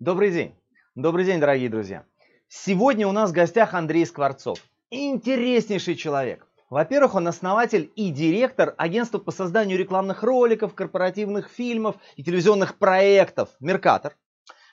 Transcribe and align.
Добрый 0.00 0.30
день. 0.30 0.54
Добрый 0.94 1.24
день, 1.24 1.40
дорогие 1.40 1.68
друзья. 1.68 2.04
Сегодня 2.46 3.08
у 3.08 3.10
нас 3.10 3.30
в 3.30 3.32
гостях 3.32 3.74
Андрей 3.74 4.06
Скворцов. 4.06 4.60
Интереснейший 4.90 5.96
человек. 5.96 6.46
Во-первых, 6.70 7.16
он 7.16 7.26
основатель 7.26 7.90
и 7.96 8.10
директор 8.10 8.76
агентства 8.78 9.18
по 9.18 9.32
созданию 9.32 9.76
рекламных 9.76 10.22
роликов, 10.22 10.76
корпоративных 10.76 11.48
фильмов 11.48 11.96
и 12.14 12.22
телевизионных 12.22 12.78
проектов 12.78 13.48
«Меркатор». 13.58 14.16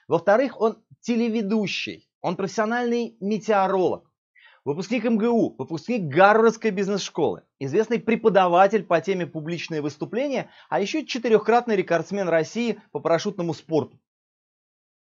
Во-вторых, 0.06 0.60
он 0.60 0.78
телеведущий, 1.00 2.08
он 2.20 2.36
профессиональный 2.36 3.16
метеоролог, 3.18 4.08
выпускник 4.64 5.02
МГУ, 5.02 5.56
выпускник 5.58 6.02
Гарвардской 6.02 6.70
бизнес-школы, 6.70 7.42
известный 7.58 7.98
преподаватель 7.98 8.84
по 8.84 9.00
теме 9.00 9.26
публичные 9.26 9.82
выступления, 9.82 10.50
а 10.68 10.80
еще 10.80 11.04
четырехкратный 11.04 11.74
рекордсмен 11.74 12.28
России 12.28 12.80
по 12.92 13.00
парашютному 13.00 13.54
спорту. 13.54 13.98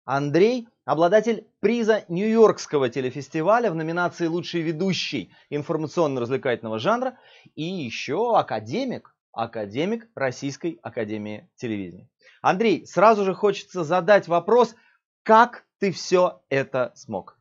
Андрей– 0.06 0.68
обладатель 0.86 1.48
приза 1.60 2.04
Нью-Йоркского 2.10 2.90
телефестиваля 2.90 3.72
в 3.72 3.76
номинации 3.76 4.26
«Лучший 4.26 4.62
ведущий 4.62 5.32
информационно-развлекательного 5.50 6.80
жанра» 6.80 7.18
и 7.56 7.64
еще 7.64 8.36
академик, 8.36 9.16
академик 9.32 10.08
Российской 10.16 10.80
Академии 10.82 11.48
Телевидения. 11.56 12.10
Андрей, 12.42 12.86
сразу 12.88 13.24
же 13.24 13.36
хочется 13.36 13.84
задать 13.84 14.28
вопрос, 14.28 14.76
как 15.24 15.66
ты 15.80 15.92
все 15.92 16.42
это 16.50 16.92
смог? 16.96 17.38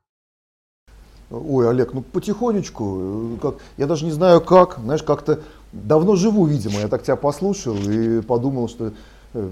Ой, 1.30 1.68
Олег, 1.70 1.95
ну 1.95 2.02
потихонечку, 2.02 3.38
как, 3.40 3.54
я 3.79 3.87
даже 3.87 4.04
не 4.04 4.10
знаю 4.10 4.40
как, 4.40 4.79
знаешь, 4.80 5.02
как-то 5.02 5.40
давно 5.73 6.16
живу, 6.16 6.45
видимо, 6.45 6.80
я 6.80 6.88
так 6.88 7.04
тебя 7.04 7.16
послушал 7.16 7.77
и 7.77 8.20
подумал, 8.20 8.68
что 8.68 8.92
э, 9.32 9.48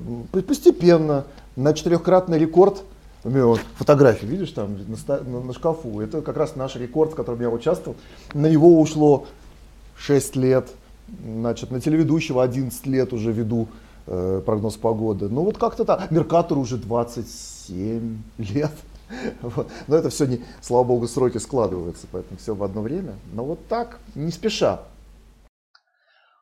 постепенно 0.46 1.24
на 1.56 1.72
четырехкратный 1.72 2.38
рекорд– 2.38 2.82
меня 3.28 3.46
вот 3.46 3.60
фотографии, 3.76 4.26
видишь, 4.26 4.50
там 4.50 4.78
на, 5.06 5.40
на, 5.40 5.52
шкафу. 5.52 6.00
Это 6.00 6.22
как 6.22 6.36
раз 6.36 6.56
наш 6.56 6.76
рекорд, 6.76 7.12
в 7.12 7.14
котором 7.14 7.40
я 7.40 7.50
участвовал. 7.50 7.96
На 8.34 8.46
него 8.46 8.80
ушло 8.80 9.26
6 9.96 10.36
лет. 10.36 10.68
Значит, 11.24 11.70
на 11.70 11.80
телеведущего 11.80 12.42
11 12.42 12.86
лет 12.86 13.12
уже 13.12 13.32
веду 13.32 13.68
э, 14.06 14.42
прогноз 14.44 14.76
погоды. 14.76 15.28
Ну 15.28 15.42
вот 15.42 15.58
как-то 15.58 15.84
так. 15.84 16.10
Меркатор 16.10 16.58
уже 16.58 16.76
27 16.76 18.18
лет. 18.38 18.72
Вот. 19.40 19.70
Но 19.86 19.96
это 19.96 20.10
все, 20.10 20.26
не, 20.26 20.44
слава 20.60 20.84
богу, 20.84 21.08
сроки 21.08 21.38
складываются, 21.38 22.06
поэтому 22.12 22.38
все 22.38 22.54
в 22.54 22.62
одно 22.62 22.82
время. 22.82 23.14
Но 23.32 23.42
вот 23.42 23.66
так, 23.66 24.00
не 24.14 24.30
спеша. 24.30 24.82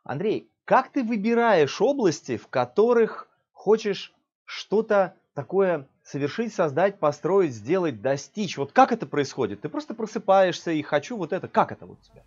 Андрей, 0.03 0.51
как 0.65 0.91
ты 0.91 1.05
выбираешь 1.05 1.81
области, 1.81 2.37
в 2.37 2.49
которых 2.49 3.29
хочешь 3.53 4.13
что-то 4.45 5.15
такое 5.35 5.89
совершить, 6.07 6.55
создать, 6.55 6.99
построить, 6.99 7.55
сделать, 7.55 8.01
достичь. 8.01 8.57
Вот 8.57 8.73
как 8.73 8.93
это 8.93 9.07
происходит? 9.07 9.61
Ты 9.63 9.69
просто 9.69 9.95
просыпаешься 9.95 10.71
и 10.71 10.83
хочу 10.83 11.17
вот 11.17 11.33
это. 11.33 11.49
Как 11.49 11.73
это 11.73 11.87
вот 11.87 11.99
у 12.01 12.13
тебя? 12.13 12.23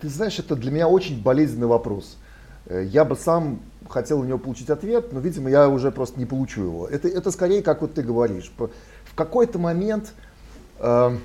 Ты 0.00 0.08
знаешь, 0.08 0.38
это 0.38 0.56
для 0.56 0.70
меня 0.70 0.88
очень 0.88 1.22
болезненный 1.22 1.66
вопрос. 1.66 2.16
Э, 2.66 2.82
я 2.84 3.04
бы 3.04 3.14
сам 3.16 3.60
хотел 3.88 4.22
на 4.22 4.26
него 4.26 4.38
получить 4.38 4.70
ответ, 4.70 5.12
но, 5.12 5.20
видимо, 5.20 5.50
я 5.50 5.68
уже 5.68 5.90
просто 5.90 6.18
не 6.18 6.26
получу 6.26 6.62
его. 6.62 6.88
Это, 6.88 7.08
это 7.08 7.30
скорее, 7.30 7.62
как 7.62 7.82
вот 7.82 7.94
ты 7.94 8.02
говоришь. 8.02 8.50
В 8.56 9.14
какой-то 9.14 9.58
момент 9.58 10.14
э, 10.78 11.18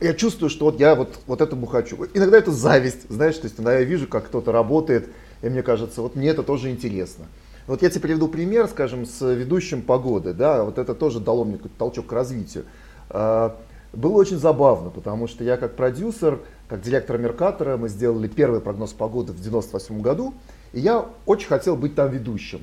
я 0.00 0.14
чувствую, 0.14 0.48
что 0.48 0.66
вот 0.66 0.80
я 0.80 0.94
вот, 0.94 1.18
вот 1.26 1.42
этому 1.42 1.66
хочу. 1.66 2.06
Иногда 2.14 2.38
это 2.38 2.50
зависть, 2.50 3.08
знаешь, 3.10 3.36
то 3.36 3.44
есть 3.44 3.56
иногда 3.56 3.78
я 3.78 3.84
вижу, 3.84 4.08
как 4.08 4.26
кто-то 4.26 4.52
работает, 4.52 5.08
и 5.42 5.48
мне 5.50 5.62
кажется, 5.62 6.00
вот 6.00 6.16
мне 6.16 6.28
это 6.28 6.42
тоже 6.42 6.70
интересно. 6.70 7.26
Вот 7.66 7.82
я 7.82 7.90
тебе 7.90 8.02
приведу 8.02 8.28
пример, 8.28 8.68
скажем, 8.68 9.06
с 9.06 9.20
ведущим 9.34 9.82
погоды, 9.82 10.32
да, 10.32 10.62
вот 10.62 10.78
это 10.78 10.94
тоже 10.94 11.18
дало 11.18 11.44
мне 11.44 11.56
какой-то 11.56 11.76
толчок 11.76 12.06
к 12.06 12.12
развитию. 12.12 12.64
А, 13.10 13.56
было 13.92 14.12
очень 14.12 14.38
забавно, 14.38 14.90
потому 14.90 15.26
что 15.26 15.42
я 15.42 15.56
как 15.56 15.74
продюсер, 15.74 16.40
как 16.68 16.82
директор 16.82 17.18
Меркатора, 17.18 17.76
мы 17.76 17.88
сделали 17.88 18.28
первый 18.28 18.60
прогноз 18.60 18.92
погоды 18.92 19.32
в 19.32 19.40
98 19.40 20.00
году, 20.00 20.34
и 20.72 20.80
я 20.80 21.06
очень 21.24 21.48
хотел 21.48 21.76
быть 21.76 21.96
там 21.96 22.10
ведущим. 22.10 22.60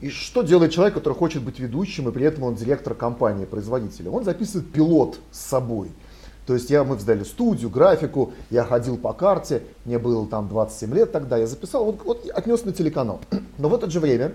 И 0.00 0.08
что 0.08 0.42
делает 0.42 0.72
человек, 0.72 0.94
который 0.94 1.14
хочет 1.14 1.42
быть 1.42 1.58
ведущим, 1.58 2.08
и 2.08 2.12
при 2.12 2.24
этом 2.24 2.44
он 2.44 2.54
директор 2.54 2.94
компании, 2.94 3.44
производителя? 3.44 4.10
Он 4.10 4.24
записывает 4.24 4.70
пилот 4.72 5.18
с 5.30 5.40
собой. 5.40 5.90
То 6.48 6.54
есть 6.54 6.70
я, 6.70 6.82
мы 6.82 6.98
сдали 6.98 7.24
студию, 7.24 7.68
графику, 7.68 8.32
я 8.48 8.64
ходил 8.64 8.96
по 8.96 9.12
карте, 9.12 9.62
мне 9.84 9.98
было 9.98 10.26
там 10.26 10.48
27 10.48 10.94
лет 10.94 11.12
тогда, 11.12 11.36
я 11.36 11.46
записал, 11.46 11.84
вот, 11.84 12.02
вот 12.04 12.26
отнес 12.30 12.64
на 12.64 12.72
телеканал. 12.72 13.20
Но 13.58 13.68
в 13.68 13.74
это 13.74 13.90
же 13.90 14.00
время 14.00 14.32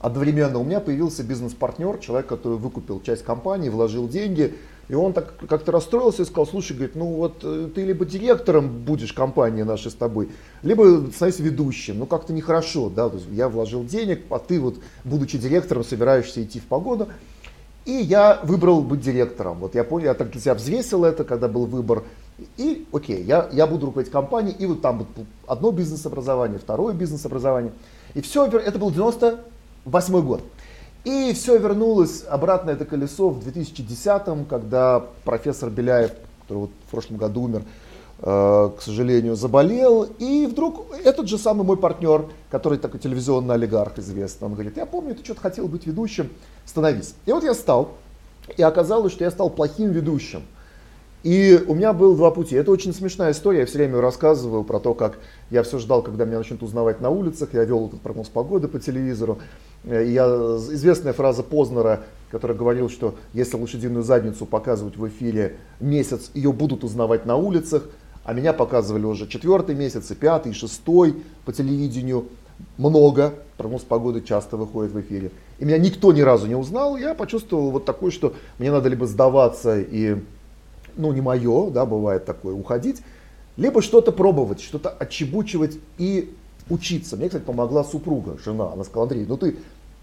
одновременно 0.00 0.58
у 0.58 0.64
меня 0.64 0.80
появился 0.80 1.22
бизнес-партнер, 1.22 1.98
человек, 1.98 2.26
который 2.26 2.58
выкупил 2.58 3.00
часть 3.00 3.22
компании, 3.22 3.68
вложил 3.68 4.08
деньги, 4.08 4.56
и 4.88 4.94
он 4.94 5.12
так 5.12 5.34
как-то 5.48 5.70
расстроился 5.70 6.22
и 6.22 6.24
сказал, 6.24 6.44
слушай, 6.44 6.72
говорит, 6.72 6.96
ну 6.96 7.06
вот 7.06 7.36
э, 7.44 7.68
ты 7.72 7.84
либо 7.84 8.04
директором 8.04 8.68
будешь 8.80 9.12
компании 9.12 9.62
нашей 9.62 9.92
с 9.92 9.94
тобой, 9.94 10.30
либо 10.62 11.08
становись 11.14 11.38
ведущим. 11.38 12.00
Ну 12.00 12.06
как-то 12.06 12.32
нехорошо, 12.32 12.90
да, 12.90 13.08
то 13.08 13.18
есть 13.18 13.28
я 13.30 13.48
вложил 13.48 13.84
денег, 13.84 14.22
а 14.30 14.40
ты 14.40 14.58
вот, 14.58 14.78
будучи 15.04 15.38
директором, 15.38 15.84
собираешься 15.84 16.42
идти 16.42 16.58
в 16.58 16.64
погоду. 16.64 17.06
И 17.86 17.92
я 17.92 18.40
выбрал 18.42 18.82
быть 18.82 19.00
директором. 19.00 19.58
Вот 19.60 19.76
я 19.76 19.84
понял, 19.84 20.06
я 20.06 20.14
так 20.14 20.30
для 20.30 20.40
себя 20.40 20.54
взвесил 20.54 21.04
это, 21.04 21.22
когда 21.22 21.46
был 21.46 21.66
выбор. 21.66 22.02
И 22.56 22.86
окей, 22.92 23.22
я, 23.22 23.48
я 23.52 23.66
буду 23.66 23.86
руководить 23.86 24.12
компанией, 24.12 24.56
и 24.58 24.66
вот 24.66 24.82
там 24.82 24.98
вот 24.98 25.26
одно 25.46 25.70
бизнес-образование, 25.70 26.58
второе 26.58 26.94
бизнес-образование. 26.94 27.72
И 28.14 28.20
все, 28.20 28.46
это 28.46 28.78
был 28.78 28.90
98 28.90 30.20
год. 30.20 30.42
И 31.04 31.32
все 31.34 31.56
вернулось 31.56 32.24
обратно 32.28 32.70
это 32.70 32.84
колесо 32.84 33.30
в 33.30 33.40
2010, 33.40 34.48
когда 34.48 35.04
профессор 35.24 35.70
Беляев, 35.70 36.10
который 36.42 36.58
вот 36.58 36.70
в 36.88 36.90
прошлом 36.90 37.18
году 37.18 37.42
умер, 37.42 37.62
к 38.20 38.76
сожалению, 38.80 39.36
заболел. 39.36 40.04
И 40.18 40.46
вдруг 40.46 40.86
этот 41.04 41.28
же 41.28 41.38
самый 41.38 41.64
мой 41.64 41.76
партнер, 41.76 42.26
который 42.50 42.78
такой 42.78 42.98
телевизионный 42.98 43.54
олигарх 43.54 43.98
известный, 43.98 44.46
он 44.46 44.54
говорит, 44.54 44.76
я 44.76 44.86
помню, 44.86 45.14
ты 45.14 45.24
что-то 45.24 45.40
хотел 45.40 45.68
быть 45.68 45.86
ведущим, 45.86 46.30
становись. 46.64 47.14
И 47.26 47.32
вот 47.32 47.44
я 47.44 47.54
стал, 47.54 47.90
и 48.56 48.62
оказалось, 48.62 49.12
что 49.12 49.24
я 49.24 49.30
стал 49.30 49.50
плохим 49.50 49.90
ведущим. 49.90 50.42
И 51.22 51.60
у 51.66 51.74
меня 51.74 51.92
было 51.92 52.14
два 52.14 52.30
пути. 52.30 52.54
Это 52.54 52.70
очень 52.70 52.94
смешная 52.94 53.32
история, 53.32 53.60
я 53.60 53.66
все 53.66 53.78
время 53.78 54.00
рассказываю 54.00 54.62
про 54.62 54.78
то, 54.78 54.94
как 54.94 55.18
я 55.50 55.64
все 55.64 55.78
ждал, 55.78 56.02
когда 56.02 56.24
меня 56.24 56.38
начнут 56.38 56.62
узнавать 56.62 57.00
на 57.00 57.10
улицах, 57.10 57.52
я 57.52 57.64
вел 57.64 57.88
этот 57.88 58.00
прогноз 58.00 58.28
погоды 58.28 58.68
по 58.68 58.78
телевизору. 58.78 59.38
И 59.84 59.88
я, 59.88 60.24
известная 60.24 61.12
фраза 61.12 61.42
Познера, 61.42 62.04
который 62.30 62.56
говорил, 62.56 62.88
что 62.88 63.16
если 63.32 63.56
лошадиную 63.56 64.04
задницу 64.04 64.46
показывать 64.46 64.96
в 64.96 65.08
эфире 65.08 65.56
месяц, 65.80 66.30
ее 66.32 66.52
будут 66.52 66.84
узнавать 66.84 67.26
на 67.26 67.36
улицах, 67.36 67.82
а 68.26 68.32
меня 68.32 68.52
показывали 68.52 69.04
уже 69.04 69.28
четвертый 69.28 69.76
месяц, 69.76 70.10
и 70.10 70.14
пятый, 70.16 70.50
и 70.50 70.54
шестой 70.54 71.22
по 71.44 71.52
телевидению. 71.52 72.26
Много, 72.76 73.34
прогноз 73.56 73.82
погоды 73.82 74.20
часто 74.20 74.56
выходит 74.56 74.92
в 74.92 75.00
эфире. 75.00 75.30
И 75.60 75.64
меня 75.64 75.78
никто 75.78 76.12
ни 76.12 76.22
разу 76.22 76.46
не 76.46 76.56
узнал, 76.56 76.96
я 76.96 77.14
почувствовал 77.14 77.70
вот 77.70 77.84
такое, 77.84 78.10
что 78.10 78.34
мне 78.58 78.72
надо 78.72 78.88
либо 78.88 79.06
сдаваться 79.06 79.78
и, 79.78 80.16
ну, 80.96 81.12
не 81.12 81.20
мое, 81.20 81.70
да, 81.70 81.86
бывает 81.86 82.24
такое, 82.24 82.54
уходить, 82.54 83.00
либо 83.56 83.80
что-то 83.80 84.10
пробовать, 84.10 84.60
что-то 84.60 84.90
отчебучивать 84.90 85.78
и 85.98 86.34
учиться. 86.68 87.16
Мне, 87.16 87.28
кстати, 87.28 87.44
помогла 87.44 87.84
супруга, 87.84 88.38
жена. 88.44 88.72
Она 88.72 88.82
сказала, 88.82 89.04
Андрей, 89.04 89.24
ну 89.28 89.36
ты 89.36 89.56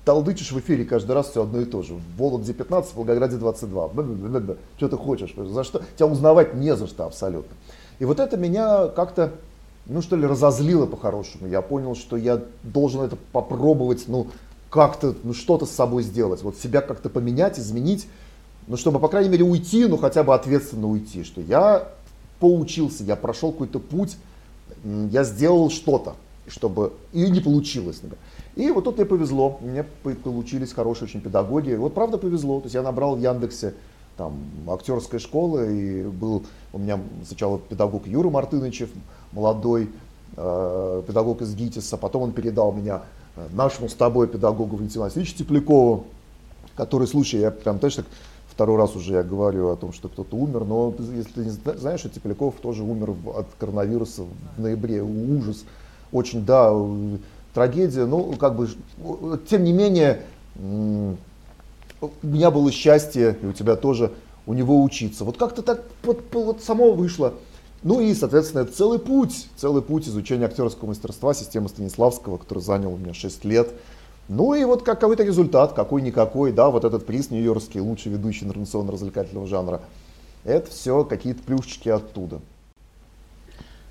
толдычишь 0.05 0.53
в 0.53 0.59
эфире 0.59 0.85
каждый 0.85 1.11
раз 1.11 1.31
все 1.31 1.43
одно 1.43 1.59
и 1.59 1.65
то 1.65 1.81
же. 1.81 1.95
В 1.95 2.17
Вологде 2.17 2.53
15, 2.53 2.93
в 2.93 2.95
Волгограде 2.95 3.35
22. 3.35 3.91
Что 4.77 4.87
ты 4.87 4.95
хочешь? 4.95 5.33
За 5.35 5.63
что? 5.65 5.81
Тебя 5.97 6.07
узнавать 6.07 6.53
не 6.53 6.73
за 6.75 6.87
что 6.87 7.05
абсолютно. 7.05 7.53
И 7.99 8.05
вот 8.05 8.19
это 8.19 8.37
меня 8.37 8.87
как-то, 8.87 9.31
ну 9.85 10.01
что 10.01 10.15
ли, 10.15 10.25
разозлило 10.25 10.85
по-хорошему. 10.85 11.47
Я 11.47 11.61
понял, 11.61 11.95
что 11.95 12.17
я 12.17 12.41
должен 12.63 13.01
это 13.01 13.17
попробовать, 13.31 14.05
ну 14.07 14.27
как-то, 14.69 15.15
ну 15.23 15.33
что-то 15.33 15.65
с 15.65 15.71
собой 15.71 16.03
сделать. 16.03 16.41
Вот 16.41 16.57
себя 16.57 16.81
как-то 16.81 17.09
поменять, 17.09 17.59
изменить, 17.59 18.07
ну 18.67 18.77
чтобы, 18.77 18.99
по 18.99 19.07
крайней 19.07 19.29
мере, 19.29 19.43
уйти, 19.43 19.85
ну 19.85 19.97
хотя 19.97 20.23
бы 20.23 20.33
ответственно 20.33 20.87
уйти. 20.87 21.23
Что 21.23 21.41
я 21.41 21.89
поучился, 22.39 23.03
я 23.03 23.15
прошел 23.15 23.51
какой-то 23.51 23.79
путь, 23.79 24.17
я 24.83 25.23
сделал 25.23 25.69
что-то, 25.69 26.15
чтобы 26.47 26.93
и 27.11 27.29
не 27.29 27.39
получилось. 27.39 28.01
И 28.55 28.69
вот 28.71 28.83
тут 28.83 28.97
мне 28.97 29.05
повезло, 29.05 29.59
мне 29.61 29.83
получились 30.23 30.73
хорошие 30.73 31.07
очень 31.07 31.21
педагоги. 31.21 31.73
Вот 31.73 31.93
правда 31.93 32.17
повезло, 32.17 32.59
то 32.59 32.65
есть 32.65 32.75
я 32.75 32.81
набрал 32.81 33.15
в 33.15 33.19
Яндексе 33.19 33.73
там, 34.17 34.33
актерской 34.67 35.19
школы, 35.19 35.77
и 35.77 36.03
был 36.03 36.43
у 36.71 36.77
меня 36.77 36.99
сначала 37.25 37.59
педагог 37.59 38.07
Юра 38.07 38.29
Мартынычев, 38.29 38.89
молодой 39.31 39.89
э, 40.37 41.03
педагог 41.07 41.41
из 41.41 41.55
ГИТИСа, 41.55 41.97
потом 41.97 42.23
он 42.23 42.31
передал 42.31 42.71
меня 42.71 43.01
э, 43.35 43.47
нашему 43.53 43.89
с 43.89 43.93
тобой 43.93 44.27
педагогу 44.27 44.77
Валентину 44.77 45.03
Васильевичу 45.05 45.37
Теплякову, 45.37 46.05
который, 46.75 47.07
слушай, 47.07 47.39
я 47.39 47.51
прям, 47.51 47.79
знаешь, 47.79 47.95
так 47.95 48.05
второй 48.53 48.77
раз 48.77 48.95
уже 48.95 49.13
я 49.13 49.23
говорю 49.23 49.69
о 49.69 49.75
том, 49.75 49.93
что 49.93 50.09
кто-то 50.09 50.35
умер, 50.35 50.63
но 50.65 50.93
если 50.99 51.31
ты 51.31 51.45
не 51.45 51.49
знаешь, 51.49 52.01
что 52.01 52.09
Тепляков 52.09 52.55
тоже 52.61 52.83
умер 52.83 53.15
от 53.35 53.47
коронавируса 53.57 54.25
в 54.57 54.61
ноябре, 54.61 55.01
ужас, 55.01 55.65
очень, 56.11 56.45
да, 56.45 56.71
трагедия, 57.55 58.05
ну, 58.05 58.33
как 58.33 58.55
бы, 58.55 58.69
тем 59.49 59.63
не 59.63 59.73
менее, 59.73 60.21
у 62.03 62.27
меня 62.27 62.51
было 62.51 62.71
счастье, 62.71 63.37
и 63.41 63.45
у 63.45 63.53
тебя 63.53 63.75
тоже, 63.75 64.11
у 64.45 64.53
него 64.53 64.83
учиться. 64.83 65.23
Вот 65.23 65.37
как-то 65.37 65.61
так 65.61 65.83
вот, 66.03 66.23
вот 66.31 66.61
само 66.61 66.93
вышло. 66.93 67.33
Ну 67.83 67.99
и, 67.99 68.13
соответственно, 68.13 68.61
это 68.61 68.71
целый 68.71 68.99
путь, 68.99 69.47
целый 69.57 69.81
путь 69.81 70.07
изучения 70.07 70.45
актерского 70.45 70.89
мастерства, 70.89 71.33
системы 71.33 71.67
Станиславского, 71.67 72.37
который 72.37 72.59
занял 72.59 72.93
у 72.93 72.97
меня 72.97 73.13
6 73.13 73.43
лет. 73.45 73.71
Ну 74.29 74.53
и 74.53 74.63
вот 74.63 74.83
какой-то 74.83 75.23
результат, 75.23 75.73
какой-никакой, 75.73 76.53
да, 76.53 76.69
вот 76.69 76.85
этот 76.85 77.05
приз 77.05 77.29
нью-йоркский, 77.29 77.81
лучший 77.81 78.11
ведущий 78.13 78.45
информационно-развлекательного 78.45 79.47
жанра. 79.47 79.81
Это 80.45 80.71
все 80.71 81.03
какие-то 81.03 81.43
плюшечки 81.43 81.89
оттуда. 81.89 82.39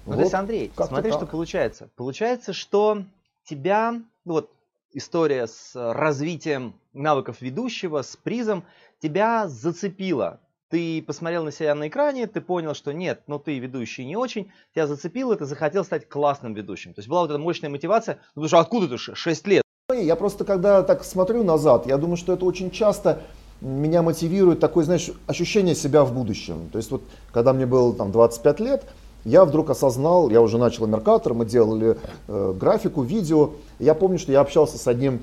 Ну, 0.05 0.12
вот, 0.12 0.17
то 0.17 0.23
есть, 0.23 0.35
Андрей, 0.35 0.73
смотри, 0.75 1.11
так. 1.11 1.20
что 1.20 1.26
получается. 1.26 1.88
Получается, 1.97 2.53
что 2.53 3.05
тебя, 3.44 4.03
ну 4.25 4.32
вот 4.32 4.50
история 4.93 5.47
с 5.47 5.73
развитием 5.75 6.75
навыков 6.92 7.40
ведущего, 7.40 8.02
с 8.02 8.16
призом, 8.16 8.64
тебя 9.00 9.48
зацепила. 9.48 10.40
Ты 10.68 11.02
посмотрел 11.02 11.44
на 11.44 11.52
себя 11.52 11.74
на 11.74 11.88
экране, 11.88 12.26
ты 12.26 12.40
понял, 12.40 12.74
что 12.74 12.92
нет, 12.92 13.22
ну 13.26 13.38
ты 13.38 13.58
ведущий 13.58 14.06
не 14.06 14.16
очень, 14.16 14.50
тебя 14.74 14.86
зацепило, 14.86 15.36
ты 15.36 15.44
захотел 15.44 15.84
стать 15.84 16.08
классным 16.08 16.54
ведущим. 16.54 16.94
То 16.94 17.00
есть 17.00 17.08
была 17.08 17.22
вот 17.22 17.30
эта 17.30 17.38
мощная 17.38 17.68
мотивация, 17.68 18.16
ну 18.34 18.42
потому 18.42 18.48
что 18.48 18.58
откуда 18.58 18.88
ты 18.88 18.96
6 18.96 19.46
лет? 19.48 19.62
Я 19.94 20.16
просто 20.16 20.44
когда 20.44 20.82
так 20.82 21.04
смотрю 21.04 21.44
назад, 21.44 21.86
я 21.86 21.98
думаю, 21.98 22.16
что 22.16 22.32
это 22.32 22.46
очень 22.46 22.70
часто 22.70 23.20
меня 23.60 24.02
мотивирует 24.02 24.60
такое, 24.60 24.84
знаешь, 24.84 25.10
ощущение 25.26 25.74
себя 25.74 26.04
в 26.04 26.12
будущем. 26.12 26.68
То 26.72 26.78
есть 26.78 26.90
вот 26.90 27.02
когда 27.32 27.52
мне 27.52 27.66
было 27.66 27.94
там 27.94 28.10
25 28.10 28.60
лет, 28.60 28.84
я 29.24 29.44
вдруг 29.44 29.70
осознал, 29.70 30.30
я 30.30 30.40
уже 30.40 30.58
начал 30.58 30.86
Меркатор, 30.86 31.32
мы 31.32 31.46
делали 31.46 31.96
э, 32.26 32.54
графику, 32.58 33.02
видео. 33.02 33.50
Я 33.78 33.94
помню, 33.94 34.18
что 34.18 34.32
я 34.32 34.40
общался 34.40 34.78
с 34.78 34.88
одним 34.88 35.20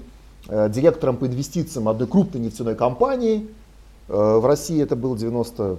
директором 0.48 1.18
по 1.18 1.28
инвестициям 1.28 1.90
одной 1.90 2.08
крупной 2.08 2.42
нефтяной 2.42 2.76
компании. 2.76 3.48
Э, 4.10 4.38
в 4.38 4.46
России 4.46 4.82
это 4.82 4.96
был 4.96 5.16
90, 5.16 5.78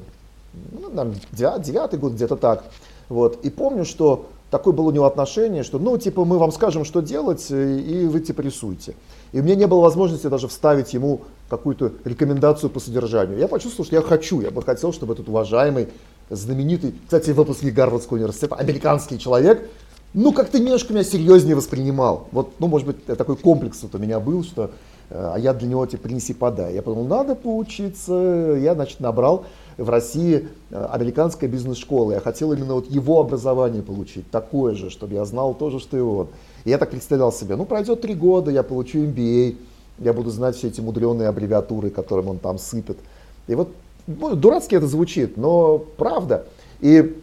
ну, 0.73 1.15
9 1.33 1.99
год, 1.99 2.13
где-то 2.13 2.37
так. 2.37 2.65
Вот. 3.09 3.45
И 3.45 3.51
помню, 3.51 3.85
что 3.85 4.27
такое 4.51 4.73
было 4.73 4.89
у 4.89 4.93
него 4.93 5.05
отношение, 5.05 5.63
что 5.65 5.79
ну 5.79 5.97
типа 5.99 6.25
мы 6.25 6.39
вам 6.39 6.53
скажем, 6.53 6.85
что 6.85 7.01
делать, 7.01 7.47
э, 7.51 7.79
и 7.81 8.07
вы 8.07 8.21
типа 8.21 8.41
рисуйте. 8.41 8.95
И 9.33 9.41
у 9.41 9.43
меня 9.43 9.57
не 9.57 9.67
было 9.67 9.81
возможности 9.81 10.29
даже 10.29 10.49
вставить 10.49 10.95
ему 10.95 11.23
какую-то 11.49 11.93
рекомендацию 12.05 12.71
по 12.71 12.81
содержанию. 12.81 13.39
Я 13.39 13.49
почувствовал, 13.49 13.85
что 13.85 13.97
я 13.97 14.03
хочу, 14.03 14.41
я 14.41 14.51
бы 14.51 14.63
хотел, 14.63 14.93
чтобы 14.93 15.15
этот 15.15 15.29
уважаемый 15.29 15.89
знаменитый, 16.31 16.95
кстати, 17.05 17.31
выпускник 17.33 17.75
Гарвардского 17.75 18.19
университета, 18.19 18.55
американский 18.55 19.19
человек, 19.19 19.69
ну, 20.13 20.33
как-то 20.33 20.59
немножко 20.59 20.93
меня 20.93 21.05
серьезнее 21.05 21.55
воспринимал. 21.55 22.29
Вот, 22.33 22.53
ну, 22.59 22.67
может 22.67 22.87
быть, 22.87 23.05
такой 23.07 23.37
комплекс 23.37 23.83
вот 23.83 23.95
у 23.95 23.99
меня 23.99 24.19
был, 24.19 24.43
что 24.43 24.73
э, 25.09 25.33
а 25.35 25.39
я 25.39 25.55
для 25.55 25.69
него 25.69 25.87
типа 25.87 26.05
принеси 26.05 26.35
подай. 26.35 26.75
Я 26.75 26.83
подумал, 26.83 27.07
надо 27.07 27.37
поучиться. 27.37 28.57
Я, 28.61 28.75
значит, 28.75 28.99
набрал 29.01 29.45
в 29.77 29.89
России 29.89 30.49
э, 30.71 30.89
американская 30.91 31.49
бизнес-школа. 31.49 32.13
Я 32.13 32.21
хотел 32.21 32.53
именно 32.53 32.75
вот 32.75 32.91
его 32.91 33.21
образование 33.21 33.83
получить, 33.83 34.29
такое 34.31 34.75
же, 34.75 34.91
чтобы 34.91 35.15
я 35.15 35.25
знал 35.25 35.55
тоже, 35.55 35.79
что 35.79 35.97
и 35.97 36.01
он. 36.01 36.29
И 36.65 36.71
я 36.71 36.79
так 36.79 36.91
представлял 36.91 37.33
себе, 37.33 37.55
ну, 37.55 37.65
пройдет 37.65 38.01
три 38.01 38.15
года, 38.15 38.51
я 38.51 38.63
получу 38.65 38.99
MBA, 38.99 39.57
я 40.01 40.13
буду 40.13 40.31
знать 40.31 40.57
все 40.57 40.69
эти 40.69 40.81
мудреные 40.81 41.29
аббревиатуры, 41.29 41.91
которым 41.91 42.29
он 42.29 42.39
там 42.39 42.59
сыпет. 42.59 42.99
И 43.47 43.55
вот 43.55 43.69
ну, 44.07 44.35
дурацки 44.35 44.75
это 44.75 44.87
звучит, 44.87 45.37
но 45.37 45.79
правда. 45.79 46.47
И 46.81 47.17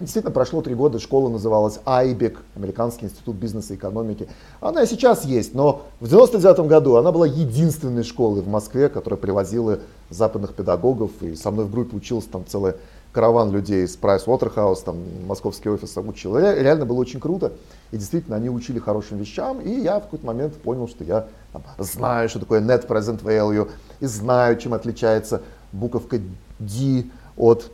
действительно 0.00 0.32
прошло 0.32 0.62
три 0.62 0.74
года, 0.74 0.98
школа 0.98 1.28
называлась 1.28 1.80
IBEC, 1.84 2.38
Американский 2.56 3.06
институт 3.06 3.36
бизнеса 3.36 3.74
и 3.74 3.76
экономики. 3.76 4.28
Она 4.60 4.82
и 4.82 4.86
сейчас 4.86 5.24
есть, 5.24 5.54
но 5.54 5.82
в 6.00 6.08
99 6.08 6.60
году 6.68 6.96
она 6.96 7.12
была 7.12 7.26
единственной 7.26 8.04
школой 8.04 8.42
в 8.42 8.48
Москве, 8.48 8.88
которая 8.88 9.18
привозила 9.18 9.80
западных 10.10 10.54
педагогов, 10.54 11.10
и 11.20 11.34
со 11.34 11.50
мной 11.50 11.64
в 11.64 11.70
группе 11.70 11.96
учился 11.96 12.28
там 12.30 12.44
целый 12.46 12.74
караван 13.12 13.50
людей 13.50 13.84
из 13.84 13.96
Price 13.96 14.26
Waterhouse, 14.26 14.84
там 14.84 14.96
московский 15.26 15.68
офис 15.70 15.96
обучил. 15.96 16.36
И 16.38 16.40
реально 16.40 16.84
было 16.84 16.98
очень 16.98 17.20
круто. 17.20 17.52
И 17.90 17.96
действительно, 17.96 18.36
они 18.36 18.50
учили 18.50 18.78
хорошим 18.78 19.18
вещам. 19.18 19.60
И 19.60 19.70
я 19.70 19.98
в 19.98 20.04
какой-то 20.04 20.26
момент 20.26 20.54
понял, 20.54 20.88
что 20.88 21.04
я 21.04 21.26
там, 21.52 21.62
знаю, 21.78 22.28
что 22.28 22.38
такое 22.38 22.60
net 22.60 22.86
present 22.86 23.22
value, 23.22 23.68
и 24.00 24.06
знаю, 24.06 24.56
чем 24.58 24.74
отличается 24.74 25.42
буковка 25.72 26.20
D 26.58 27.04
от 27.36 27.70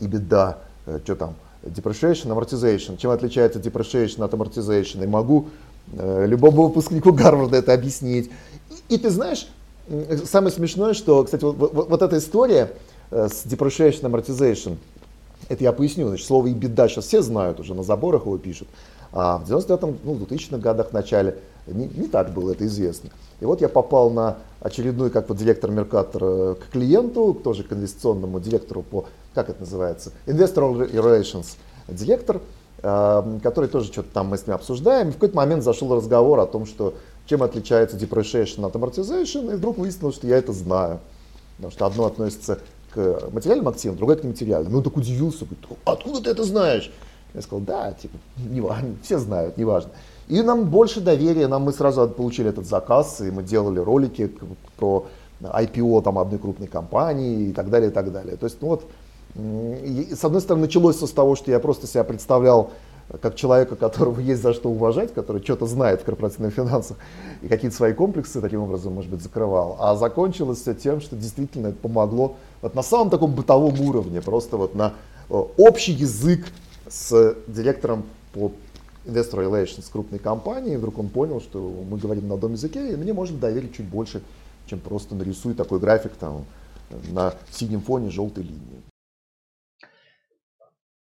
EBITDA, 0.00 0.56
что 1.04 1.16
там, 1.16 1.34
depreciation, 1.62 2.28
amortization. 2.28 2.96
Чем 2.96 3.10
отличается 3.10 3.58
depreciation 3.58 4.24
от 4.24 4.32
amortization? 4.32 5.02
И 5.02 5.06
могу 5.06 5.48
э, 5.92 6.26
любому 6.26 6.64
выпускнику 6.64 7.12
Гарварда 7.12 7.58
это 7.58 7.72
объяснить. 7.72 8.30
И, 8.88 8.94
и 8.94 8.98
ты 8.98 9.10
знаешь, 9.10 9.48
самое 10.24 10.52
смешное, 10.52 10.94
что, 10.94 11.24
кстати, 11.24 11.42
вот, 11.44 11.56
вот, 11.56 11.88
вот 11.88 12.02
эта 12.02 12.18
история 12.18 12.72
э, 13.10 13.28
с 13.28 13.44
depreciation, 13.46 14.02
amortization, 14.02 14.76
это 15.48 15.62
я 15.62 15.72
поясню, 15.72 16.08
значит, 16.08 16.26
слово 16.26 16.48
EBITDA 16.48 16.88
сейчас 16.88 17.06
все 17.06 17.22
знают, 17.22 17.60
уже 17.60 17.74
на 17.74 17.82
заборах 17.82 18.22
его 18.22 18.38
пишут. 18.38 18.68
А 19.12 19.38
в 19.38 19.50
99-м, 19.50 19.98
ну, 20.04 20.14
2000-х 20.14 20.58
годах 20.58 20.90
в 20.90 20.92
начале 20.92 21.38
не, 21.66 21.86
не 21.86 22.08
так 22.08 22.32
было 22.32 22.52
это 22.52 22.66
известно. 22.66 23.10
И 23.40 23.44
вот 23.44 23.60
я 23.60 23.68
попал 23.68 24.10
на 24.10 24.38
очередной, 24.60 25.10
как 25.10 25.28
вот 25.28 25.38
директор 25.38 25.70
Меркатора, 25.70 26.54
к 26.54 26.70
клиенту, 26.72 27.34
тоже 27.34 27.64
к 27.64 27.72
инвестиционному 27.72 28.40
директору 28.40 28.82
по, 28.82 29.06
как 29.34 29.50
это 29.50 29.60
называется, 29.60 30.12
Investor 30.26 30.90
Relations 30.90 31.56
директор, 31.88 32.40
э, 32.82 33.38
который 33.42 33.68
тоже 33.68 33.92
что-то 33.92 34.08
там 34.12 34.28
мы 34.28 34.38
с 34.38 34.46
ним 34.46 34.56
обсуждаем. 34.56 35.08
И 35.08 35.10
в 35.10 35.14
какой-то 35.14 35.36
момент 35.36 35.62
зашел 35.62 35.94
разговор 35.94 36.40
о 36.40 36.46
том, 36.46 36.66
что 36.66 36.94
чем 37.26 37.42
отличается 37.42 37.96
depreciation 37.96 38.66
от 38.66 38.74
amortization, 38.74 39.52
и 39.52 39.56
вдруг 39.56 39.78
выяснилось, 39.78 40.16
что 40.16 40.26
я 40.26 40.36
это 40.36 40.52
знаю. 40.52 41.00
Потому 41.56 41.72
что 41.72 41.86
одно 41.86 42.06
относится 42.06 42.58
к 42.92 43.30
материальным 43.32 43.68
активам, 43.68 43.96
другое 43.96 44.16
к 44.16 44.24
нематериальным. 44.24 44.72
Ну, 44.72 44.82
так 44.82 44.96
удивился, 44.96 45.44
говорит, 45.44 45.64
откуда 45.84 46.22
ты 46.22 46.30
это 46.30 46.44
знаешь? 46.44 46.92
Я 47.32 47.42
сказал, 47.42 47.60
да, 47.60 47.92
типа, 47.92 48.16
не 48.36 48.60
важно, 48.60 48.94
все 49.02 49.18
знают, 49.18 49.56
неважно. 49.56 49.90
И 50.28 50.42
нам 50.42 50.64
больше 50.64 51.00
доверия, 51.00 51.48
нам 51.48 51.62
мы 51.62 51.72
сразу 51.72 52.08
получили 52.08 52.48
этот 52.48 52.66
заказ, 52.66 53.20
и 53.20 53.30
мы 53.30 53.42
делали 53.42 53.78
ролики 53.78 54.32
про 54.76 55.06
IPO 55.40 56.02
там, 56.02 56.18
одной 56.18 56.38
крупной 56.38 56.68
компании 56.68 57.48
и 57.48 57.52
так 57.52 57.68
далее, 57.70 57.90
и 57.90 57.92
так 57.92 58.10
далее. 58.12 58.36
То 58.36 58.46
есть, 58.46 58.58
ну 58.60 58.68
вот, 58.68 58.84
с 59.36 60.24
одной 60.24 60.40
стороны, 60.40 60.66
началось 60.66 60.96
с 60.96 61.10
того, 61.10 61.36
что 61.36 61.50
я 61.50 61.58
просто 61.58 61.86
себя 61.86 62.04
представлял 62.04 62.70
как 63.20 63.34
человека, 63.36 63.76
которого 63.76 64.18
есть 64.20 64.40
за 64.40 64.54
что 64.54 64.70
уважать, 64.70 65.12
который 65.12 65.42
что-то 65.42 65.66
знает 65.66 66.00
в 66.00 66.04
корпоративных 66.04 66.54
финансах 66.54 66.96
и 67.42 67.48
какие-то 67.48 67.76
свои 67.76 67.92
комплексы 67.92 68.40
таким 68.40 68.62
образом, 68.62 68.94
может 68.94 69.10
быть, 69.10 69.22
закрывал. 69.22 69.76
А 69.78 69.94
закончилось 69.94 70.60
все 70.62 70.72
тем, 70.72 71.02
что 71.02 71.14
действительно 71.14 71.66
это 71.66 71.76
помогло 71.76 72.36
вот 72.62 72.74
на 72.74 72.82
самом 72.82 73.10
таком 73.10 73.34
бытовом 73.34 73.78
уровне, 73.80 74.22
просто 74.22 74.56
вот 74.56 74.74
на 74.74 74.94
общий 75.28 75.92
язык 75.92 76.46
с 76.88 77.36
директором 77.46 78.04
по 78.32 78.52
Investor 79.04 79.44
Relations 79.44 79.90
крупной 79.90 80.18
компании, 80.18 80.76
вдруг 80.76 80.98
он 80.98 81.08
понял, 81.08 81.40
что 81.40 81.60
мы 81.60 81.98
говорим 81.98 82.28
на 82.28 82.34
одном 82.34 82.52
языке, 82.52 82.92
и 82.92 82.96
мне 82.96 83.12
можно 83.12 83.38
доверить 83.38 83.74
чуть 83.74 83.86
больше, 83.86 84.22
чем 84.66 84.80
просто 84.80 85.14
нарисуй 85.14 85.54
такой 85.54 85.78
график 85.78 86.12
там 86.12 86.46
на 87.10 87.34
синем 87.50 87.80
фоне 87.80 88.10
желтой 88.10 88.44
линии. 88.44 88.82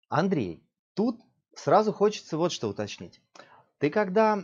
Андрей, 0.10 0.64
тут 0.94 1.20
сразу 1.56 1.94
хочется 1.94 2.38
вот 2.38 2.52
что 2.52 2.68
уточнить. 2.68 3.22
Ты 3.82 3.90
когда 3.90 4.44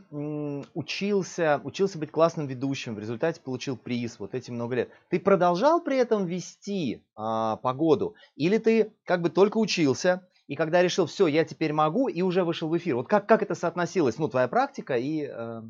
учился, 0.73 1.61
учился 1.63 1.99
быть 1.99 2.09
классным 2.09 2.47
ведущим, 2.47 2.95
в 2.95 2.99
результате 2.99 3.39
получил 3.39 3.77
приз 3.77 4.17
вот 4.17 4.33
эти 4.33 4.49
много 4.49 4.75
лет, 4.75 4.89
ты 5.09 5.19
продолжал 5.19 5.79
при 5.79 5.97
этом 5.97 6.25
вести 6.25 7.03
а, 7.15 7.57
погоду? 7.57 8.15
Или 8.35 8.57
ты 8.57 8.93
как 9.03 9.21
бы 9.21 9.29
только 9.29 9.57
учился, 9.57 10.27
и 10.47 10.55
когда 10.55 10.81
решил, 10.81 11.05
все, 11.05 11.27
я 11.27 11.43
теперь 11.43 11.73
могу, 11.73 12.07
и 12.07 12.21
уже 12.21 12.43
вышел 12.43 12.69
в 12.69 12.77
эфир. 12.77 12.95
Вот 12.95 13.07
как, 13.07 13.27
как 13.27 13.41
это 13.41 13.53
соотносилось, 13.53 14.17
ну, 14.17 14.29
твоя 14.29 14.47
практика 14.47 14.95
и 14.95 15.27
э, 15.29 15.61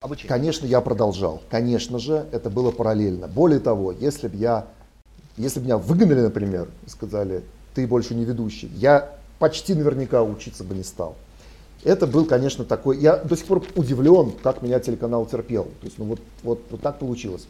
обучение? 0.00 0.28
Конечно, 0.28 0.66
я 0.66 0.82
продолжал. 0.82 1.42
Конечно 1.50 1.98
же, 1.98 2.26
это 2.32 2.50
было 2.50 2.70
параллельно. 2.70 3.28
Более 3.28 3.60
того, 3.60 3.92
если 3.92 4.28
бы 4.28 4.36
я, 4.36 4.66
если 5.38 5.58
бы 5.58 5.64
меня 5.64 5.78
выгнали, 5.78 6.20
например, 6.20 6.68
и 6.86 6.90
сказали, 6.90 7.44
ты 7.74 7.86
больше 7.86 8.14
не 8.14 8.26
ведущий, 8.26 8.68
я 8.74 9.16
почти 9.38 9.74
наверняка 9.74 10.22
учиться 10.22 10.64
бы 10.64 10.74
не 10.74 10.82
стал. 10.82 11.16
Это 11.82 12.06
был, 12.06 12.26
конечно, 12.26 12.64
такой... 12.64 12.98
Я 12.98 13.16
до 13.16 13.36
сих 13.36 13.46
пор 13.46 13.64
удивлен, 13.74 14.32
как 14.42 14.60
меня 14.60 14.80
телеканал 14.80 15.24
терпел. 15.24 15.64
То 15.64 15.86
есть, 15.86 15.98
ну 15.98 16.04
вот, 16.06 16.20
вот, 16.42 16.60
вот 16.70 16.80
так 16.82 16.98
получилось. 16.98 17.46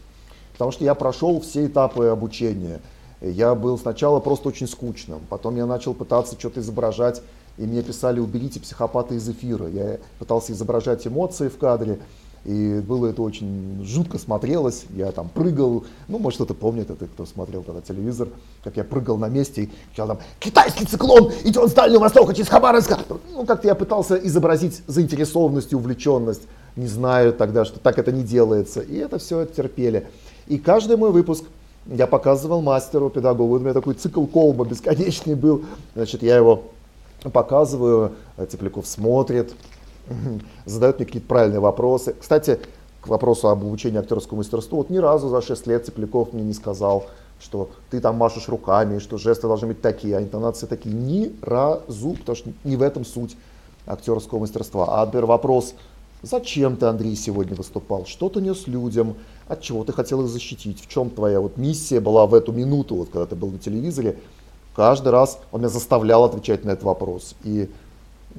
Потому 0.53 0.71
что 0.71 0.85
я 0.85 0.95
прошел 0.95 1.41
все 1.41 1.67
этапы 1.67 2.07
обучения– 2.07 2.81
я 3.21 3.55
был 3.55 3.79
сначала 3.79 4.21
просто 4.21 4.49
очень 4.49 4.69
скучным, 4.69 5.21
потом 5.29 5.57
я 5.57 5.67
начал 5.67 5.95
пытаться 5.95 6.37
что-то 6.39 6.61
изображать, 6.61 7.23
и 7.59 7.63
мне 7.63 7.83
писали 7.83 8.21
«уберите 8.21 8.61
психопата 8.61 9.15
из 9.15 9.29
эфира». 9.29 9.67
Я 9.69 9.99
пытался 10.19 10.53
изображать 10.53 11.07
эмоции 11.07 11.49
в 11.49 11.57
кадре, 11.57 11.99
и 12.45 12.81
было 12.81 13.09
это 13.09 13.23
очень 13.23 13.83
жутко 13.85 14.19
смотрелось. 14.19 14.85
Я 14.91 15.11
там 15.11 15.29
прыгал, 15.29 15.85
ну, 16.07 16.19
может, 16.19 16.37
кто-то 16.37 16.55
помнит, 16.55 16.91
это 16.91 17.07
кто 17.07 17.27
смотрел 17.27 17.63
тогда 17.63 17.81
телевизор, 17.81 18.29
как 18.63 18.77
я 18.77 18.85
прыгал 18.85 19.17
на 19.17 19.29
месте 19.29 19.65
и 19.65 19.71
кричал 19.91 20.07
там 20.07 20.19
«Китайский 20.39 20.85
циклон 20.85 21.33
идет 21.45 21.71
с 21.71 21.73
Дальнего 21.73 22.03
Востока 22.03 22.35
через 22.35 22.49
Хабаровск!» 22.49 22.93
Ну, 23.33 23.45
как-то 23.47 23.67
я 23.67 23.75
пытался 23.75 24.17
изобразить 24.17 24.83
заинтересованность 24.87 25.73
и 25.73 25.77
увлеченность. 25.77 26.43
Не 26.77 26.87
знаю 26.87 27.33
тогда, 27.33 27.65
что 27.65 27.81
так 27.81 27.99
это 27.99 28.13
не 28.13 28.23
делается. 28.23 28.81
И 28.81 28.95
это 28.97 29.19
все 29.19 29.47
терпели. 29.47 30.07
И 30.47 30.59
каждый 30.59 30.99
мой 30.99 31.11
выпуск– 31.11 31.45
я 31.89 32.07
показывал 32.07 32.63
мастеру, 32.63 33.11
педагогу, 33.11 33.55
у 33.55 33.59
меня 33.59 33.73
такой 33.73 33.95
цикл 33.95 34.25
колба 34.27 34.65
бесконечный 34.65 35.35
был, 35.35 35.65
значит, 35.95 36.23
я 36.23 36.37
его 36.37 36.65
показываю, 37.33 38.13
Тепляков 38.51 38.87
смотрит, 38.87 39.55
задает 40.65 40.99
мне 40.99 41.07
какие-то 41.07 41.29
правильные 41.29 41.61
вопросы. 41.61 42.15
Кстати, 42.19 42.61
к 43.01 43.09
вопросу 43.09 43.49
об 43.49 43.63
обучении 43.63 43.99
актерскому 43.99 44.39
мастерству, 44.39 44.79
вот 44.79 44.91
ни 44.91 44.99
разу 44.99 45.29
за 45.29 45.41
6 45.41 45.67
лет 45.67 45.85
Тепляков 45.85 46.33
мне 46.33 46.43
не 46.43 46.55
сказал, 46.55 47.07
что 47.41 47.71
ты 47.91 48.01
там 48.01 48.17
машешь 48.17 48.49
руками, 48.49 48.99
что 48.99 49.19
жесты 49.19 49.47
должны 49.47 49.69
быть 49.69 49.81
такие, 49.81 50.17
а 50.17 50.23
интонации 50.23 50.67
такие. 50.67 50.95
Ни 50.95 51.35
разу, 51.43 52.13
потому 52.19 52.37
что 52.37 52.51
не 52.65 52.77
в 52.77 52.83
этом 52.83 53.05
суть 53.05 53.37
актерского 53.87 54.41
мастерства. 54.41 54.87
А 54.89 55.05
например, 55.05 55.27
вопрос, 55.27 55.75
зачем 56.27 56.77
ты, 56.77 56.87
Андрей, 56.87 57.17
сегодня 57.17 57.55
выступал, 57.55 58.07
что 58.07 58.29
ты 58.29 58.41
нес 58.41 58.67
людям, 58.67 59.17
от 59.49 59.63
чего 59.63 59.85
ты 59.85 59.93
хотел 59.93 60.23
их 60.23 60.29
защитить, 60.29 60.81
в 60.81 60.89
чем 60.89 61.11
твоя 61.11 61.41
вот 61.41 61.57
миссия 61.57 62.01
была 62.01 62.27
в 62.27 62.35
эту 62.35 62.53
минуту, 62.53 62.97
вот 62.97 63.11
когда 63.11 63.27
ты 63.27 63.37
был 63.37 63.51
на 63.51 63.59
телевизоре, 63.59 64.19
каждый 64.75 65.09
раз 65.09 65.39
он 65.53 65.61
меня 65.61 65.71
заставлял 65.71 66.25
отвечать 66.25 66.65
на 66.65 66.71
этот 66.71 66.85
вопрос. 66.85 67.35
И 67.45 67.71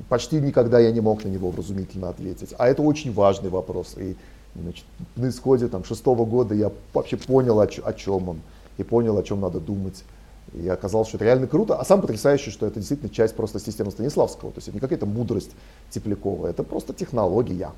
почти 0.10 0.40
никогда 0.40 0.80
я 0.80 0.92
не 0.92 1.02
мог 1.02 1.24
на 1.24 1.30
него 1.30 1.50
вразумительно 1.50 2.10
ответить. 2.10 2.54
А 2.58 2.68
это 2.68 2.82
очень 2.82 3.14
важный 3.14 3.50
вопрос. 3.50 3.96
И 3.98 4.16
значит, 4.56 4.86
на 5.16 5.30
исходе 5.30 5.68
там, 5.68 5.84
шестого 5.84 6.26
года 6.26 6.54
я 6.54 6.72
вообще 6.94 7.18
понял, 7.18 7.60
о, 7.60 7.64
о 7.64 7.94
чем 7.94 8.30
он, 8.30 8.42
и 8.78 8.84
понял, 8.84 9.18
о 9.18 9.24
чем 9.24 9.42
надо 9.42 9.60
думать. 9.60 10.04
И 10.54 10.68
оказалось, 10.68 11.08
что 11.08 11.18
это 11.18 11.26
реально 11.26 11.48
круто. 11.48 11.76
А 11.76 11.86
сам 11.86 12.02
потрясающий, 12.02 12.52
что 12.52 12.66
это 12.66 12.80
действительно 12.80 13.10
часть 13.10 13.36
просто 13.36 13.60
системы 13.60 13.92
Станиславского. 13.92 14.52
То 14.52 14.58
есть 14.58 14.68
это 14.68 14.78
не 14.78 14.82
какая-то 14.82 15.06
мудрость 15.06 15.52
Теплякова, 15.90 16.48
это 16.48 16.64
просто 16.64 16.94
технология. 16.94 17.72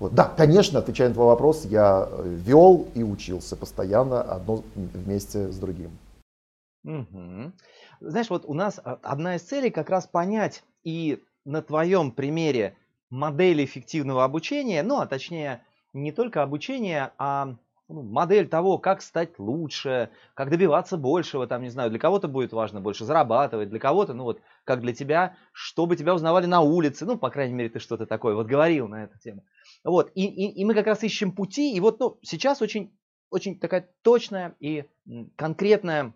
Вот. 0.00 0.14
Да, 0.14 0.24
конечно, 0.24 0.80
отвечая 0.80 1.08
на 1.08 1.14
твой 1.14 1.26
вопрос, 1.26 1.64
я 1.64 2.08
э, 2.10 2.28
вел 2.44 2.88
и 2.94 3.02
учился 3.02 3.56
постоянно 3.56 4.22
одно 4.22 4.64
вместе 4.74 5.50
с 5.52 5.56
другим. 5.56 5.96
Угу. 6.84 7.52
Знаешь, 8.00 8.30
вот 8.30 8.44
у 8.44 8.54
нас 8.54 8.80
а, 8.82 8.98
одна 9.02 9.36
из 9.36 9.42
целей 9.42 9.70
как 9.70 9.88
раз 9.88 10.06
понять 10.06 10.62
и 10.82 11.22
на 11.44 11.62
твоем 11.62 12.10
примере 12.10 12.76
модель 13.08 13.64
эффективного 13.64 14.24
обучения, 14.24 14.82
ну 14.82 15.00
а 15.00 15.06
точнее 15.06 15.62
не 15.92 16.12
только 16.12 16.42
обучения, 16.42 17.12
а 17.16 17.54
модель 17.88 18.48
того, 18.48 18.78
как 18.78 19.02
стать 19.02 19.38
лучше, 19.38 20.10
как 20.34 20.50
добиваться 20.50 20.96
большего, 20.96 21.46
там, 21.46 21.62
не 21.62 21.68
знаю, 21.68 21.90
для 21.90 21.98
кого-то 21.98 22.28
будет 22.28 22.52
важно 22.52 22.80
больше 22.80 23.04
зарабатывать, 23.04 23.68
для 23.68 23.78
кого-то, 23.78 24.14
ну 24.14 24.24
вот, 24.24 24.40
как 24.64 24.80
для 24.80 24.94
тебя, 24.94 25.36
чтобы 25.52 25.96
тебя 25.96 26.14
узнавали 26.14 26.46
на 26.46 26.60
улице, 26.60 27.04
ну, 27.04 27.18
по 27.18 27.30
крайней 27.30 27.54
мере, 27.54 27.68
ты 27.68 27.80
что-то 27.80 28.06
такое 28.06 28.34
вот 28.34 28.46
говорил 28.46 28.88
на 28.88 29.04
эту 29.04 29.18
тему. 29.18 29.44
Вот, 29.84 30.10
и, 30.14 30.24
и, 30.24 30.60
и 30.60 30.64
мы 30.64 30.74
как 30.74 30.86
раз 30.86 31.02
ищем 31.02 31.32
пути, 31.32 31.74
и 31.74 31.80
вот, 31.80 32.00
ну, 32.00 32.18
сейчас 32.22 32.62
очень, 32.62 32.96
очень 33.30 33.58
такая 33.58 33.90
точная 34.02 34.56
и 34.60 34.84
конкретная 35.36 36.14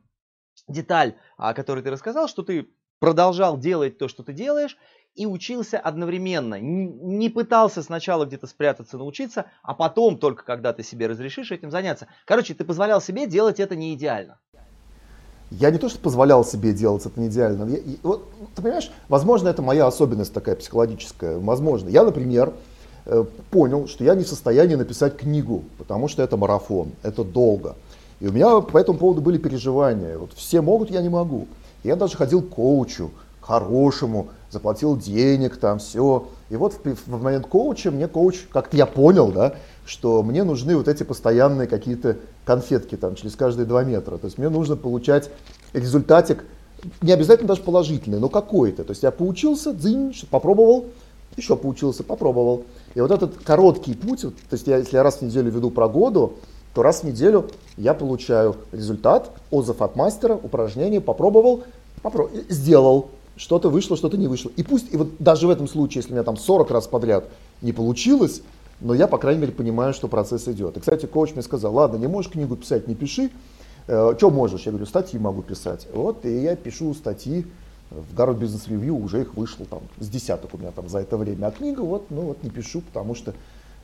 деталь, 0.69 1.17
о 1.37 1.55
которой 1.55 1.83
ты 1.83 1.91
рассказал, 1.91 2.29
что 2.29 2.43
ты 2.43 2.69
продолжал 2.99 3.59
делать 3.59 3.99
то, 3.99 4.09
что 4.09 4.23
ты 4.23 4.33
делаешь, 4.33 4.77
и 5.19 5.27
учился 5.27 5.79
одновременно. 5.79 6.61
Не 6.61 7.29
пытался 7.29 7.83
сначала 7.83 8.25
где-то 8.25 8.47
спрятаться, 8.47 8.97
научиться, 8.97 9.47
а 9.65 9.75
потом 9.75 10.17
только 10.17 10.45
когда 10.45 10.73
ты 10.73 10.85
себе 10.85 11.09
разрешишь 11.09 11.51
этим 11.51 11.73
заняться. 11.73 12.07
Короче, 12.25 12.55
ты 12.55 12.65
позволял 12.65 13.01
себе 13.01 13.27
делать 13.27 13.59
это 13.59 13.75
не 13.75 13.95
идеально. 13.95 14.39
Я 15.51 15.71
не 15.73 15.79
то, 15.79 15.89
что 15.89 15.99
позволял 15.99 16.45
себе 16.45 16.73
делать 16.73 17.05
это 17.05 17.19
не 17.19 17.27
идеально. 17.27 17.69
Я, 17.69 17.81
вот, 18.05 18.29
ты 18.55 18.63
понимаешь, 18.63 18.93
возможно, 19.09 19.49
это 19.49 19.61
моя 19.61 19.89
особенность 19.89 20.33
такая 20.33 20.55
психологическая. 20.55 21.39
Возможно. 21.39 21.89
Я, 21.89 22.05
например, 22.05 22.53
э, 23.07 23.25
понял, 23.51 23.89
что 23.89 24.05
я 24.05 24.15
не 24.15 24.23
в 24.23 24.29
состоянии 24.29 24.77
написать 24.77 25.17
книгу, 25.17 25.65
потому 25.79 26.07
что 26.07 26.23
это 26.23 26.37
марафон, 26.37 26.93
это 27.03 27.25
долго. 27.25 27.75
И 28.21 28.29
у 28.29 28.33
меня 28.33 28.61
по 28.61 28.79
этому 28.79 28.99
поводу 28.99 29.21
были 29.21 29.39
переживания. 29.39 30.17
Вот 30.17 30.33
все 30.35 30.61
могут, 30.61 30.91
я 30.91 31.03
не 31.03 31.09
могу. 31.09 31.49
Я 31.83 31.97
даже 31.97 32.17
ходил 32.17 32.43
к 32.43 32.51
коучу, 32.51 33.11
хорошему, 33.49 34.29
заплатил 34.51 34.95
денег, 34.95 35.57
там 35.57 35.79
все. 35.79 36.29
И 36.51 36.57
вот 36.57 36.75
в, 36.75 36.95
в 37.07 37.23
момент 37.23 37.47
коуча 37.47 37.91
мне 37.91 38.07
коуч, 38.07 38.41
как-то 38.53 38.77
я 38.77 38.85
понял, 38.85 39.33
да, 39.33 39.55
что 39.87 40.23
мне 40.23 40.45
нужны 40.45 40.77
вот 40.77 40.87
эти 40.87 41.03
постоянные 41.03 41.67
какие-то 41.67 42.19
конфетки 42.45 42.97
там 42.97 43.15
через 43.15 43.37
каждые 43.37 43.65
два 43.65 43.85
метра. 43.85 44.19
То 44.19 44.27
есть 44.27 44.37
мне 44.37 44.51
нужно 44.51 44.77
получать 44.77 45.31
результатик, 45.73 46.45
не 47.01 47.11
обязательно 47.11 47.49
даже 47.49 47.63
положительный, 47.63 48.21
но 48.21 48.29
какой-то. 48.29 48.85
То 48.85 48.91
есть 48.91 49.03
я 49.03 49.11
поучился, 49.11 49.73
дзынь, 49.73 50.15
попробовал, 50.31 50.85
еще 51.37 51.57
поучился, 51.57 52.05
попробовал. 52.05 52.65
И 52.95 53.01
вот 53.01 53.11
этот 53.11 53.39
короткий 53.39 53.95
путь, 53.95 54.21
то 54.21 54.33
есть 54.53 54.67
я, 54.67 54.77
если 54.77 54.97
я 54.97 55.03
раз 55.03 55.17
в 55.17 55.23
неделю 55.23 55.51
веду 55.51 55.71
прогоду, 55.71 56.35
то 56.75 56.83
раз 56.83 57.01
в 57.01 57.05
неделю 57.05 57.49
я 57.79 57.95
получаю 57.95 58.57
результат, 58.73 59.31
отзыв 59.51 59.81
от 59.81 59.97
мастера, 59.97 60.35
упражнение, 60.35 61.01
попробовал, 61.01 61.65
попробовал 62.03 62.37
сделал, 62.51 63.09
что-то 63.39 63.71
вышло, 63.71 63.97
что-то 63.97 64.17
не 64.17 64.27
вышло. 64.27 64.51
И 64.57 64.63
пусть, 64.63 64.93
и 64.93 64.97
вот 64.97 65.09
даже 65.19 65.47
в 65.47 65.51
этом 65.51 65.69
случае, 65.69 66.01
если 66.01 66.11
у 66.11 66.15
меня 66.15 66.25
там 66.25 66.37
40 66.37 66.71
раз 66.71 66.87
подряд 66.87 67.25
не 67.63 67.73
получилось, 67.73 68.43
но 68.81 68.95
я, 68.95 69.07
по 69.07 69.19
крайней 69.19 69.41
мере, 69.41 69.53
понимаю, 69.53 69.95
что 69.95 70.09
процесс 70.09 70.47
идет. 70.49 70.77
И, 70.77 70.81
кстати, 70.81 71.07
коуч 71.07 71.33
мне 71.33 71.43
сказал, 71.43 71.75
ладно, 71.75 71.97
не 71.97 72.07
можешь 72.07 72.31
книгу 72.31 72.57
писать, 72.57 72.87
не 72.87 72.95
пиши. 72.95 73.31
Э, 73.87 74.15
что 74.17 74.31
можешь? 74.31 74.63
Я 74.63 74.73
говорю, 74.73 74.87
статьи 74.87 75.19
могу 75.19 75.43
писать. 75.43 75.87
Вот, 75.95 76.25
и 76.27 76.43
я 76.43 76.57
пишу 76.57 76.95
статьи 76.95 77.47
в 77.91 78.15
Гарвард 78.15 78.39
Бизнес 78.39 78.69
Ревью, 78.69 78.97
уже 78.97 79.23
их 79.23 79.35
вышло 79.35 79.65
там 79.65 79.81
с 79.99 80.09
десяток 80.09 80.53
у 80.53 80.59
меня 80.59 80.73
там 80.73 80.89
за 80.89 80.99
это 80.99 81.17
время. 81.17 81.47
А 81.47 81.51
книгу 81.51 81.85
вот, 81.85 82.11
ну 82.11 82.23
вот 82.23 82.43
не 82.43 82.51
пишу, 82.51 82.83
потому 82.83 83.15
что 83.15 83.35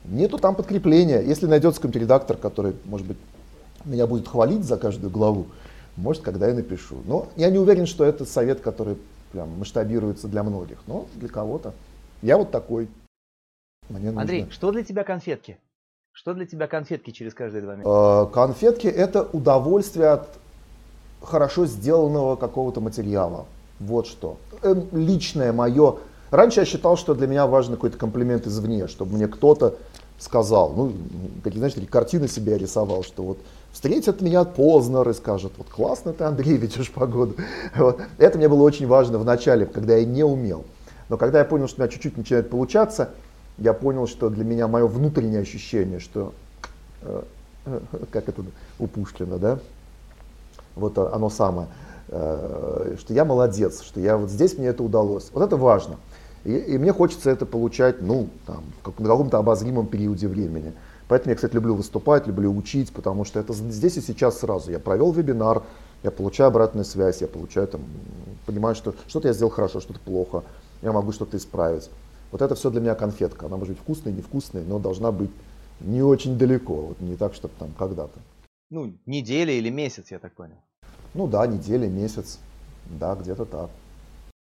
нету 0.05 0.37
там 0.37 0.55
подкрепления. 0.55 1.21
Если 1.21 1.47
найдется 1.47 1.81
какой-нибудь 1.81 2.01
редактор, 2.03 2.37
который, 2.37 2.73
может 2.85 3.07
быть, 3.07 3.17
меня 3.83 4.05
будет 4.05 4.27
хвалить 4.27 4.63
за 4.63 4.77
каждую 4.77 5.11
главу, 5.11 5.47
может, 5.97 6.21
когда 6.21 6.47
я 6.47 6.53
напишу. 6.53 6.97
Но 7.05 7.27
я 7.35 7.49
не 7.49 7.57
уверен, 7.57 7.85
что 7.85 8.03
это 8.03 8.25
совет, 8.25 8.59
который 8.59 8.97
прям 9.35 9.59
масштабируется 9.59 10.29
для 10.29 10.43
многих, 10.43 10.77
но 10.87 11.07
для 11.15 11.27
кого-то. 11.27 11.73
Я 12.21 12.37
вот 12.37 12.51
такой. 12.51 12.87
Мне 13.89 14.09
Андрей, 14.09 14.41
нужно... 14.41 14.53
что 14.53 14.71
для 14.71 14.83
тебя 14.83 15.03
конфетки? 15.03 15.57
Что 16.13 16.33
для 16.33 16.45
тебя 16.45 16.67
конфетки 16.67 17.11
через 17.11 17.33
каждые 17.33 17.61
два 17.61 17.75
месяца? 17.75 18.27
Э, 18.29 18.33
конфетки 18.33 18.87
это 18.87 19.23
удовольствие 19.23 20.07
от 20.07 20.29
хорошо 21.21 21.65
сделанного 21.65 22.37
какого-то 22.37 22.79
материала. 22.79 23.45
Вот 23.79 24.07
что. 24.07 24.37
Эм, 24.63 24.87
личное 24.93 25.51
мое. 25.51 25.97
Раньше 26.31 26.61
я 26.61 26.65
считал, 26.65 26.95
что 26.95 27.13
для 27.13 27.27
меня 27.27 27.45
важен 27.45 27.73
какой-то 27.73 27.97
комплимент 27.97 28.47
извне, 28.47 28.87
чтобы 28.87 29.15
мне 29.15 29.27
кто-то 29.27 29.75
сказал, 30.17 30.73
ну, 30.75 30.93
какие, 31.43 31.59
знаешь, 31.59 31.73
такие 31.73 31.89
картины 31.89 32.27
себе 32.27 32.57
рисовал, 32.57 33.03
что 33.03 33.23
вот 33.23 33.37
встретят 33.71 34.21
меня 34.21 34.43
Познер 34.45 35.07
и 35.09 35.13
скажут, 35.13 35.53
вот 35.57 35.67
классно 35.67 36.13
ты, 36.13 36.23
Андрей, 36.23 36.57
ведешь 36.57 36.91
погоду. 36.91 37.35
Вот. 37.75 38.01
Это 38.17 38.37
мне 38.37 38.47
было 38.47 38.63
очень 38.63 38.87
важно 38.87 39.17
в 39.17 39.25
начале, 39.25 39.65
когда 39.65 39.95
я 39.95 40.05
не 40.05 40.23
умел. 40.23 40.63
Но 41.09 41.17
когда 41.17 41.39
я 41.39 41.45
понял, 41.45 41.67
что 41.67 41.81
у 41.81 41.83
меня 41.83 41.91
чуть-чуть 41.91 42.17
начинает 42.17 42.49
получаться, 42.49 43.09
я 43.57 43.73
понял, 43.73 44.07
что 44.07 44.29
для 44.29 44.43
меня 44.43 44.67
мое 44.67 44.87
внутреннее 44.87 45.41
ощущение, 45.41 45.99
что, 45.99 46.33
э, 47.01 47.23
э, 47.65 47.79
как 48.11 48.27
это 48.27 48.43
у 48.79 48.87
Пушкина, 48.87 49.37
да, 49.37 49.59
вот 50.75 50.97
оно 50.97 51.29
самое, 51.29 51.67
э, 52.09 52.95
что 52.99 53.13
я 53.13 53.23
молодец, 53.25 53.81
что 53.81 53.99
я 53.99 54.17
вот 54.17 54.29
здесь 54.29 54.57
мне 54.57 54.67
это 54.67 54.83
удалось. 54.83 55.29
Вот 55.33 55.43
это 55.43 55.57
важно. 55.57 55.97
И, 56.45 56.55
и 56.55 56.77
мне 56.77 56.93
хочется 56.93 57.31
это 57.31 57.45
получать, 57.45 58.01
ну, 58.01 58.29
там, 58.45 58.63
в 58.83 58.99
на 58.99 59.09
каком-то 59.09 59.37
обозримом 59.39 59.87
периоде 59.87 60.27
времени. 60.27 60.73
Поэтому 61.07 61.31
я, 61.31 61.35
кстати, 61.35 61.53
люблю 61.53 61.75
выступать, 61.75 62.27
люблю 62.27 62.55
учить, 62.55 62.91
потому 62.93 63.25
что 63.25 63.39
это 63.39 63.53
здесь 63.53 63.97
и 63.97 64.01
сейчас 64.01 64.39
сразу. 64.39 64.71
Я 64.71 64.79
провел 64.79 65.11
вебинар, 65.11 65.63
я 66.03 66.11
получаю 66.11 66.47
обратную 66.47 66.85
связь, 66.85 67.21
я 67.21 67.27
получаю 67.27 67.67
там, 67.67 67.81
понимаю, 68.45 68.75
что 68.75 68.93
что-то 69.07 69.27
я 69.27 69.33
сделал 69.33 69.51
хорошо, 69.51 69.79
что-то 69.79 69.99
плохо, 69.99 70.43
я 70.81 70.91
могу 70.91 71.11
что-то 71.11 71.37
исправить. 71.37 71.89
Вот 72.31 72.41
это 72.41 72.53
все 72.55 72.69
для 72.69 72.81
меня 72.81 72.95
конфетка. 72.95 73.47
Она 73.47 73.57
может 73.57 73.75
быть 73.75 73.81
вкусной, 73.81 74.13
невкусной, 74.13 74.63
но 74.63 74.79
должна 74.79 75.11
быть 75.11 75.31
не 75.79 76.01
очень 76.01 76.37
далеко, 76.37 76.75
вот 76.75 77.01
не 77.01 77.15
так, 77.15 77.33
чтобы 77.33 77.53
там 77.57 77.71
когда-то. 77.77 78.19
Ну, 78.69 78.97
неделя 79.05 79.53
или 79.53 79.69
месяц, 79.69 80.11
я 80.11 80.19
так 80.19 80.33
понял. 80.33 80.57
Ну 81.13 81.27
да, 81.27 81.47
неделя, 81.47 81.87
месяц, 81.87 82.39
да, 82.85 83.15
где-то 83.15 83.45
так. 83.45 83.69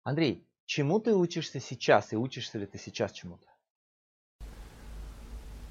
Андрей, 0.04 0.47
чему 0.68 1.00
ты 1.00 1.16
учишься 1.16 1.60
сейчас 1.60 2.14
и 2.14 2.18
учишься 2.18 2.60
ли 2.60 2.68
ты 2.68 2.78
сейчас 2.78 3.12
чему-то? 3.14 3.48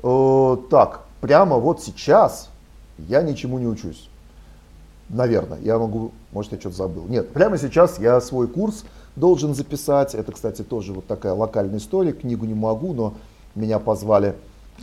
Э, 0.03 0.57
так, 0.69 1.05
прямо 1.21 1.59
вот 1.59 1.83
сейчас 1.83 2.51
я 2.99 3.23
ничему 3.23 3.59
не 3.59 3.67
учусь. 3.67 4.09
Наверное, 5.09 5.61
я 5.61 5.79
могу, 5.79 6.11
может, 6.33 6.53
я 6.53 6.59
что-то 6.59 6.77
забыл. 6.77 7.07
Нет, 7.07 7.33
прямо 7.33 7.59
сейчас 7.59 8.01
я 8.01 8.21
свой 8.21 8.49
курс 8.49 8.85
должен 9.15 9.55
записать. 9.55 10.17
Это, 10.17 10.33
кстати, 10.33 10.63
тоже 10.63 10.93
вот 10.93 11.07
такая 11.07 11.33
локальная 11.33 11.79
история. 11.79 12.13
Книгу 12.13 12.45
не 12.45 12.55
могу, 12.55 12.93
но 12.93 13.15
меня 13.55 13.79
позвали 13.79 14.35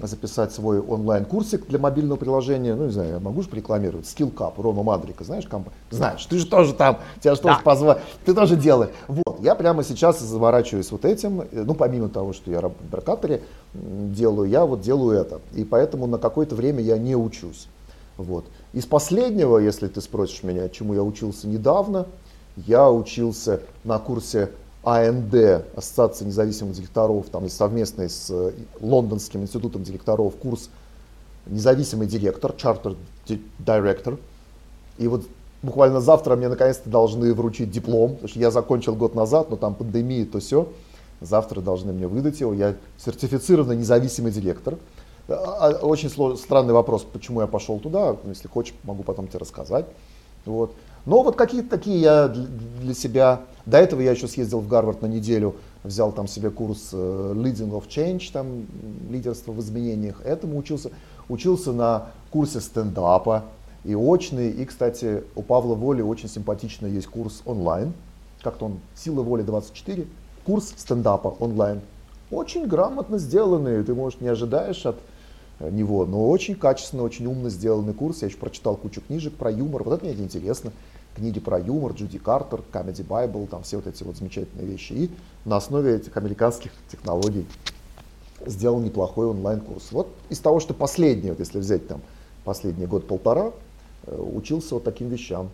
записать 0.02 0.52
свой 0.52 0.80
онлайн-курсик 0.80 1.68
для 1.68 1.80
мобильного 1.80 2.18
приложения. 2.18 2.76
Ну, 2.76 2.86
не 2.86 2.92
знаю, 2.92 3.10
я 3.12 3.20
могу 3.20 3.42
же 3.42 3.50
рекламировать. 3.52 4.06
Skillcap, 4.06 4.54
Рома 4.58 4.84
Мадрика, 4.84 5.24
знаешь, 5.24 5.46
комп... 5.46 5.70
знаешь, 5.92 6.26
ты 6.26 6.38
же 6.38 6.46
тоже 6.46 6.74
там, 6.74 7.00
тебя 7.22 7.36
же 7.36 7.42
да. 7.42 7.50
тоже 7.50 7.64
позвали, 7.64 8.02
ты 8.26 8.34
тоже 8.34 8.56
делаешь. 8.56 8.92
Вот, 9.08 9.40
я 9.42 9.56
прямо 9.56 9.84
сейчас 9.84 10.20
заворачиваюсь 10.20 10.92
вот 10.92 11.06
этим, 11.06 11.44
ну, 11.52 11.74
помимо 11.74 12.10
того, 12.10 12.34
что 12.34 12.52
я 12.52 12.62
в 12.62 12.74
Беркаторе 12.92 13.42
делаю, 13.74 14.50
я 14.50 14.66
вот 14.66 14.82
делаю 14.82 15.18
это. 15.20 15.42
И 15.54 15.64
поэтому 15.64 16.08
на 16.08 16.18
какое-то 16.18 16.56
время 16.56 16.82
я 16.82 16.98
не 16.98 17.16
учусь. 17.16 17.68
Вот. 18.18 18.46
Из 18.74 18.86
последнего, 18.86 19.58
если 19.58 19.88
ты 19.88 20.02
спросишь 20.02 20.44
меня, 20.44 20.70
чему 20.70 20.94
я 20.94 21.04
учился 21.04 21.48
недавно, 21.48 22.06
я 22.56 22.92
учился 22.92 23.62
на 23.84 23.98
курсе 24.00 24.52
АНД, 24.84 25.66
Ассоциация 25.76 26.28
независимых 26.28 26.76
директоров, 26.76 27.28
там 27.30 27.48
совместный 27.50 28.10
с 28.10 28.30
э, 28.30 28.52
Лондонским 28.82 29.42
институтом 29.42 29.84
директоров, 29.84 30.36
курс 30.36 30.70
независимый 31.46 32.08
директор, 32.08 32.52
Charter 32.52 32.98
Director. 33.60 34.20
И 34.98 35.08
вот 35.08 35.26
буквально 35.62 36.02
завтра 36.02 36.36
мне 36.36 36.50
наконец-то 36.50 36.90
должны 36.90 37.34
вручить 37.34 37.72
диплом, 37.72 38.12
потому 38.12 38.28
что 38.28 38.40
я 38.40 38.52
закончил 38.52 38.96
год 38.96 39.16
назад, 39.16 39.50
но 39.50 39.56
там 39.56 39.74
пандемия, 39.74 40.26
то 40.26 40.40
все. 40.40 40.68
Завтра 41.22 41.62
должны 41.62 41.94
мне 41.94 42.08
выдать 42.08 42.42
его. 42.42 42.54
Я 42.54 42.76
сертифицированный 42.98 43.78
независимый 43.78 44.32
директор. 44.32 44.78
А, 45.30 45.34
а, 45.82 45.86
очень 45.86 46.10
сложный, 46.10 46.38
странный 46.38 46.74
вопрос, 46.74 47.06
почему 47.12 47.40
я 47.40 47.48
пошел 47.48 47.80
туда. 47.80 48.18
Если 48.26 48.50
хочешь, 48.50 48.76
могу 48.84 49.04
потом 49.04 49.28
тебе 49.28 49.40
рассказать. 49.40 49.86
Вот. 50.46 50.74
Но 51.06 51.24
вот 51.24 51.36
какие-то 51.36 51.70
такие 51.70 52.00
я 52.00 52.28
для 52.28 52.94
себя... 52.94 53.42
До 53.66 53.78
этого 53.78 54.02
я 54.02 54.12
еще 54.12 54.28
съездил 54.28 54.60
в 54.60 54.68
Гарвард 54.68 55.02
на 55.02 55.06
неделю, 55.06 55.56
взял 55.86 56.12
там 56.12 56.28
себе 56.28 56.50
курс 56.50 56.90
э, 56.92 57.34
Leading 57.34 57.72
of 57.72 57.88
Change, 57.88 58.30
там 58.34 58.66
лидерство 59.10 59.54
в 59.54 59.60
изменениях. 59.62 60.22
Этому 60.26 60.58
учился. 60.58 60.92
Учился 61.30 61.72
на 61.72 62.08
курсе 62.30 62.60
стендапа 62.60 63.46
и 63.86 63.96
очный. 63.96 64.50
И, 64.50 64.66
кстати, 64.66 65.24
у 65.36 65.42
Павла 65.42 65.76
Воли 65.76 66.02
очень 66.02 66.28
симпатичный 66.28 66.92
есть 66.92 67.08
курс 67.08 67.42
онлайн. 67.46 67.94
Как-то 68.42 68.66
он 68.66 68.80
«Сила 68.96 69.22
воли 69.22 69.46
24» 69.46 70.06
курс 70.46 70.74
стендапа 70.76 71.30
онлайн. 71.40 71.82
Очень 72.32 72.66
грамотно 72.66 73.18
сделанный, 73.18 73.84
ты, 73.84 73.94
может, 73.94 74.20
не 74.20 74.28
ожидаешь 74.28 74.86
от 74.86 74.98
э, 75.60 75.70
него, 75.70 76.06
но 76.06 76.30
очень 76.30 76.56
качественно, 76.56 77.04
очень 77.04 77.26
умно 77.26 77.50
сделанный 77.50 77.94
курс. 77.94 78.22
Я 78.22 78.28
еще 78.28 78.38
прочитал 78.38 78.76
кучу 78.76 79.02
книжек 79.02 79.34
про 79.34 79.52
юмор. 79.52 79.84
Вот 79.84 79.94
это 79.94 80.06
мне 80.06 80.14
интересно. 80.16 80.72
Книги 81.16 81.40
про 81.40 81.60
юмор, 81.60 81.94
Джуди 81.94 82.18
Картер, 82.18 82.62
Comedy 82.72 83.06
Bible, 83.06 83.48
там 83.48 83.64
все 83.64 83.78
вот 83.78 83.88
эти 83.88 84.04
вот 84.04 84.18
замечательные 84.18 84.66
вещи. 84.66 84.94
И 84.94 85.12
на 85.46 85.58
основе 85.58 85.96
этих 85.96 86.18
американских 86.18 86.72
технологий 86.90 87.46
сделал 88.46 88.80
неплохой 88.80 89.28
онлайн-курс. 89.28 89.92
Вот 89.92 90.08
из 90.30 90.40
того, 90.40 90.60
что 90.60 90.74
последний, 90.74 91.30
вот 91.30 91.40
если 91.40 91.60
взять 91.60 91.88
там 91.88 92.02
последний 92.44 92.88
год-полтора, 92.88 93.52
э, 94.06 94.16
учился 94.16 94.76
вот 94.76 94.84
таким 94.84 95.10
вещам. 95.10 95.50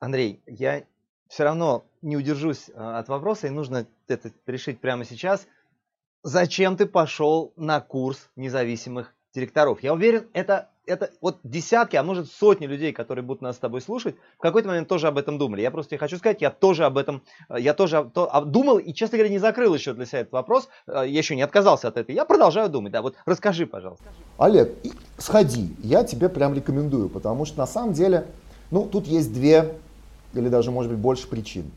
Андрей, 0.00 0.40
я 0.46 0.84
все 1.28 1.44
равно 1.44 1.84
не 2.02 2.16
удержусь 2.16 2.70
а, 2.74 2.98
от 2.98 3.08
вопроса, 3.08 3.48
и 3.48 3.50
нужно 3.50 3.86
это 4.06 4.30
решить 4.46 4.80
прямо 4.80 5.04
сейчас. 5.04 5.46
Зачем 6.22 6.76
ты 6.76 6.86
пошел 6.86 7.52
на 7.56 7.80
курс 7.80 8.30
независимых 8.36 9.14
директоров? 9.34 9.82
Я 9.82 9.94
уверен, 9.94 10.26
это, 10.32 10.68
это 10.86 11.10
вот 11.20 11.38
десятки, 11.42 11.96
а 11.96 12.02
может 12.02 12.30
сотни 12.30 12.66
людей, 12.66 12.92
которые 12.92 13.24
будут 13.24 13.42
нас 13.42 13.56
с 13.56 13.58
тобой 13.58 13.80
слушать, 13.80 14.16
в 14.36 14.40
какой-то 14.40 14.68
момент 14.68 14.88
тоже 14.88 15.08
об 15.08 15.18
этом 15.18 15.38
думали. 15.38 15.60
Я 15.60 15.70
просто 15.70 15.90
тебе 15.90 15.98
хочу 15.98 16.18
сказать, 16.18 16.40
я 16.40 16.50
тоже 16.50 16.84
об 16.84 16.98
этом, 16.98 17.22
а, 17.48 17.58
я 17.58 17.74
тоже 17.74 18.10
то, 18.12 18.30
думал, 18.46 18.78
и, 18.78 18.92
честно 18.92 19.18
говоря, 19.18 19.32
не 19.32 19.38
закрыл 19.38 19.74
еще 19.74 19.92
для 19.92 20.06
себя 20.06 20.20
этот 20.20 20.32
вопрос. 20.32 20.68
А, 20.86 21.02
я 21.02 21.18
еще 21.18 21.36
не 21.36 21.42
отказался 21.42 21.88
от 21.88 21.96
этого. 21.96 22.14
Я 22.14 22.24
продолжаю 22.24 22.68
думать. 22.68 22.92
Да, 22.92 23.02
вот 23.02 23.16
расскажи, 23.26 23.66
пожалуйста. 23.66 24.04
Олег, 24.38 24.74
сходи. 25.18 25.74
Я 25.78 26.04
тебе 26.04 26.28
прям 26.28 26.54
рекомендую, 26.54 27.08
потому 27.08 27.44
что 27.44 27.58
на 27.58 27.66
самом 27.66 27.92
деле, 27.92 28.26
ну, 28.70 28.86
тут 28.86 29.06
есть 29.06 29.32
две 29.32 29.74
или 30.34 30.48
даже, 30.48 30.70
может 30.70 30.90
быть, 30.90 31.00
больше 31.00 31.28
причин. 31.28 31.70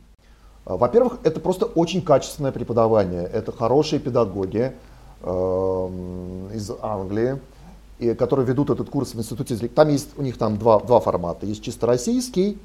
А, 0.65 0.77
во-первых, 0.77 1.19
это 1.23 1.39
просто 1.39 1.65
очень 1.65 2.01
качественное 2.01 2.51
преподавание. 2.51 3.23
Это 3.23 3.51
хорошие 3.51 3.99
педагоги 3.99 4.59
э, 4.59 4.73
из 5.23 6.71
Англии, 6.81 7.39
и, 8.01 8.15
которые 8.15 8.45
ведут 8.47 8.71
этот 8.71 8.89
курс 8.89 9.13
в 9.13 9.19
институте. 9.19 9.55
Там 9.67 9.89
есть 9.89 10.09
у 10.17 10.23
них 10.23 10.37
там 10.37 10.57
два, 10.57 10.79
два 10.79 10.99
формата. 10.99 11.45
Есть 11.45 11.63
чисто 11.63 11.85
российский, 11.85 12.57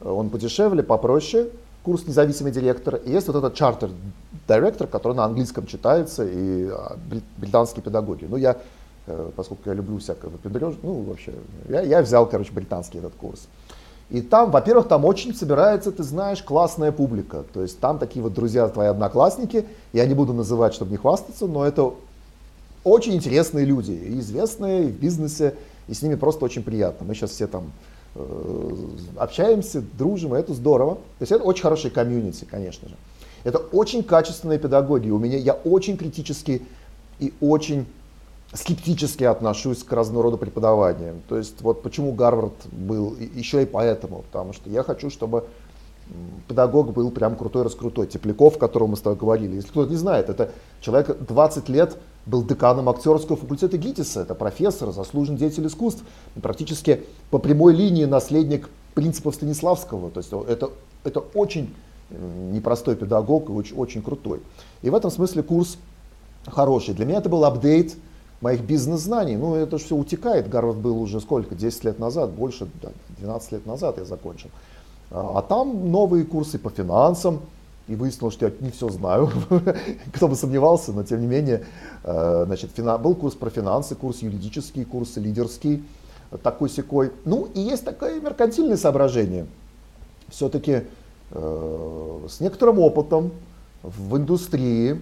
э, 0.00 0.08
он 0.08 0.28
подешевле, 0.28 0.82
попроще, 0.82 1.48
курс 1.82 2.06
независимый 2.06 2.52
директор. 2.52 2.96
И 2.96 3.10
есть 3.10 3.26
вот 3.26 3.36
этот 3.36 3.54
чартер 3.54 3.90
директор, 4.46 4.86
который 4.86 5.14
на 5.14 5.24
английском 5.24 5.66
читается, 5.66 6.26
и 6.26 6.68
а, 6.68 6.98
британские 7.38 7.82
педагоги. 7.82 8.26
Ну, 8.28 8.36
я, 8.36 8.58
э, 9.06 9.30
поскольку 9.34 9.62
я 9.70 9.74
люблю 9.74 9.96
всякое 9.96 10.30
выпендрёж, 10.30 10.74
ну, 10.82 11.02
вообще, 11.04 11.32
я, 11.70 11.80
я 11.80 12.02
взял, 12.02 12.28
короче, 12.28 12.52
британский 12.52 12.98
этот 12.98 13.14
курс. 13.14 13.48
И 14.10 14.20
там, 14.20 14.50
во-первых, 14.50 14.88
там 14.88 15.04
очень 15.04 15.34
собирается, 15.34 15.90
ты 15.90 16.02
знаешь, 16.02 16.42
классная 16.42 16.92
публика. 16.92 17.44
То 17.52 17.62
есть 17.62 17.80
там 17.80 17.98
такие 17.98 18.22
вот 18.22 18.34
друзья, 18.34 18.68
твои 18.68 18.88
одноклассники, 18.88 19.64
я 19.92 20.06
не 20.06 20.14
буду 20.14 20.32
называть, 20.32 20.74
чтобы 20.74 20.90
не 20.90 20.98
хвастаться, 20.98 21.46
но 21.46 21.64
это 21.64 21.94
очень 22.84 23.14
интересные 23.14 23.64
люди, 23.64 23.92
и 23.92 24.18
известные, 24.20 24.84
и 24.84 24.86
в 24.88 24.98
бизнесе, 24.98 25.54
и 25.88 25.94
с 25.94 26.02
ними 26.02 26.16
просто 26.16 26.44
очень 26.44 26.62
приятно. 26.62 27.06
Мы 27.06 27.14
сейчас 27.14 27.30
все 27.30 27.46
там 27.46 27.72
э, 28.14 28.74
общаемся, 29.16 29.82
дружим, 29.96 30.34
и 30.34 30.38
это 30.38 30.52
здорово. 30.52 30.96
То 30.96 31.22
есть 31.22 31.32
это 31.32 31.44
очень 31.44 31.62
хороший 31.62 31.90
комьюнити, 31.90 32.44
конечно 32.44 32.88
же. 32.88 32.96
Это 33.44 33.58
очень 33.58 34.02
качественные 34.02 34.58
педагоги. 34.58 35.10
У 35.10 35.18
меня 35.18 35.38
я 35.38 35.54
очень 35.54 35.96
критически 35.96 36.62
и 37.18 37.32
очень 37.40 37.86
скептически 38.54 39.24
отношусь 39.24 39.82
к 39.82 39.92
разного 39.92 40.24
рода 40.24 40.36
преподаваниям. 40.36 41.22
То 41.28 41.38
есть 41.38 41.60
вот 41.62 41.82
почему 41.82 42.12
Гарвард 42.12 42.52
был 42.70 43.16
еще 43.34 43.62
и 43.62 43.66
поэтому, 43.66 44.22
потому 44.30 44.52
что 44.52 44.68
я 44.68 44.82
хочу, 44.82 45.10
чтобы 45.10 45.46
педагог 46.48 46.92
был 46.92 47.10
прям 47.10 47.36
крутой, 47.36 47.62
раскрутой. 47.62 48.06
Тепляков, 48.06 48.56
о 48.56 48.58
котором 48.58 48.90
мы 48.90 48.96
с 48.96 49.00
тобой 49.00 49.18
говорили. 49.18 49.56
Если 49.56 49.68
кто-то 49.68 49.90
не 49.90 49.96
знает, 49.96 50.28
это 50.28 50.50
человек 50.80 51.16
20 51.26 51.68
лет 51.68 51.96
был 52.26 52.44
деканом 52.44 52.88
актерского 52.88 53.36
факультета 53.36 53.78
ГИТИСа, 53.78 54.20
это 54.22 54.34
профессор, 54.34 54.92
заслуженный 54.92 55.38
деятель 55.38 55.66
искусств, 55.66 56.04
практически 56.40 57.04
по 57.30 57.38
прямой 57.38 57.74
линии 57.74 58.04
наследник 58.04 58.68
принципов 58.94 59.34
Станиславского. 59.34 60.10
То 60.10 60.18
есть 60.18 60.32
это, 60.48 60.70
это 61.04 61.20
очень 61.34 61.74
непростой 62.10 62.96
педагог 62.96 63.48
и 63.48 63.52
очень, 63.52 63.76
очень 63.76 64.02
крутой. 64.02 64.40
И 64.82 64.90
в 64.90 64.94
этом 64.94 65.10
смысле 65.10 65.42
курс 65.42 65.78
хороший. 66.46 66.94
Для 66.94 67.06
меня 67.06 67.18
это 67.18 67.28
был 67.28 67.44
апдейт 67.44 67.96
моих 68.42 68.62
бизнес-знаний. 68.62 69.36
Ну, 69.36 69.54
это 69.54 69.78
все 69.78 69.96
утекает. 69.96 70.48
Гарвард 70.48 70.76
был 70.76 71.00
уже 71.00 71.20
сколько? 71.20 71.54
10 71.54 71.84
лет 71.84 71.98
назад, 71.98 72.30
больше, 72.30 72.68
12 73.18 73.52
лет 73.52 73.66
назад 73.66 73.98
я 73.98 74.04
закончил. 74.04 74.50
А, 75.10 75.38
а 75.38 75.42
там 75.42 75.90
новые 75.90 76.24
курсы 76.24 76.58
по 76.58 76.70
финансам. 76.70 77.40
И 77.88 77.96
выяснилось, 77.96 78.34
что 78.34 78.46
я 78.46 78.52
не 78.60 78.70
все 78.70 78.88
знаю. 78.90 79.30
Кто 80.14 80.28
бы 80.28 80.36
сомневался, 80.36 80.92
но 80.92 81.02
тем 81.02 81.20
не 81.20 81.26
менее, 81.26 81.64
э, 82.04 82.44
значит, 82.46 82.70
был 83.00 83.14
курс 83.14 83.34
про 83.34 83.50
финансы, 83.50 83.96
курс 83.96 84.22
юридический, 84.22 84.84
курс 84.84 85.16
лидерский, 85.16 85.84
такой 86.42 86.70
секой. 86.70 87.10
Ну, 87.24 87.48
и 87.54 87.60
есть 87.60 87.84
такое 87.84 88.20
меркантильное 88.20 88.76
соображение. 88.76 89.46
Все-таки 90.28 90.82
э, 91.32 92.18
с 92.28 92.40
некоторым 92.40 92.78
опытом 92.78 93.32
в 93.82 94.16
индустрии, 94.16 95.00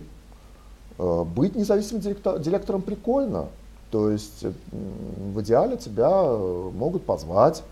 быть 1.25 1.55
независимым 1.57 2.03
директор, 2.03 2.39
директором 2.39 2.83
прикольно. 2.83 3.49
То 3.91 4.11
есть 4.11 4.45
в 4.71 5.41
идеале 5.41 5.77
тебя 5.77 6.11
э, 6.13 6.71
могут 6.75 7.05
позвать 7.05 7.63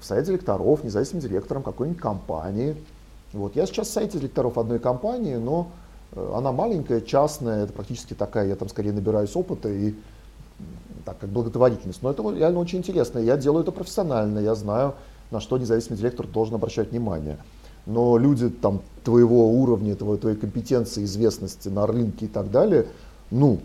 в 0.00 0.04
совет 0.04 0.24
директоров, 0.24 0.82
независимым 0.82 1.22
директором 1.22 1.62
какой-нибудь 1.62 2.00
компании. 2.00 2.76
Вот. 3.32 3.54
Я 3.54 3.66
сейчас 3.66 3.88
в 3.88 3.92
совете 3.92 4.18
директоров 4.18 4.58
одной 4.58 4.80
компании, 4.80 5.36
но 5.36 5.70
э, 6.12 6.32
она 6.34 6.50
маленькая, 6.50 7.00
частная, 7.00 7.64
это 7.64 7.72
практически 7.72 8.14
такая, 8.14 8.48
я 8.48 8.56
там 8.56 8.68
скорее 8.68 8.92
набираюсь 8.92 9.36
опыта 9.36 9.68
и 9.68 9.94
так 11.04 11.18
как 11.18 11.30
благотворительность. 11.30 12.02
Но 12.02 12.10
это 12.10 12.28
реально 12.30 12.58
очень 12.58 12.78
интересно. 12.78 13.18
Я 13.20 13.36
делаю 13.36 13.62
это 13.62 13.70
профессионально, 13.70 14.40
я 14.40 14.54
знаю, 14.54 14.94
на 15.30 15.40
что 15.40 15.56
независимый 15.56 15.98
директор 15.98 16.26
должен 16.26 16.56
обращать 16.56 16.90
внимание 16.90 17.38
но 17.90 18.18
люди 18.18 18.48
там 18.48 18.82
твоего 19.04 19.50
уровня, 19.50 19.96
твоей, 19.96 20.18
твоей 20.18 20.36
компетенции, 20.36 21.04
известности 21.04 21.68
на 21.68 21.86
рынке 21.86 22.26
и 22.26 22.28
так 22.28 22.50
далее, 22.50 22.86
ну, 23.30 23.60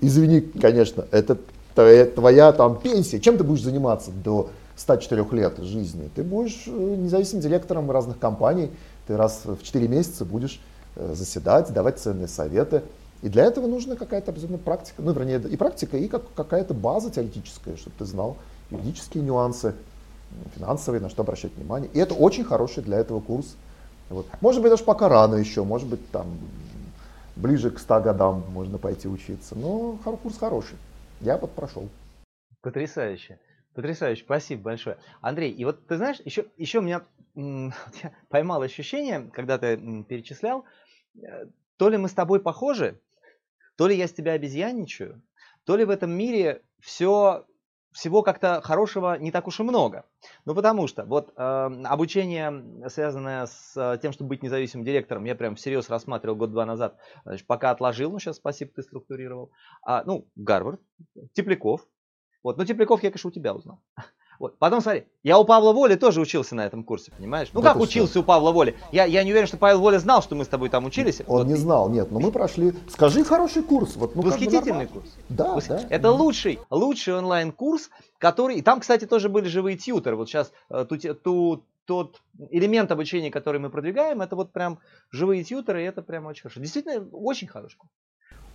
извини, 0.00 0.40
конечно, 0.40 1.06
это 1.10 1.38
твоя, 1.74 2.06
твоя 2.06 2.52
там 2.52 2.78
пенсия. 2.78 3.20
Чем 3.20 3.38
ты 3.38 3.44
будешь 3.44 3.62
заниматься 3.62 4.10
до 4.10 4.50
104 4.76 5.24
лет 5.32 5.58
жизни? 5.58 6.10
Ты 6.14 6.22
будешь 6.22 6.64
э, 6.66 6.70
независимым 6.70 7.42
директором 7.42 7.90
разных 7.90 8.18
компаний, 8.18 8.70
ты 9.06 9.16
раз 9.16 9.42
в 9.44 9.62
4 9.62 9.88
месяца 9.88 10.24
будешь 10.24 10.60
э, 10.96 11.14
заседать, 11.14 11.72
давать 11.72 11.98
ценные 11.98 12.28
советы. 12.28 12.82
И 13.22 13.28
для 13.28 13.44
этого 13.44 13.66
нужна 13.66 13.96
какая-то 13.96 14.30
обязательно 14.30 14.58
практика, 14.58 15.02
ну, 15.02 15.12
вернее, 15.12 15.40
и 15.40 15.56
практика, 15.56 15.96
и 15.96 16.06
как, 16.06 16.22
какая-то 16.34 16.74
база 16.74 17.10
теоретическая, 17.10 17.76
чтобы 17.76 17.96
ты 17.98 18.04
знал 18.04 18.36
юридические 18.70 19.24
нюансы, 19.24 19.74
финансовые, 20.54 21.00
на 21.00 21.10
что 21.10 21.22
обращать 21.22 21.54
внимание. 21.54 21.90
И 21.92 21.98
это 21.98 22.14
очень 22.14 22.44
хороший 22.44 22.82
для 22.82 22.98
этого 22.98 23.20
курс. 23.20 23.56
Вот. 24.08 24.26
Может 24.40 24.62
быть, 24.62 24.70
даже 24.70 24.84
пока 24.84 25.08
рано 25.08 25.36
еще, 25.36 25.64
может 25.64 25.88
быть, 25.88 26.10
там 26.10 26.26
ближе 27.36 27.70
к 27.70 27.78
100 27.78 28.00
годам 28.00 28.44
можно 28.50 28.78
пойти 28.78 29.08
учиться. 29.08 29.54
Но 29.54 29.98
курс 30.22 30.38
хороший. 30.38 30.76
Я 31.20 31.36
вот 31.36 31.52
прошел. 31.52 31.88
Потрясающе. 32.60 33.38
Потрясающе, 33.74 34.24
спасибо 34.24 34.62
большое. 34.62 34.98
Андрей, 35.20 35.52
и 35.52 35.64
вот 35.64 35.86
ты 35.86 35.96
знаешь, 35.96 36.20
еще, 36.24 36.46
еще 36.56 36.80
меня 36.80 37.02
я 37.34 38.12
поймал 38.28 38.62
ощущение, 38.62 39.30
когда 39.32 39.58
ты 39.58 39.76
перечислял, 40.04 40.64
э, 41.16 41.46
то 41.76 41.88
ли 41.88 41.96
мы 41.96 42.08
с 42.08 42.12
тобой 42.12 42.40
похожи, 42.40 43.00
то 43.76 43.86
ли 43.86 43.96
я 43.96 44.08
с 44.08 44.12
тебя 44.12 44.32
обезьянничаю, 44.32 45.22
то 45.64 45.76
ли 45.76 45.84
в 45.84 45.90
этом 45.90 46.10
мире 46.10 46.62
все 46.80 47.46
всего 47.98 48.22
как-то 48.22 48.60
хорошего 48.62 49.18
не 49.18 49.32
так 49.32 49.48
уж 49.48 49.58
и 49.58 49.64
много. 49.64 50.04
Ну, 50.44 50.54
потому 50.54 50.86
что 50.86 51.04
вот 51.04 51.32
э, 51.36 51.42
обучение, 51.84 52.88
связанное 52.88 53.46
с 53.46 53.72
э, 53.76 53.98
тем, 54.00 54.12
чтобы 54.12 54.28
быть 54.28 54.42
независимым 54.44 54.86
директором, 54.86 55.24
я 55.24 55.34
прям 55.34 55.56
всерьез 55.56 55.90
рассматривал 55.90 56.36
год-два 56.36 56.64
назад, 56.64 56.96
значит, 57.24 57.48
пока 57.48 57.72
отложил, 57.72 58.12
ну, 58.12 58.20
сейчас 58.20 58.36
спасибо, 58.36 58.70
ты 58.72 58.82
структурировал. 58.82 59.50
А, 59.82 60.04
ну, 60.04 60.28
Гарвард, 60.36 60.80
Тепляков. 61.32 61.88
Вот, 62.44 62.56
ну, 62.56 62.64
Тепляков 62.64 63.02
я, 63.02 63.10
конечно, 63.10 63.30
у 63.30 63.32
тебя 63.32 63.52
узнал. 63.52 63.82
Вот. 64.38 64.58
Потом 64.58 64.80
смотри, 64.80 65.04
я 65.22 65.38
у 65.38 65.44
Павла 65.44 65.72
Воли 65.72 65.96
тоже 65.96 66.20
учился 66.20 66.54
на 66.54 66.64
этом 66.64 66.84
курсе, 66.84 67.10
понимаешь? 67.10 67.48
Ну 67.52 67.60
да 67.60 67.72
как 67.72 67.82
учился 67.82 68.12
что? 68.12 68.20
у 68.20 68.22
Павла 68.22 68.52
Воли? 68.52 68.76
Я, 68.92 69.04
я 69.04 69.24
не 69.24 69.32
уверен, 69.32 69.48
что 69.48 69.56
Павел 69.56 69.80
Воля 69.80 69.98
знал, 69.98 70.22
что 70.22 70.36
мы 70.36 70.44
с 70.44 70.48
тобой 70.48 70.68
там 70.68 70.84
учились. 70.84 71.20
Он 71.26 71.38
вот. 71.38 71.46
не 71.46 71.56
знал, 71.56 71.88
нет, 71.88 72.10
но 72.10 72.20
мы 72.20 72.30
прошли. 72.30 72.72
Скажи 72.88 73.24
хороший 73.24 73.62
курс. 73.62 73.96
Вот, 73.96 74.14
ну, 74.14 74.22
Восхитительный 74.22 74.86
как 74.86 74.94
бы 74.94 75.00
курс. 75.00 75.16
Да, 75.28 75.54
Восх... 75.54 75.68
да. 75.68 75.82
Это 75.90 76.12
лучший, 76.12 76.60
лучший 76.70 77.14
онлайн-курс, 77.14 77.90
который... 78.18 78.56
И 78.56 78.62
там, 78.62 78.80
кстати, 78.80 79.06
тоже 79.06 79.28
были 79.28 79.48
живые 79.48 79.76
тьютеры. 79.76 80.16
Вот 80.16 80.28
сейчас 80.28 80.52
э, 80.70 80.86
ту, 80.88 80.96
ту, 81.14 81.64
тот 81.84 82.22
элемент 82.50 82.92
обучения, 82.92 83.30
который 83.30 83.58
мы 83.60 83.70
продвигаем, 83.70 84.20
это 84.20 84.36
вот 84.36 84.52
прям 84.52 84.78
живые 85.10 85.42
тьютеры, 85.42 85.82
и 85.82 85.86
это 85.86 86.02
прям 86.02 86.26
очень 86.26 86.42
хорошо. 86.42 86.60
Действительно, 86.60 87.08
очень 87.10 87.48
курс. 87.48 87.76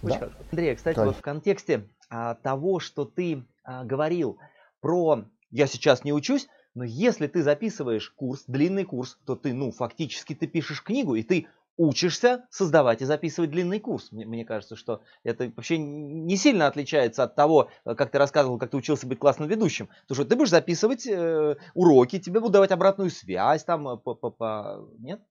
Очень 0.02 0.14
да. 0.14 0.20
хорошо. 0.20 0.38
Андрей, 0.52 0.76
кстати, 0.76 0.96
Конечно. 0.96 1.12
вот 1.12 1.18
в 1.18 1.22
контексте 1.22 1.90
а, 2.10 2.36
того, 2.36 2.80
что 2.80 3.06
ты 3.06 3.44
а, 3.64 3.84
говорил 3.84 4.38
про 4.82 5.26
я 5.54 5.68
сейчас 5.68 6.04
не 6.04 6.12
учусь, 6.12 6.48
но 6.74 6.84
если 6.84 7.28
ты 7.28 7.44
записываешь 7.44 8.10
курс, 8.10 8.44
длинный 8.48 8.86
курс, 8.86 9.20
то 9.26 9.36
ты, 9.36 9.54
ну, 9.54 9.72
фактически 9.72 10.34
ты 10.34 10.48
пишешь 10.48 10.82
книгу, 10.82 11.14
и 11.14 11.22
ты 11.22 11.48
учишься 11.78 12.46
создавать 12.50 13.04
и 13.04 13.06
записывать 13.06 13.52
длинный 13.52 13.80
курс. 13.80 14.12
Мне, 14.12 14.26
мне 14.26 14.46
кажется, 14.46 14.76
что 14.76 15.02
это 15.24 15.52
вообще 15.56 15.78
не 15.78 16.38
сильно 16.38 16.66
отличается 16.66 17.24
от 17.24 17.36
того, 17.36 17.70
как 17.86 18.10
ты 18.10 18.18
рассказывал, 18.18 18.58
как 18.58 18.72
ты 18.72 18.78
учился 18.78 19.06
быть 19.06 19.20
классным 19.20 19.48
ведущим. 19.48 19.90
Потому 20.08 20.16
что 20.16 20.26
ты 20.26 20.36
будешь 20.36 20.50
записывать 20.50 21.06
э, 21.06 21.56
уроки, 21.76 22.20
тебе 22.20 22.40
будут 22.40 22.54
давать 22.54 22.72
обратную 22.72 23.12
связь, 23.12 23.64
там, 23.64 23.88
э, 23.88 23.98
по, 23.98 24.16
по, 24.16 24.32
по... 24.32 24.88
нет? 24.98 25.22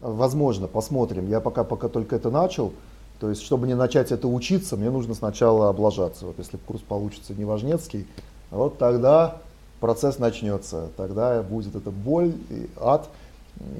Возможно, 0.00 0.68
посмотрим. 0.68 1.26
Я 1.28 1.40
пока, 1.40 1.64
пока 1.64 1.88
только 1.88 2.16
это 2.16 2.30
начал. 2.30 2.74
То 3.18 3.30
есть, 3.30 3.42
чтобы 3.42 3.66
не 3.66 3.74
начать 3.74 4.12
это 4.12 4.28
учиться, 4.28 4.76
мне 4.76 4.90
нужно 4.90 5.14
сначала 5.14 5.70
облажаться. 5.70 6.26
Вот 6.26 6.38
если 6.38 6.58
курс 6.58 6.82
получится 6.82 7.32
неважнецкий, 7.32 8.06
вот 8.50 8.78
тогда 8.78 9.40
процесс 9.80 10.18
начнется, 10.18 10.88
тогда 10.96 11.42
будет 11.42 11.76
эта 11.76 11.90
боль 11.90 12.32
и 12.50 12.68
ад. 12.80 13.08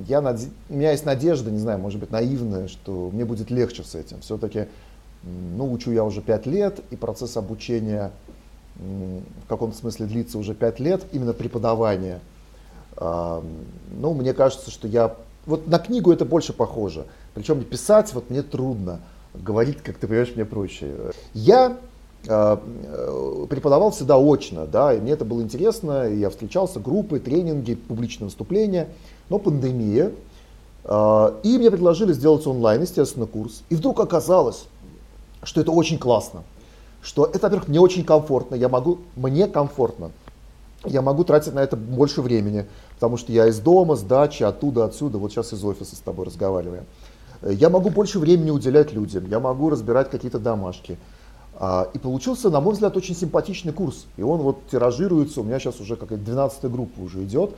Я 0.07 0.21
над... 0.21 0.41
У 0.69 0.75
меня 0.75 0.93
есть 0.93 1.05
надежда, 1.05 1.51
не 1.51 1.59
знаю, 1.59 1.79
может 1.79 1.99
быть 1.99 2.11
наивная, 2.11 2.69
что 2.69 3.11
мне 3.13 3.25
будет 3.25 3.51
легче 3.51 3.83
с 3.83 3.95
этим. 3.95 4.21
Все-таки, 4.21 4.67
ну, 5.23 5.73
учу 5.73 5.91
я 5.91 6.05
уже 6.05 6.21
5 6.21 6.47
лет, 6.47 6.81
и 6.91 6.97
процесс 6.97 7.37
обучения 7.37 8.13
в 8.77 9.49
каком-то 9.49 9.77
смысле 9.77 10.07
длится 10.07 10.39
уже 10.39 10.55
5 10.55 10.81
лет, 10.81 11.03
именно 11.13 11.33
преподавание. 11.33 12.21
Ну, 13.01 14.15
мне 14.15 14.33
кажется, 14.35 14.71
что 14.71 14.87
я... 14.87 15.17
Вот 15.47 15.67
на 15.67 15.79
книгу 15.79 16.13
это 16.13 16.25
больше 16.25 16.53
похоже. 16.53 17.07
Причем 17.35 17.65
писать 17.65 18.13
вот 18.15 18.31
мне 18.31 18.43
трудно, 18.43 19.01
говорить, 19.35 19.83
как 19.83 19.97
ты 19.97 20.07
понимаешь, 20.07 20.33
мне 20.35 20.45
проще. 20.45 21.13
Я 21.33 21.77
преподавал 22.25 23.91
всегда 23.91 24.19
очно, 24.19 24.67
да, 24.67 24.95
и 24.95 25.01
мне 25.01 25.13
это 25.13 25.25
было 25.25 25.43
интересно, 25.43 26.09
я 26.09 26.31
встречался, 26.31 26.81
группы, 26.81 27.21
тренинги, 27.21 27.75
публичные 27.75 28.27
выступления, 28.27 28.89
но 29.29 29.39
пандемия, 29.39 30.13
э, 30.85 31.33
и 31.43 31.59
мне 31.59 31.71
предложили 31.71 32.13
сделать 32.13 32.47
онлайн, 32.47 32.83
естественно, 32.83 33.27
курс, 33.27 33.63
и 33.69 33.75
вдруг 33.75 34.01
оказалось, 34.01 34.67
что 35.43 35.61
это 35.61 35.71
очень 35.71 35.99
классно, 35.99 36.45
что 37.03 37.27
это, 37.27 37.41
во-первых, 37.41 37.69
мне 37.69 37.81
очень 37.81 38.05
комфортно, 38.05 38.55
я 38.55 38.69
могу, 38.69 38.99
мне 39.17 39.47
комфортно, 39.47 40.11
я 40.87 41.03
могу 41.03 41.25
тратить 41.25 41.55
на 41.55 41.61
это 41.61 41.77
больше 41.77 42.23
времени, 42.23 42.67
потому 42.95 43.17
что 43.17 43.33
я 43.33 43.49
из 43.49 43.59
дома, 43.59 43.97
с 43.97 44.03
дачи, 44.03 44.43
оттуда, 44.43 44.85
отсюда, 44.85 45.19
вот 45.19 45.33
сейчас 45.33 45.53
из 45.53 45.65
офиса 45.65 45.97
с 45.97 46.01
тобой 46.01 46.27
разговариваем. 46.27 46.85
Я 47.43 47.69
могу 47.69 47.91
больше 47.91 48.19
времени 48.19 48.51
уделять 48.51 48.93
людям, 48.93 49.29
я 49.29 49.41
могу 49.41 49.69
разбирать 49.69 50.11
какие-то 50.11 50.39
домашки. 50.39 50.99
А, 51.57 51.89
и 51.95 51.99
получился, 51.99 52.51
на 52.51 52.61
мой 52.61 52.75
взгляд, 52.75 52.97
очень 52.97 53.15
симпатичный 53.15 53.73
курс. 53.73 54.07
И 54.17 54.23
он 54.23 54.41
вот 54.41 54.67
тиражируется, 54.69 55.41
у 55.41 55.45
меня 55.45 55.59
сейчас 55.59 55.81
уже 55.81 55.97
какая-то 55.97 56.25
12 56.25 56.71
группа 56.71 57.01
уже 57.01 57.23
идет. 57.25 57.55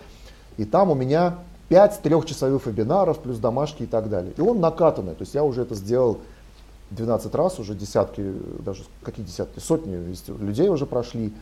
И 0.59 0.65
там 0.65 0.91
у 0.91 0.95
меня 0.95 1.39
5 1.69 2.03
трехчасовых 2.03 2.67
вебинаров, 2.67 3.19
плюс 3.21 3.39
домашки 3.39 3.85
и 3.85 3.87
так 3.87 4.09
далее. 4.09 4.33
И 4.37 4.41
он 4.41 4.61
накатанный, 4.61 5.15
то 5.15 5.23
есть 5.23 5.35
я 5.35 5.45
уже 5.45 5.63
это 5.63 5.75
сделал 5.75 6.19
12 6.91 7.35
раз, 7.35 7.59
уже 7.59 7.75
десятки, 7.75 8.35
даже 8.61 8.85
какие 9.03 9.25
десятки, 9.25 9.59
сотни 9.59 9.97
людей 10.39 10.69
уже 10.69 10.87
прошли. 10.87 11.33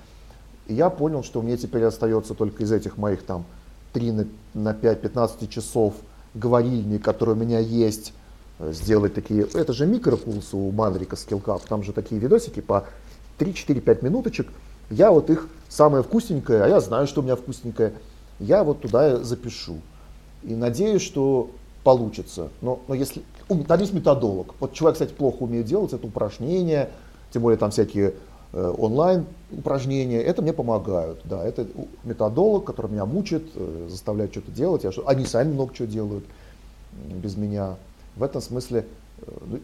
И 0.66 0.74
я 0.74 0.90
понял, 0.90 1.22
что 1.22 1.42
мне 1.42 1.56
теперь 1.56 1.84
остается 1.84 2.34
только 2.34 2.62
из 2.62 2.72
этих 2.72 2.96
моих 2.96 3.24
там 3.24 3.44
3 3.92 4.26
на 4.54 4.72
5, 4.72 5.00
15 5.00 5.50
часов 5.50 5.94
говорильни, 6.34 6.98
которые 6.98 7.36
у 7.36 7.38
меня 7.38 7.58
есть, 7.58 8.12
сделать 8.58 9.14
такие, 9.14 9.46
это 9.54 9.72
же 9.72 9.86
микрокурсы 9.86 10.56
у 10.56 10.70
Манрика 10.70 11.16
Skillcap, 11.16 11.62
там 11.68 11.82
же 11.82 11.92
такие 11.92 12.20
видосики 12.20 12.60
по 12.60 12.86
3-4-5 13.38 14.04
минуточек, 14.04 14.48
я 14.90 15.10
вот 15.10 15.30
их 15.30 15.48
самое 15.68 16.02
вкусненькое, 16.02 16.62
а 16.62 16.68
я 16.68 16.80
знаю, 16.80 17.06
что 17.06 17.20
у 17.20 17.24
меня 17.24 17.36
вкусненькое, 17.36 17.94
я 18.38 18.64
вот 18.64 18.80
туда 18.80 19.22
запишу. 19.22 19.78
И 20.42 20.54
надеюсь, 20.54 21.02
что 21.02 21.50
получится. 21.82 22.48
Но, 22.60 22.80
но 22.88 22.94
если, 22.94 23.22
есть 23.48 23.92
методолог. 23.92 24.54
Вот 24.60 24.72
человек, 24.72 24.94
кстати, 24.94 25.12
плохо 25.12 25.42
умеет 25.42 25.66
делать, 25.66 25.92
это 25.92 26.06
упражнения, 26.06 26.90
тем 27.32 27.42
более 27.42 27.58
там 27.58 27.70
всякие 27.70 28.14
э, 28.52 28.74
онлайн 28.78 29.26
упражнения, 29.50 30.20
это 30.20 30.42
мне 30.42 30.52
помогают. 30.52 31.20
Да, 31.24 31.44
это 31.44 31.66
методолог, 32.04 32.64
который 32.64 32.90
меня 32.90 33.04
мучит, 33.04 33.44
э, 33.54 33.88
заставляет 33.90 34.32
что-то 34.32 34.50
делать. 34.50 34.84
Я, 34.84 34.90
они 35.06 35.24
сами 35.24 35.52
много 35.52 35.74
чего 35.74 35.86
делают 35.88 36.24
без 37.10 37.36
меня 37.36 37.76
в 38.16 38.22
этом 38.22 38.40
смысле, 38.40 38.86
э, 39.18 39.30
ну, 39.46 39.60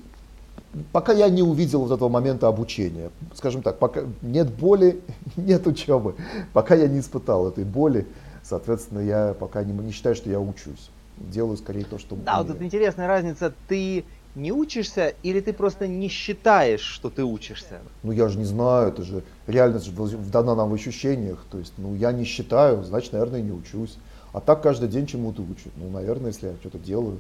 пока 0.93 1.13
я 1.13 1.29
не 1.29 1.43
увидел 1.43 1.81
вот 1.81 1.93
этого 1.93 2.09
момента 2.09 2.49
обучения, 2.49 3.11
скажем 3.35 3.63
так, 3.63 3.79
пока 3.79 4.03
нет 4.23 4.51
боли, 4.51 5.01
нет 5.37 5.67
учебы, 5.67 6.15
пока 6.53 6.75
я 6.75 6.89
не 6.89 7.01
испытал 7.01 7.49
этой 7.49 7.65
боли, 7.65 8.07
соответственно, 8.43 9.01
я 9.01 9.35
пока 9.39 9.63
не, 9.65 9.73
не 9.73 9.93
считаю, 9.93 10.15
что 10.15 10.31
я 10.31 10.41
учусь. 10.41 10.91
Делаю 11.19 11.57
скорее 11.59 11.85
то, 11.85 11.99
что 11.99 12.17
Да, 12.17 12.37
умею. 12.39 12.47
вот 12.47 12.53
тут 12.59 12.63
интересная 12.63 13.07
разница. 13.07 13.53
Ты 13.69 14.05
не 14.35 14.53
учишься 14.53 15.13
или 15.23 15.41
ты 15.41 15.53
просто 15.53 15.87
не 15.87 16.09
считаешь, 16.09 16.81
что 16.81 17.11
ты 17.11 17.25
учишься? 17.25 17.81
Ну 18.03 18.13
я 18.13 18.29
же 18.29 18.39
не 18.39 18.45
знаю, 18.45 18.89
это 18.89 19.03
же 19.03 19.23
реальность 19.47 19.85
же 19.87 19.93
дана 20.33 20.55
нам 20.55 20.71
в 20.71 20.75
ощущениях. 20.75 21.45
То 21.51 21.59
есть, 21.59 21.75
ну 21.77 21.95
я 21.95 22.13
не 22.13 22.25
считаю, 22.25 22.85
значит, 22.85 23.13
наверное, 23.13 23.43
не 23.43 23.53
учусь. 23.53 23.99
А 24.33 24.41
так 24.41 24.63
каждый 24.63 24.89
день 24.89 25.07
чему-то 25.07 25.43
учат. 25.43 25.73
Ну, 25.77 25.91
наверное, 25.91 26.29
если 26.29 26.47
я 26.49 26.55
что-то 26.61 26.79
делаю. 26.79 27.19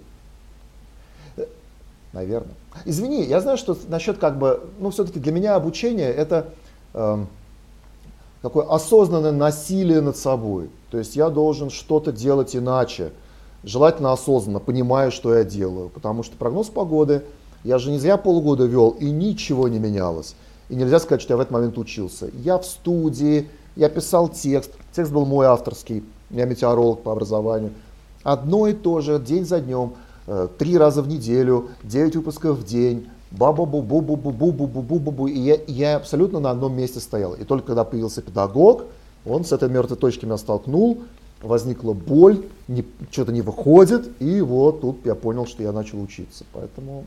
Наверное. 2.12 2.54
Извини, 2.84 3.24
я 3.24 3.40
знаю, 3.40 3.56
что 3.56 3.76
насчет 3.88 4.18
как 4.18 4.38
бы, 4.38 4.60
ну 4.80 4.90
все-таки 4.90 5.20
для 5.20 5.32
меня 5.32 5.54
обучение 5.54 6.10
это 6.10 6.48
э, 6.92 7.24
такое 8.42 8.66
осознанное 8.68 9.30
насилие 9.30 10.00
над 10.00 10.16
собой. 10.16 10.70
То 10.90 10.98
есть 10.98 11.14
я 11.14 11.30
должен 11.30 11.70
что-то 11.70 12.10
делать 12.10 12.56
иначе, 12.56 13.12
желательно 13.62 14.12
осознанно, 14.12 14.58
понимая, 14.58 15.12
что 15.12 15.34
я 15.36 15.44
делаю. 15.44 15.88
Потому 15.88 16.24
что 16.24 16.36
прогноз 16.36 16.68
погоды, 16.68 17.22
я 17.62 17.78
же 17.78 17.92
не 17.92 17.98
зря 17.98 18.16
полгода 18.16 18.64
вел, 18.64 18.90
и 18.90 19.08
ничего 19.08 19.68
не 19.68 19.78
менялось. 19.78 20.34
И 20.68 20.74
нельзя 20.74 20.98
сказать, 20.98 21.22
что 21.22 21.34
я 21.34 21.36
в 21.36 21.40
этот 21.40 21.52
момент 21.52 21.78
учился. 21.78 22.28
Я 22.42 22.58
в 22.58 22.66
студии, 22.66 23.48
я 23.76 23.88
писал 23.88 24.28
текст, 24.28 24.72
текст 24.92 25.12
был 25.12 25.26
мой 25.26 25.46
авторский, 25.46 26.02
я 26.30 26.44
метеоролог 26.44 27.02
по 27.02 27.12
образованию. 27.12 27.72
Одно 28.24 28.66
и 28.66 28.72
то 28.72 29.00
же, 29.00 29.20
день 29.20 29.46
за 29.46 29.60
днем– 29.60 29.94
три 30.58 30.78
раза 30.78 31.02
в 31.02 31.08
неделю, 31.08 31.70
9 31.84 32.16
выпусков 32.16 32.58
в 32.58 32.64
день, 32.64 33.08
баба 33.30 33.64
бу 33.64 33.82
бу 33.82 34.00
бу 34.00 34.16
бу 34.16 34.30
бу 34.30 34.52
бу 34.52 34.66
бу 34.66 34.82
бу 34.82 34.98
бу 34.98 35.10
бу 35.10 35.26
и 35.26 35.38
я, 35.38 35.58
я 35.66 35.96
абсолютно 35.96 36.40
на 36.40 36.50
одном 36.50 36.76
месте 36.76 37.00
стоял. 37.00 37.34
И 37.34 37.44
только 37.44 37.68
когда 37.68 37.84
появился 37.84 38.22
педагог, 38.22 38.84
он 39.24 39.44
с 39.44 39.52
этой 39.52 39.68
мертвой 39.68 39.98
точки 39.98 40.24
меня 40.24 40.36
столкнул, 40.36 41.02
возникла 41.42 41.92
боль, 41.92 42.44
что-то 43.10 43.32
не 43.32 43.42
выходит, 43.42 44.10
и 44.20 44.40
вот 44.40 44.80
тут 44.80 45.04
я 45.04 45.14
понял, 45.14 45.46
что 45.46 45.62
я 45.62 45.72
начал 45.72 46.00
учиться. 46.00 46.44
Поэтому 46.52 47.04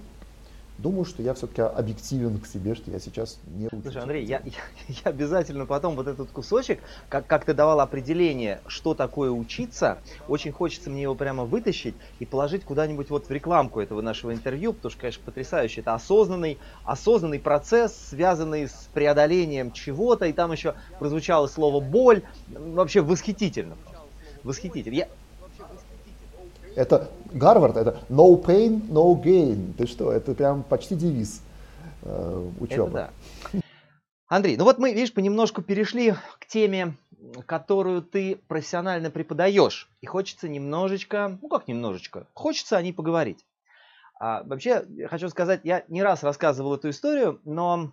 думаю, 0.78 1.06
что 1.06 1.22
я 1.22 1.34
все-таки 1.34 1.62
объективен 1.62 2.40
к 2.40 2.48
себе, 2.48 2.76
что 2.76 2.92
я 2.92 3.00
сейчас 3.00 3.40
не 3.48 3.68
учусь. 3.68 3.82
Слушай, 3.84 4.02
Андрей, 4.02 4.26
я, 4.26 4.42
я, 4.44 4.52
я 4.88 5.10
обязательно 5.12 5.66
потом 5.66 5.96
вот 5.96 6.08
этот 6.08 6.32
кусочек, 6.32 6.80
как, 7.10 7.28
как 7.28 7.46
ты 7.46 7.54
давал 7.54 7.80
определение, 7.80 8.62
что 8.68 8.94
такое 8.94 9.32
учиться, 9.32 10.00
очень 10.28 10.52
хочется 10.52 10.90
мне 10.90 11.04
его 11.04 11.16
прямо 11.16 11.46
вытащить 11.46 11.96
и 12.20 12.26
положить 12.26 12.64
куда-нибудь 12.64 13.10
вот 13.10 13.28
в 13.28 13.32
рекламку 13.32 13.80
этого 13.80 14.02
нашего 14.02 14.34
интервью, 14.34 14.74
потому 14.74 14.92
что, 14.92 15.02
конечно, 15.02 15.22
потрясающе. 15.24 15.82
Это 15.82 15.94
осознанный, 15.94 16.58
осознанный 16.84 17.40
процесс, 17.40 17.96
связанный 18.10 18.68
с 18.68 18.90
преодолением 18.94 19.72
чего-то, 19.72 20.26
и 20.26 20.34
там 20.34 20.52
еще 20.52 20.76
прозвучало 21.00 21.48
слово 21.48 21.80
боль. 21.80 22.24
Вообще 22.48 23.02
восхитительно. 23.02 23.78
Восхитительно. 24.44 24.96
Я, 24.96 25.08
это 26.76 27.10
Гарвард, 27.34 27.78
это 27.78 28.00
no 28.10 28.41
pain, 28.41 28.88
no 28.89 29.22
gain. 29.22 29.74
Ты 29.74 29.88
что, 29.88 30.12
это 30.12 30.34
прям 30.34 30.63
почти 30.63 30.96
девиз 30.96 31.41
э, 32.04 32.50
учебы. 32.60 33.00
Это 33.00 33.12
да. 33.54 33.60
Андрей, 34.28 34.58
ну 34.58 34.63
вот 34.63 34.80
мы, 34.80 34.93
видишь, 34.93 35.13
понемножку 35.13 35.62
перешли 35.62 36.13
к 36.39 36.48
теме, 36.48 36.96
которую 37.46 38.02
ты 38.02 38.38
профессионально 38.48 39.10
преподаешь. 39.10 39.89
И 40.02 40.06
хочется 40.06 40.48
немножечко, 40.48 41.38
ну 41.41 41.50
как 41.50 41.67
немножечко, 41.67 42.28
хочется 42.34 42.78
о 42.78 42.82
ней 42.82 42.93
поговорить. 42.93 43.46
А, 44.19 44.43
вообще, 44.43 44.86
хочу 45.10 45.30
сказать, 45.30 45.62
я 45.63 45.84
не 45.88 46.02
раз 46.02 46.24
рассказывал 46.24 46.76
эту 46.76 46.89
историю, 46.89 47.41
но 47.43 47.91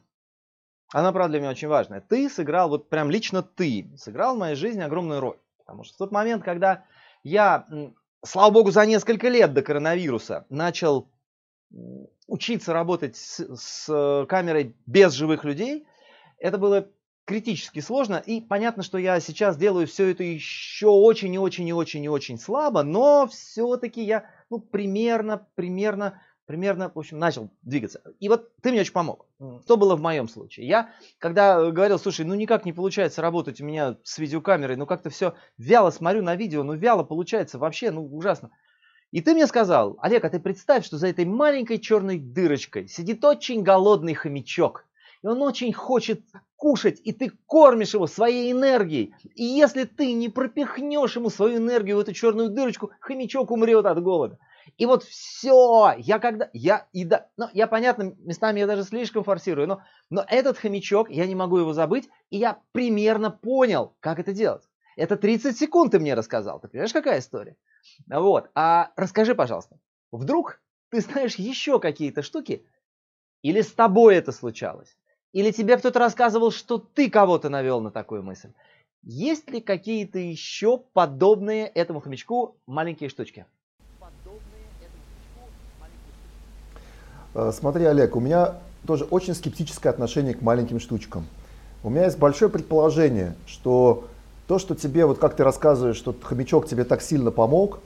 она, 0.93 1.13
правда, 1.13 1.33
для 1.33 1.41
меня 1.41 1.51
очень 1.51 1.69
важная. 1.69 2.01
Ты 2.01 2.29
сыграл, 2.29 2.69
вот 2.69 2.89
прям 2.89 3.11
лично 3.11 3.43
ты, 3.43 3.91
сыграл 3.97 4.35
в 4.35 4.39
моей 4.39 4.57
жизни 4.57 4.81
огромную 4.81 5.21
роль. 5.21 5.39
Потому 5.59 5.85
что 5.85 5.95
в 5.95 5.99
тот 5.99 6.13
момент, 6.13 6.43
когда 6.43 6.85
я, 7.23 7.67
слава 8.25 8.51
богу, 8.51 8.71
за 8.71 8.87
несколько 8.87 9.29
лет 9.29 9.53
до 9.53 9.63
коронавируса 9.63 10.47
начал 10.49 11.11
учиться 12.27 12.73
работать 12.73 13.17
с, 13.17 13.57
с 13.57 14.27
камерой 14.29 14.77
без 14.87 15.13
живых 15.13 15.45
людей, 15.45 15.87
это 16.39 16.59
было 16.59 16.89
критически 17.25 17.81
сложно. 17.81 18.23
И 18.25 18.41
понятно, 18.41 18.83
что 18.83 18.99
я 18.99 19.21
сейчас 19.21 19.57
делаю 19.57 19.87
все 19.87 20.11
это 20.11 20.25
еще 20.25 20.89
очень 20.89 21.35
и 21.35 21.39
очень 21.39 21.69
и 21.69 21.73
очень 21.73 22.05
и 22.05 22.09
очень 22.09 22.39
слабо, 22.39 22.83
но 22.83 23.29
все-таки 23.29 24.03
я 24.03 24.25
ну, 24.51 24.59
примерно, 24.59 25.47
примерно 25.55 26.21
примерно, 26.51 26.91
в 26.93 26.99
общем, 26.99 27.21
начал 27.21 27.49
двигаться. 27.63 28.03
И 28.19 28.29
вот 28.29 28.51
ты 28.61 28.73
мне 28.73 28.81
очень 28.81 28.93
помог. 28.93 29.25
Что 29.63 29.77
было 29.77 29.95
в 29.95 30.01
моем 30.01 30.27
случае? 30.27 30.67
Я, 30.67 30.91
когда 31.21 31.61
э, 31.61 31.71
говорил, 31.71 31.97
слушай, 31.97 32.27
ну 32.27 32.35
никак 32.35 32.65
не 32.65 32.73
получается 32.73 33.23
работать 33.23 33.61
у 33.61 33.65
меня 33.65 33.99
с 34.03 34.19
видеокамерой, 34.19 34.75
ну 34.75 34.85
как-то 34.85 35.11
все 35.11 35.35
вяло 35.59 35.91
смотрю 35.91 36.25
на 36.25 36.35
видео, 36.35 36.65
ну 36.65 36.75
вяло 36.75 37.05
получается 37.05 37.61
вообще, 37.61 37.93
ну 37.93 38.05
ужасно. 38.05 38.51
И 39.13 39.21
ты 39.21 39.33
мне 39.35 39.47
сказал, 39.47 39.97
Олег, 40.03 40.25
а 40.25 40.29
ты 40.29 40.41
представь, 40.41 40.85
что 40.85 40.99
за 40.99 41.07
этой 41.07 41.25
маленькой 41.25 41.79
черной 41.79 42.19
дырочкой 42.19 42.89
сидит 42.89 43.25
очень 43.25 43.63
голодный 43.63 44.15
хомячок. 44.15 44.87
И 45.23 45.29
он 45.29 45.41
очень 45.43 45.73
хочет 45.73 46.23
кушать, 46.57 47.01
и 47.05 47.13
ты 47.13 47.31
кормишь 47.47 47.95
его 47.95 48.09
своей 48.09 48.51
энергией. 48.51 49.15
И 49.37 49.45
если 49.45 49.85
ты 49.85 50.15
не 50.15 50.29
пропихнешь 50.29 51.15
ему 51.15 51.31
свою 51.31 51.59
энергию 51.59 51.97
в 51.97 52.01
эту 52.01 52.13
черную 52.13 52.49
дырочку, 52.49 52.91
хомячок 52.99 53.53
умрет 53.53 53.87
от 53.87 54.03
голода. 54.03 54.41
И 54.77 54.87
вот 54.87 55.03
все, 55.05 55.95
я 55.99 56.19
когда, 56.19 56.51
я, 56.53 56.87
и 56.93 57.05
да, 57.05 57.29
ну, 57.37 57.47
я, 57.53 57.67
понятно, 57.67 58.15
местами 58.19 58.61
я 58.61 58.67
даже 58.67 58.85
слишком 58.85 59.25
форсирую, 59.25 59.69
но, 59.69 59.83
но 60.11 60.25
этот 60.29 60.59
хомячок, 60.59 61.11
я 61.11 61.27
не 61.27 61.35
могу 61.35 61.59
его 61.59 61.73
забыть, 61.73 62.09
и 62.31 62.39
я 62.39 62.61
примерно 62.73 63.31
понял, 63.31 63.97
как 64.01 64.19
это 64.19 64.33
делать. 64.33 64.69
Это 64.97 65.17
30 65.17 65.57
секунд 65.57 65.93
ты 65.93 65.99
мне 65.99 66.15
рассказал, 66.15 66.61
ты 66.61 66.69
понимаешь, 66.69 66.93
какая 66.93 67.21
история? 67.21 67.57
Вот, 68.09 68.51
а 68.55 68.93
расскажи, 68.97 69.35
пожалуйста, 69.35 69.79
вдруг 70.13 70.61
ты 70.91 71.01
знаешь 71.01 71.37
еще 71.37 71.81
какие-то 71.81 72.23
штуки, 72.23 72.67
или 73.43 73.63
с 73.63 73.73
тобой 73.73 74.17
это 74.17 74.33
случалось, 74.33 74.97
или 75.33 75.51
тебе 75.51 75.77
кто-то 75.77 75.99
рассказывал, 75.99 76.51
что 76.51 76.79
ты 76.79 77.09
кого-то 77.09 77.49
навел 77.49 77.81
на 77.81 77.91
такую 77.91 78.23
мысль. 78.23 78.53
Есть 79.03 79.51
ли 79.51 79.61
какие-то 79.61 80.19
еще 80.19 80.79
подобные 80.79 81.67
этому 81.67 82.01
хомячку 82.01 82.61
маленькие 82.67 83.09
штучки? 83.09 83.47
Смотри, 87.53 87.85
Олег, 87.85 88.17
у 88.17 88.21
меня 88.21 88.55
тоже 88.87 89.05
очень 89.05 89.35
скептическое 89.35 89.93
отношение 89.93 90.35
к 90.35 90.43
маленьким 90.43 90.81
штучкам. 90.81 91.27
У 91.83 91.91
меня 91.91 92.05
есть 92.05 92.19
большое 92.19 92.51
предположение, 92.51 93.35
что 93.47 94.05
то, 94.47 94.59
что 94.59 94.75
тебе, 94.75 95.07
вот 95.07 95.19
как 95.19 95.37
ты 95.37 95.45
рассказываешь, 95.45 95.97
что 95.97 96.15
хомячок 96.21 96.67
тебе 96.67 96.85
так 96.85 97.03
сильно 97.03 97.31
помог, 97.31 97.79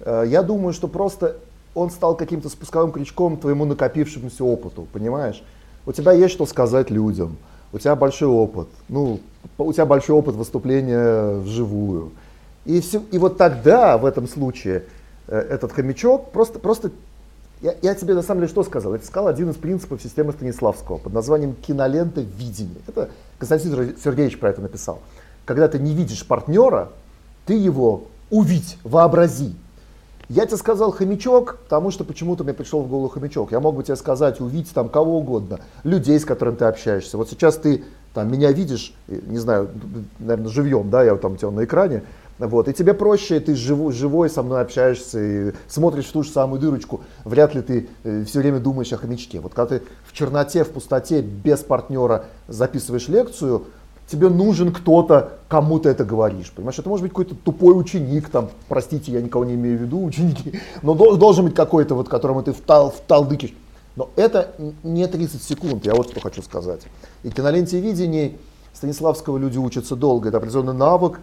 э, 0.00 0.24
я 0.26 0.42
думаю, 0.42 0.72
что 0.72 0.88
просто 0.88 1.36
он 1.74 1.90
стал 1.90 2.16
каким-то 2.16 2.48
спусковым 2.48 2.92
крючком 2.92 3.36
твоему 3.36 3.64
накопившемуся 3.64 4.44
опыту, 4.44 4.86
понимаешь? 4.92 5.42
У 5.86 5.92
тебя 5.92 6.12
есть 6.12 6.34
что 6.34 6.44
сказать 6.44 6.90
людям, 6.90 7.36
у 7.72 7.78
тебя 7.78 7.96
большой 7.96 8.28
опыт, 8.28 8.68
ну, 8.88 9.20
у 9.56 9.72
тебя 9.72 9.86
большой 9.86 10.16
опыт 10.16 10.34
выступления 10.34 11.36
вживую. 11.38 12.10
И, 12.64 12.80
все, 12.80 13.02
и 13.10 13.18
вот 13.18 13.38
тогда, 13.38 13.96
в 13.96 14.04
этом 14.04 14.28
случае, 14.28 14.84
э, 15.28 15.38
этот 15.38 15.72
хомячок 15.72 16.32
просто, 16.32 16.58
просто 16.58 16.90
я, 17.62 17.76
я 17.80 17.94
тебе 17.94 18.14
на 18.14 18.22
самом 18.22 18.40
деле 18.40 18.50
что 18.50 18.64
сказал? 18.64 18.92
Я 18.92 18.98
тебе 18.98 19.06
сказал 19.06 19.28
один 19.28 19.50
из 19.50 19.56
принципов 19.56 20.02
системы 20.02 20.32
Станиславского 20.32 20.98
под 20.98 21.12
названием 21.12 21.54
кинолента 21.54 22.20
видения. 22.20 22.80
Это 22.88 23.10
Константин 23.38 23.96
Сергеевич 24.02 24.38
про 24.38 24.50
это 24.50 24.60
написал. 24.60 24.98
Когда 25.44 25.68
ты 25.68 25.78
не 25.78 25.94
видишь 25.94 26.26
партнера, 26.26 26.90
ты 27.46 27.54
его 27.54 28.04
увидь, 28.30 28.78
вообрази. 28.82 29.54
Я 30.28 30.46
тебе 30.46 30.56
сказал 30.56 30.92
хомячок, 30.92 31.58
потому 31.64 31.90
что 31.90 32.04
почему-то 32.04 32.42
мне 32.42 32.54
пришел 32.54 32.82
в 32.82 32.88
голову 32.88 33.08
хомячок. 33.08 33.52
Я 33.52 33.60
мог 33.60 33.76
бы 33.76 33.84
тебе 33.84 33.96
сказать, 33.96 34.40
увидеть 34.40 34.72
там 34.72 34.88
кого 34.88 35.18
угодно, 35.18 35.60
людей, 35.84 36.18
с 36.18 36.24
которыми 36.24 36.56
ты 36.56 36.64
общаешься. 36.64 37.16
Вот 37.16 37.28
сейчас 37.28 37.56
ты 37.58 37.84
там 38.14 38.30
меня 38.30 38.50
видишь, 38.52 38.94
не 39.08 39.38
знаю, 39.38 39.70
наверное, 40.18 40.50
живьем, 40.50 40.90
да, 40.90 41.02
я 41.02 41.14
там 41.16 41.34
у 41.34 41.36
тебя 41.36 41.50
на 41.50 41.64
экране, 41.64 42.02
вот. 42.46 42.68
И 42.68 42.72
тебе 42.72 42.94
проще, 42.94 43.40
ты 43.40 43.54
живой, 43.54 43.92
живой 43.92 44.28
со 44.28 44.42
мной 44.42 44.62
общаешься 44.62 45.20
и 45.20 45.52
смотришь 45.68 46.06
в 46.06 46.12
ту 46.12 46.22
же 46.22 46.30
самую 46.30 46.60
дырочку. 46.60 47.02
Вряд 47.24 47.54
ли 47.54 47.62
ты 47.62 47.88
э, 48.04 48.24
все 48.24 48.40
время 48.40 48.58
думаешь 48.58 48.92
о 48.92 48.96
хомячке. 48.96 49.40
Вот 49.40 49.54
когда 49.54 49.78
ты 49.78 49.84
в 50.04 50.12
черноте, 50.12 50.64
в 50.64 50.70
пустоте, 50.70 51.22
без 51.22 51.60
партнера 51.60 52.24
записываешь 52.48 53.08
лекцию, 53.08 53.66
тебе 54.06 54.28
нужен 54.28 54.72
кто-то, 54.72 55.38
кому 55.48 55.78
ты 55.78 55.88
это 55.88 56.04
говоришь. 56.04 56.50
Понимаешь, 56.52 56.78
это 56.78 56.88
может 56.88 57.02
быть 57.02 57.12
какой-то 57.12 57.34
тупой 57.34 57.78
ученик, 57.78 58.28
там, 58.28 58.50
простите, 58.68 59.12
я 59.12 59.22
никого 59.22 59.44
не 59.44 59.54
имею 59.54 59.78
в 59.78 59.82
виду, 59.82 60.02
ученики, 60.04 60.60
но 60.82 60.94
должен 60.94 61.46
быть 61.46 61.54
какой-то, 61.54 61.94
вот, 61.94 62.08
которому 62.08 62.42
ты 62.42 62.52
втал, 62.52 62.90
вталдыкишь. 62.90 63.54
Но 63.94 64.10
это 64.16 64.54
не 64.82 65.06
30 65.06 65.42
секунд, 65.42 65.84
я 65.86 65.94
вот 65.94 66.10
что 66.10 66.20
хочу 66.20 66.42
сказать. 66.42 66.80
И 67.22 67.30
киноленте 67.30 67.78
видений 67.78 68.38
Станиславского 68.72 69.36
люди 69.38 69.58
учатся 69.58 69.96
долго, 69.96 70.28
это 70.28 70.38
определенный 70.38 70.72
навык, 70.72 71.20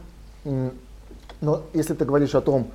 но 1.42 1.64
если 1.74 1.94
ты 1.94 2.06
говоришь 2.06 2.36
о 2.36 2.42
том, 2.42 2.72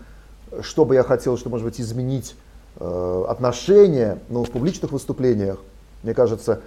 что 0.63 0.85
бы 0.85 0.95
я 0.95 1.03
хотел, 1.03 1.37
что, 1.37 1.51
может 1.51 1.67
быть, 1.67 1.81
изменить 1.81 2.35
э, 2.77 3.25
отношения 3.29 4.19
ну, 4.29 4.45
в 4.45 4.51
публичных 4.51 4.93
выступлениях, 4.93 5.59
мне 6.03 6.15
кажется, 6.15 6.61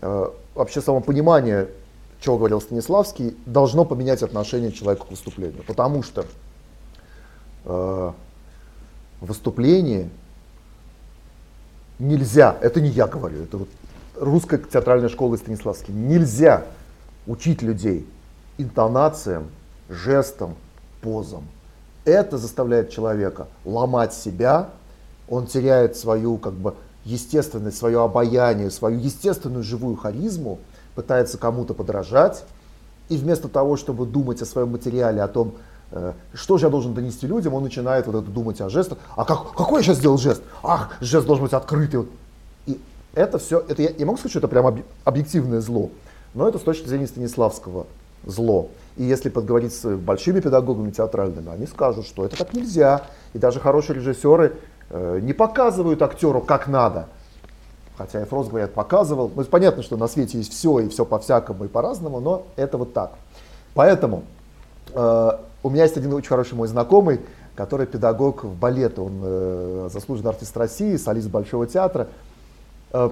э, 0.00 0.30
вообще 0.54 0.80
само 0.80 1.00
понимание, 1.00 1.68
чего 2.20 2.36
говорил 2.36 2.60
Станиславский, 2.60 3.36
должно 3.46 3.84
поменять 3.84 4.22
отношение 4.22 4.72
человека 4.72 5.06
к 5.06 5.10
выступлению. 5.10 5.62
Потому 5.64 6.02
что 6.02 6.24
э, 7.64 8.12
выступление 9.20 10.10
нельзя, 11.98 12.56
это 12.60 12.80
не 12.80 12.88
я 12.88 13.06
говорю, 13.06 13.42
это 13.42 13.58
вот 13.58 13.68
русская 14.16 14.58
театральная 14.58 15.08
школа 15.08 15.36
Станиславский, 15.36 15.94
нельзя 15.94 16.64
учить 17.26 17.62
людей 17.62 18.06
интонациям, 18.56 19.48
жестам, 19.88 20.56
позам. 21.00 21.44
Это 22.04 22.38
заставляет 22.38 22.90
человека 22.90 23.48
ломать 23.64 24.14
себя, 24.14 24.70
он 25.28 25.46
теряет 25.46 25.96
свою 25.96 26.38
как 26.38 26.54
бы 26.54 26.74
естественность, 27.04 27.76
свое 27.76 28.02
обаяние, 28.02 28.70
свою 28.70 28.98
естественную 28.98 29.62
живую 29.62 29.96
харизму, 29.96 30.58
пытается 30.94 31.38
кому-то 31.38 31.74
подражать, 31.74 32.44
и 33.08 33.16
вместо 33.16 33.48
того, 33.48 33.76
чтобы 33.76 34.06
думать 34.06 34.42
о 34.42 34.46
своем 34.46 34.70
материале, 34.70 35.22
о 35.22 35.28
том, 35.28 35.54
э, 35.92 36.12
что 36.34 36.58
же 36.58 36.66
я 36.66 36.70
должен 36.70 36.94
донести 36.94 37.26
людям, 37.26 37.54
он 37.54 37.62
начинает 37.62 38.06
вот 38.06 38.16
это 38.16 38.30
думать 38.30 38.60
о 38.60 38.68
жестах. 38.68 38.98
А 39.16 39.24
как, 39.24 39.52
какой 39.52 39.80
я 39.80 39.84
сейчас 39.84 39.98
сделал 39.98 40.18
жест? 40.18 40.42
Ах, 40.62 40.96
жест 41.00 41.26
должен 41.26 41.44
быть 41.44 41.54
открытый. 41.54 42.06
И 42.66 42.78
это 43.14 43.38
все, 43.38 43.60
это 43.66 43.80
я, 43.82 43.90
я 43.90 44.06
могу 44.06 44.18
сказать, 44.18 44.32
что 44.32 44.40
это 44.40 44.48
прям 44.48 44.82
объективное 45.04 45.60
зло, 45.60 45.90
но 46.34 46.48
это 46.48 46.58
с 46.58 46.62
точки 46.62 46.86
зрения 46.86 47.06
Станиславского 47.06 47.86
зло. 48.26 48.68
И 48.98 49.04
если 49.04 49.28
подговорить 49.28 49.72
с 49.72 49.88
большими 49.96 50.40
педагогами 50.40 50.90
театральными, 50.90 51.52
они 51.52 51.66
скажут, 51.66 52.04
что 52.04 52.24
это 52.24 52.36
так 52.36 52.52
нельзя. 52.52 53.02
И 53.32 53.38
даже 53.38 53.60
хорошие 53.60 53.96
режиссеры 53.96 54.56
э, 54.90 55.20
не 55.22 55.32
показывают 55.32 56.02
актеру 56.02 56.40
как 56.40 56.66
надо. 56.66 57.06
Хотя 57.96 58.24
Эфрос, 58.24 58.48
говорят, 58.48 58.74
показывал. 58.74 59.30
Ну, 59.34 59.44
понятно, 59.44 59.84
что 59.84 59.96
на 59.96 60.08
свете 60.08 60.38
есть 60.38 60.52
все, 60.52 60.80
и 60.80 60.88
все 60.88 61.04
по-всякому, 61.04 61.64
и 61.64 61.68
по-разному, 61.68 62.18
но 62.18 62.46
это 62.56 62.76
вот 62.76 62.92
так. 62.92 63.12
Поэтому 63.74 64.24
э, 64.92 65.30
у 65.62 65.70
меня 65.70 65.84
есть 65.84 65.96
один 65.96 66.12
очень 66.12 66.28
хороший 66.28 66.54
мой 66.54 66.66
знакомый, 66.66 67.20
который 67.54 67.86
педагог 67.86 68.42
в 68.42 68.58
балете. 68.58 69.00
Он 69.00 69.20
э, 69.22 69.88
заслуженный 69.92 70.30
артист 70.30 70.56
России, 70.56 70.96
солист 70.96 71.28
Большого 71.28 71.68
театра. 71.68 72.08
Э, 72.92 73.10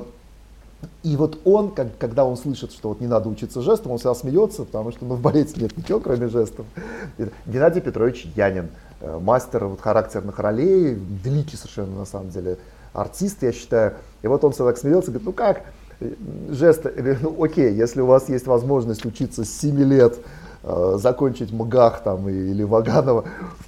и 1.02 1.16
вот 1.16 1.38
он, 1.44 1.70
как, 1.70 1.96
когда 1.98 2.24
он 2.24 2.36
слышит, 2.36 2.72
что 2.72 2.90
вот 2.90 3.00
не 3.00 3.06
надо 3.06 3.28
учиться 3.28 3.62
жестам, 3.62 3.92
он 3.92 3.98
всегда 3.98 4.14
смеется, 4.14 4.64
потому 4.64 4.92
что 4.92 5.04
ну, 5.04 5.14
в 5.14 5.20
балете 5.20 5.60
нет 5.60 5.76
ничего, 5.76 6.00
кроме 6.00 6.28
жестов. 6.28 6.66
Геннадий 7.46 7.80
Петрович 7.80 8.26
Янин, 8.36 8.70
э, 9.00 9.18
мастер 9.18 9.66
вот, 9.66 9.80
характерных 9.80 10.38
ролей, 10.38 10.94
великий 10.94 11.56
совершенно 11.56 11.98
на 11.98 12.04
самом 12.04 12.30
деле 12.30 12.58
артист, 12.92 13.42
я 13.42 13.52
считаю. 13.52 13.94
И 14.22 14.26
вот 14.26 14.44
он 14.44 14.52
всегда 14.52 14.70
так 14.70 14.78
смеется, 14.78 15.10
говорит, 15.10 15.26
ну 15.26 15.32
как, 15.32 15.62
жесты, 16.50 17.18
ну 17.22 17.42
окей, 17.42 17.72
если 17.72 18.00
у 18.00 18.06
вас 18.06 18.28
есть 18.28 18.46
возможность 18.46 19.04
учиться 19.06 19.44
с 19.44 19.50
7 19.60 19.78
лет, 19.84 20.18
э, 20.62 20.98
закончить 21.00 21.52
МГАХ 21.52 22.02
там 22.02 22.28
или 22.28 22.62
Ваганова, 22.64 23.24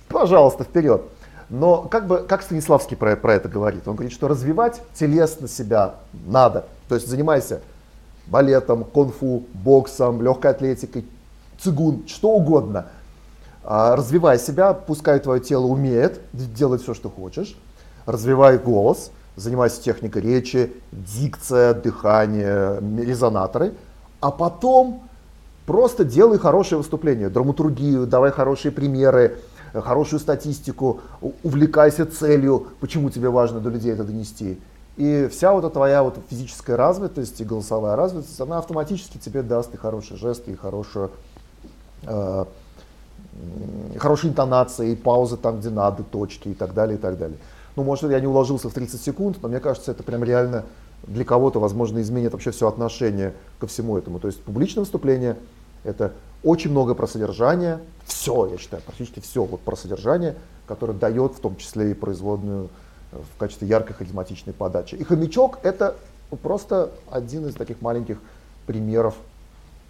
пожалуйста, 0.08 0.64
вперед. 0.64 1.02
Но 1.50 1.82
как 1.82 2.06
бы, 2.06 2.18
как 2.18 2.42
Станиславский 2.42 2.96
про, 2.96 3.16
про 3.16 3.34
это 3.34 3.48
говорит? 3.48 3.88
Он 3.88 3.94
говорит, 3.94 4.12
что 4.12 4.28
развивать 4.28 4.82
телесно 4.94 5.48
себя 5.48 5.94
надо. 6.26 6.66
То 6.88 6.94
есть 6.94 7.08
занимайся 7.08 7.60
балетом, 8.26 8.84
конфу, 8.84 9.44
боксом, 9.52 10.22
легкой 10.22 10.52
атлетикой, 10.52 11.04
цигун, 11.58 12.04
что 12.06 12.30
угодно. 12.30 12.86
А, 13.64 13.96
развивай 13.96 14.38
себя, 14.38 14.72
пускай 14.72 15.18
твое 15.20 15.40
тело 15.40 15.66
умеет 15.66 16.20
делать 16.32 16.82
все, 16.82 16.94
что 16.94 17.10
хочешь. 17.10 17.58
Развивай 18.06 18.58
голос, 18.58 19.10
занимайся 19.36 19.82
техникой 19.82 20.22
речи, 20.22 20.72
дикция, 20.92 21.74
дыхание, 21.74 22.80
резонаторы. 23.04 23.74
А 24.20 24.30
потом 24.30 25.02
просто 25.66 26.04
делай 26.04 26.38
хорошее 26.38 26.78
выступление, 26.78 27.28
драматургию, 27.28 28.06
давай 28.06 28.30
хорошие 28.30 28.72
примеры, 28.72 29.38
хорошую 29.74 30.20
статистику, 30.20 31.00
увлекайся 31.42 32.06
целью, 32.06 32.68
почему 32.80 33.10
тебе 33.10 33.28
важно 33.28 33.60
до 33.60 33.68
людей 33.68 33.92
это 33.92 34.04
донести. 34.04 34.58
И 34.98 35.28
вся 35.30 35.52
вот 35.52 35.60
эта 35.60 35.70
твоя 35.70 36.02
вот 36.02 36.18
физическая 36.28 36.76
развитость 36.76 37.40
и 37.40 37.44
голосовая 37.44 37.94
развитость, 37.94 38.40
она 38.40 38.58
автоматически 38.58 39.16
тебе 39.16 39.42
даст 39.42 39.72
и 39.72 39.76
хорошие 39.76 40.18
жесты, 40.18 40.50
и 40.50 40.56
хорошую, 40.56 41.12
э, 42.02 42.44
хорошие 43.96 44.32
интонации, 44.32 44.90
и 44.90 44.96
паузы 44.96 45.36
там, 45.36 45.60
где 45.60 45.70
надо, 45.70 46.02
точки 46.02 46.48
и 46.48 46.54
так 46.54 46.74
далее, 46.74 46.98
и 46.98 47.00
так 47.00 47.16
далее. 47.16 47.38
Ну, 47.76 47.84
может, 47.84 48.10
я 48.10 48.18
не 48.18 48.26
уложился 48.26 48.68
в 48.68 48.72
30 48.72 49.00
секунд, 49.00 49.36
но 49.40 49.48
мне 49.48 49.60
кажется, 49.60 49.92
это 49.92 50.02
прям 50.02 50.24
реально 50.24 50.64
для 51.06 51.24
кого-то, 51.24 51.60
возможно, 51.60 52.00
изменит 52.00 52.32
вообще 52.32 52.50
все 52.50 52.66
отношение 52.66 53.34
ко 53.60 53.68
всему 53.68 53.96
этому. 53.96 54.18
То 54.18 54.26
есть 54.26 54.42
публичное 54.42 54.80
выступление– 54.80 55.36
это 55.84 56.12
очень 56.42 56.72
много 56.72 56.96
про 56.96 57.06
содержание, 57.06 57.78
все, 58.04 58.48
я 58.50 58.58
считаю, 58.58 58.82
практически 58.82 59.20
все 59.20 59.44
вот 59.44 59.60
про 59.60 59.76
содержание, 59.76 60.34
которое 60.66 60.94
дает 60.94 61.34
в 61.34 61.38
том 61.38 61.54
числе 61.54 61.92
и 61.92 61.94
производную 61.94 62.68
в 63.12 63.38
качестве 63.38 63.68
яркой 63.68 63.94
харизматичной 63.96 64.52
подачи. 64.52 64.94
И 64.94 65.04
хомячок 65.04 65.58
это 65.62 65.96
просто 66.42 66.90
один 67.10 67.46
из 67.46 67.54
таких 67.54 67.80
маленьких 67.80 68.18
примеров, 68.66 69.14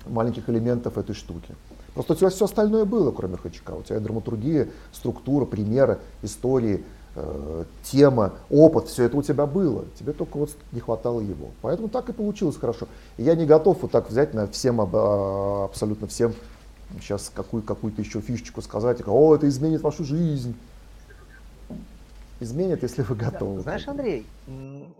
маленьких 0.06 0.48
элементов 0.48 0.98
этой 0.98 1.14
штуки. 1.14 1.54
Просто 1.94 2.12
у 2.12 2.16
тебя 2.16 2.30
все 2.30 2.44
остальное 2.44 2.84
было, 2.84 3.10
кроме 3.10 3.36
хомячка. 3.36 3.74
У 3.74 3.82
тебя 3.82 3.98
драматургия, 3.98 4.68
структура, 4.92 5.44
примеры, 5.44 5.98
истории, 6.22 6.84
э, 7.16 7.64
тема, 7.82 8.34
опыт, 8.50 8.86
все 8.86 9.04
это 9.04 9.16
у 9.16 9.22
тебя 9.22 9.46
было. 9.46 9.84
Тебе 9.98 10.12
только 10.12 10.36
вот 10.36 10.50
не 10.70 10.80
хватало 10.80 11.20
его. 11.20 11.48
Поэтому 11.60 11.88
так 11.88 12.08
и 12.08 12.12
получилось 12.12 12.56
хорошо. 12.56 12.86
И 13.16 13.24
я 13.24 13.34
не 13.34 13.46
готов 13.46 13.82
вот 13.82 13.90
так 13.90 14.08
взять 14.10 14.32
на 14.32 14.46
всем, 14.46 14.80
абсолютно 14.80 16.06
всем 16.06 16.34
сейчас 17.00 17.30
какую, 17.34 17.62
какую-то 17.62 18.00
еще 18.00 18.20
фишечку 18.20 18.62
сказать, 18.62 19.02
о, 19.06 19.34
это 19.34 19.48
изменит 19.48 19.82
вашу 19.82 20.04
жизнь 20.04 20.54
изменит, 22.40 22.82
если 22.82 23.02
вы 23.02 23.14
готовы. 23.14 23.56
Да, 23.56 23.62
знаешь, 23.62 23.88
Андрей, 23.88 24.26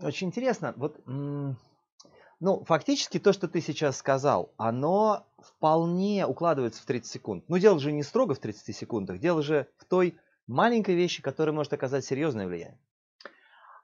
очень 0.01 0.27
интересно. 0.27 0.73
Вот, 0.77 0.99
ну, 1.05 2.63
фактически 2.63 3.19
то, 3.19 3.33
что 3.33 3.47
ты 3.47 3.61
сейчас 3.61 3.97
сказал, 3.97 4.53
оно 4.57 5.27
вполне 5.39 6.25
укладывается 6.25 6.81
в 6.81 6.85
30 6.85 7.11
секунд. 7.11 7.43
Но 7.47 7.57
дело 7.57 7.79
же 7.79 7.91
не 7.91 8.03
строго 8.03 8.33
в 8.33 8.39
30 8.39 8.75
секундах, 8.75 9.19
дело 9.19 9.41
же 9.41 9.67
в 9.77 9.85
той 9.85 10.17
маленькой 10.47 10.95
вещи, 10.95 11.21
которая 11.21 11.53
может 11.53 11.73
оказать 11.73 12.05
серьезное 12.05 12.47
влияние. 12.47 12.79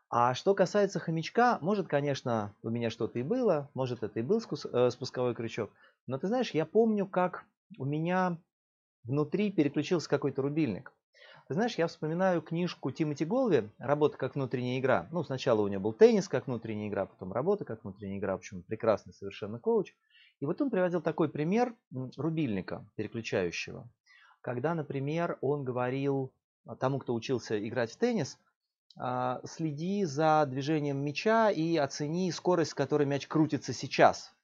А 0.10 0.34
что 0.34 0.54
касается 0.54 1.00
хомячка, 1.00 1.58
может, 1.62 1.88
конечно, 1.88 2.56
у 2.62 2.70
меня 2.70 2.90
что-то 2.90 3.20
и 3.20 3.24
было, 3.24 3.70
может, 3.74 4.04
это 4.04 4.20
и 4.20 4.24
был 4.24 4.42
э, 4.42 4.90
спусковой 4.92 5.36
крючок, 5.36 5.72
но 6.08 6.18
ты 6.18 6.28
знаешь, 6.28 6.52
я 6.52 6.66
помню, 6.66 7.08
как 7.08 7.46
у 7.78 7.86
меня 7.86 8.38
внутри 9.04 9.52
переключился 9.52 10.08
какой-то 10.08 10.42
рубильник. 10.42 10.94
Ты 11.48 11.54
знаешь, 11.54 11.76
я 11.76 11.86
вспоминаю 11.86 12.42
книжку 12.42 12.90
Тимоти 12.90 13.24
Голви 13.24 13.70
«Работа 13.78 14.18
как 14.18 14.34
внутренняя 14.34 14.80
игра». 14.80 15.08
Ну, 15.12 15.24
сначала 15.24 15.62
у 15.62 15.68
него 15.68 15.80
был 15.80 15.94
теннис 15.94 16.28
как 16.28 16.48
внутренняя 16.48 16.90
игра, 16.90 17.06
потом 17.06 17.34
работа 17.34 17.66
как 17.66 17.84
внутренняя 17.84 18.18
игра, 18.18 18.34
в 18.34 18.40
общем, 18.40 18.64
прекрасный 18.64 19.14
совершенно 19.14 19.60
коуч. 19.60 19.94
И 20.40 20.46
вот 20.48 20.60
он 20.60 20.72
приводил 20.72 21.02
такой 21.02 21.30
пример 21.30 21.76
рубильника 22.18 22.84
переключающего. 22.96 23.88
Когда, 24.42 24.74
например, 24.74 25.38
он 25.42 25.64
говорил 25.64 26.34
тому, 26.80 26.98
кто 26.98 27.14
учился 27.14 27.64
играть 27.68 27.92
в 27.92 27.98
теннис, 27.98 28.40
«А, 28.98 29.40
следи 29.44 30.04
за 30.04 30.48
движением 30.48 30.98
мяча 31.06 31.52
и 31.52 31.78
оцени 31.78 32.32
скорость, 32.32 32.72
с 32.72 32.74
которой 32.74 33.06
мяч 33.06 33.28
крутится 33.28 33.72
сейчас, 33.72 34.35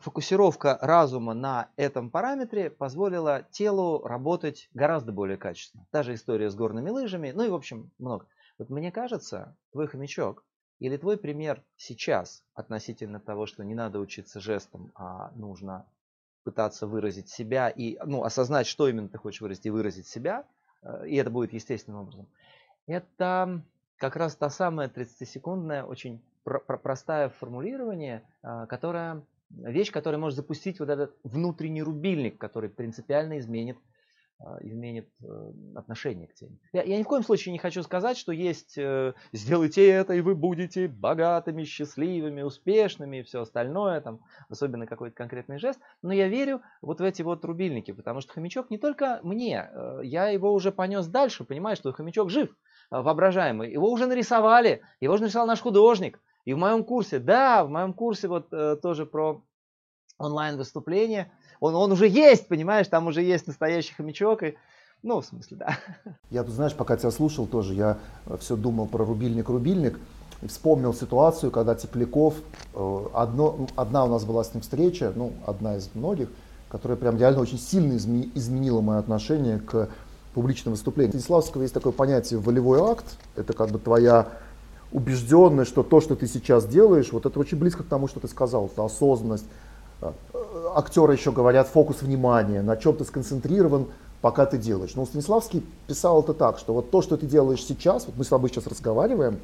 фокусировка 0.00 0.76
разума 0.80 1.34
на 1.34 1.70
этом 1.76 2.10
параметре 2.10 2.68
позволила 2.68 3.44
телу 3.50 4.02
работать 4.02 4.68
гораздо 4.74 5.12
более 5.12 5.36
качественно. 5.36 5.86
Та 5.90 6.02
же 6.02 6.14
история 6.14 6.50
с 6.50 6.56
горными 6.56 6.90
лыжами, 6.90 7.30
ну 7.30 7.44
и 7.44 7.48
в 7.48 7.54
общем 7.54 7.90
много. 7.98 8.26
Вот 8.58 8.70
мне 8.70 8.90
кажется, 8.90 9.56
твой 9.70 9.86
хомячок 9.86 10.44
или 10.80 10.96
твой 10.96 11.16
пример 11.16 11.62
сейчас 11.76 12.42
относительно 12.54 13.20
того, 13.20 13.46
что 13.46 13.64
не 13.64 13.74
надо 13.74 14.00
учиться 14.00 14.40
жестом, 14.40 14.90
а 14.96 15.30
нужно 15.36 15.86
пытаться 16.42 16.86
выразить 16.86 17.28
себя 17.28 17.68
и 17.68 17.98
ну, 18.04 18.24
осознать, 18.24 18.66
что 18.66 18.88
именно 18.88 19.08
ты 19.08 19.18
хочешь 19.18 19.40
выразить 19.40 19.66
и 19.66 19.70
выразить 19.70 20.06
себя, 20.06 20.44
э, 20.82 21.06
и 21.06 21.16
это 21.16 21.30
будет 21.30 21.52
естественным 21.52 22.00
образом. 22.00 22.26
Это 22.86 23.62
как 23.96 24.16
раз 24.16 24.34
та 24.34 24.50
самая 24.50 24.88
30-секундная, 24.88 25.84
очень 25.84 26.20
простая 26.44 27.28
формулирование, 27.28 28.24
э, 28.42 28.66
которая 28.66 29.22
вещь, 29.50 29.90
которая 29.90 30.20
может 30.20 30.36
запустить 30.36 30.80
вот 30.80 30.88
этот 30.88 31.16
внутренний 31.22 31.82
рубильник, 31.82 32.38
который 32.38 32.70
принципиально 32.70 33.38
изменит, 33.38 33.78
а, 34.40 34.58
изменит 34.60 35.08
э, 35.20 35.52
отношение 35.74 36.28
к 36.28 36.34
теме. 36.34 36.58
Я, 36.72 36.84
я 36.84 36.96
ни 36.96 37.02
в 37.02 37.08
коем 37.08 37.24
случае 37.24 37.52
не 37.52 37.58
хочу 37.58 37.82
сказать, 37.82 38.16
что 38.16 38.30
есть 38.30 38.78
э, 38.78 39.14
сделайте 39.32 39.84
это, 39.88 40.14
и 40.14 40.20
вы 40.20 40.36
будете 40.36 40.86
богатыми, 40.86 41.64
счастливыми, 41.64 42.42
успешными 42.42 43.16
и 43.16 43.22
все 43.24 43.40
остальное, 43.40 44.00
там, 44.00 44.20
особенно 44.48 44.86
какой-то 44.86 45.16
конкретный 45.16 45.58
жест. 45.58 45.80
Но 46.02 46.12
я 46.12 46.28
верю 46.28 46.62
вот 46.82 47.00
в 47.00 47.02
эти 47.02 47.22
вот 47.22 47.44
рубильники, 47.44 47.90
потому 47.90 48.20
что 48.20 48.32
хомячок 48.32 48.70
не 48.70 48.78
только 48.78 49.18
мне, 49.24 49.68
э, 49.72 50.00
я 50.04 50.28
его 50.28 50.52
уже 50.52 50.70
понес 50.70 51.08
дальше, 51.08 51.44
понимаю, 51.44 51.74
что 51.74 51.92
хомячок 51.92 52.30
жив, 52.30 52.56
воображаемый. 52.90 53.72
Его 53.72 53.90
уже 53.90 54.06
нарисовали, 54.06 54.82
его 55.00 55.14
уже 55.14 55.24
нарисовал 55.24 55.48
наш 55.48 55.60
художник. 55.60 56.20
И 56.48 56.54
в 56.54 56.56
моем 56.56 56.82
курсе, 56.82 57.18
да, 57.18 57.62
в 57.62 57.68
моем 57.68 57.92
курсе 57.92 58.26
вот 58.26 58.46
э, 58.52 58.76
тоже 58.80 59.04
про 59.04 59.42
онлайн 60.16 60.56
выступления, 60.56 61.30
он, 61.60 61.74
он 61.74 61.92
уже 61.92 62.08
есть, 62.08 62.48
понимаешь, 62.48 62.88
там 62.88 63.06
уже 63.06 63.20
есть 63.20 63.46
настоящий 63.46 63.92
хомячок. 63.92 64.42
И, 64.42 64.56
ну, 65.02 65.20
в 65.20 65.26
смысле, 65.26 65.58
да. 65.58 65.78
Я 66.30 66.42
знаешь, 66.44 66.74
пока 66.74 66.96
тебя 66.96 67.10
слушал 67.10 67.46
тоже, 67.46 67.74
я 67.74 67.98
э, 68.24 68.38
все 68.38 68.56
думал 68.56 68.86
про 68.86 69.04
рубильник-рубильник. 69.04 70.00
И 70.40 70.46
вспомнил 70.46 70.94
ситуацию, 70.94 71.50
когда 71.50 71.74
Тепляков, 71.74 72.36
э, 72.72 73.06
одно, 73.12 73.66
одна 73.76 74.06
у 74.06 74.08
нас 74.08 74.24
была 74.24 74.42
с 74.42 74.54
ним 74.54 74.62
встреча, 74.62 75.12
ну, 75.14 75.34
одна 75.44 75.76
из 75.76 75.90
многих, 75.94 76.30
которая 76.70 76.96
прям 76.96 77.18
реально 77.18 77.42
очень 77.42 77.58
сильно 77.58 77.94
изменила 77.94 78.80
мое 78.80 79.00
отношение 79.00 79.58
к 79.58 79.90
публичным 80.32 80.72
выступлениям. 80.72 81.10
У 81.10 81.18
Станиславского 81.18 81.60
есть 81.60 81.74
такое 81.74 81.92
понятие 81.92 82.40
волевой 82.40 82.80
акт, 82.80 83.04
это 83.36 83.52
как 83.52 83.70
бы 83.70 83.78
твоя 83.78 84.28
убежденный, 84.92 85.64
что 85.64 85.82
то, 85.82 86.00
что 86.00 86.16
ты 86.16 86.26
сейчас 86.26 86.66
делаешь, 86.66 87.12
вот 87.12 87.26
это 87.26 87.38
очень 87.38 87.58
близко 87.58 87.82
к 87.82 87.86
тому, 87.86 88.08
что 88.08 88.20
ты 88.20 88.28
сказал, 88.28 88.66
это 88.66 88.84
осознанность. 88.84 89.44
А, 90.00 90.14
актеры 90.74 91.12
еще 91.12 91.32
говорят 91.32 91.68
фокус 91.68 92.02
внимания, 92.02 92.62
на 92.62 92.76
чем 92.76 92.96
ты 92.96 93.04
сконцентрирован, 93.04 93.86
пока 94.20 94.46
ты 94.46 94.58
делаешь. 94.58 94.94
Но 94.94 95.04
Станиславский 95.06 95.64
писал 95.86 96.22
это 96.22 96.34
так, 96.34 96.58
что 96.58 96.72
вот 96.72 96.90
то, 96.90 97.02
что 97.02 97.16
ты 97.16 97.26
делаешь 97.26 97.62
сейчас, 97.62 98.06
вот 98.06 98.16
мы 98.16 98.24
с 98.24 98.28
тобой 98.28 98.50
сейчас 98.50 98.66
разговариваем, 98.66 99.38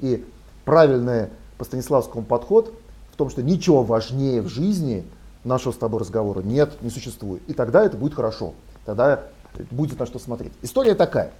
и 0.00 0.24
правильный 0.64 1.28
по 1.58 1.64
Станиславскому 1.64 2.24
подход 2.24 2.72
в 3.12 3.16
том, 3.16 3.30
что 3.30 3.42
ничего 3.42 3.82
важнее 3.82 4.42
в 4.42 4.48
жизни 4.48 5.04
нашего 5.44 5.72
с 5.72 5.76
тобой 5.76 6.00
разговора 6.00 6.40
нет, 6.40 6.82
не 6.82 6.90
существует. 6.90 7.42
И 7.48 7.54
тогда 7.54 7.84
это 7.84 7.96
будет 7.96 8.14
хорошо, 8.14 8.54
тогда 8.84 9.24
будет 9.70 9.98
на 9.98 10.06
что 10.06 10.18
смотреть. 10.18 10.52
История 10.62 10.94
такая. 10.94 11.32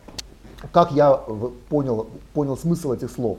Как 0.72 0.92
я 0.92 1.20
понял, 1.68 2.06
понял 2.34 2.56
смысл 2.56 2.92
этих 2.92 3.10
слов? 3.10 3.38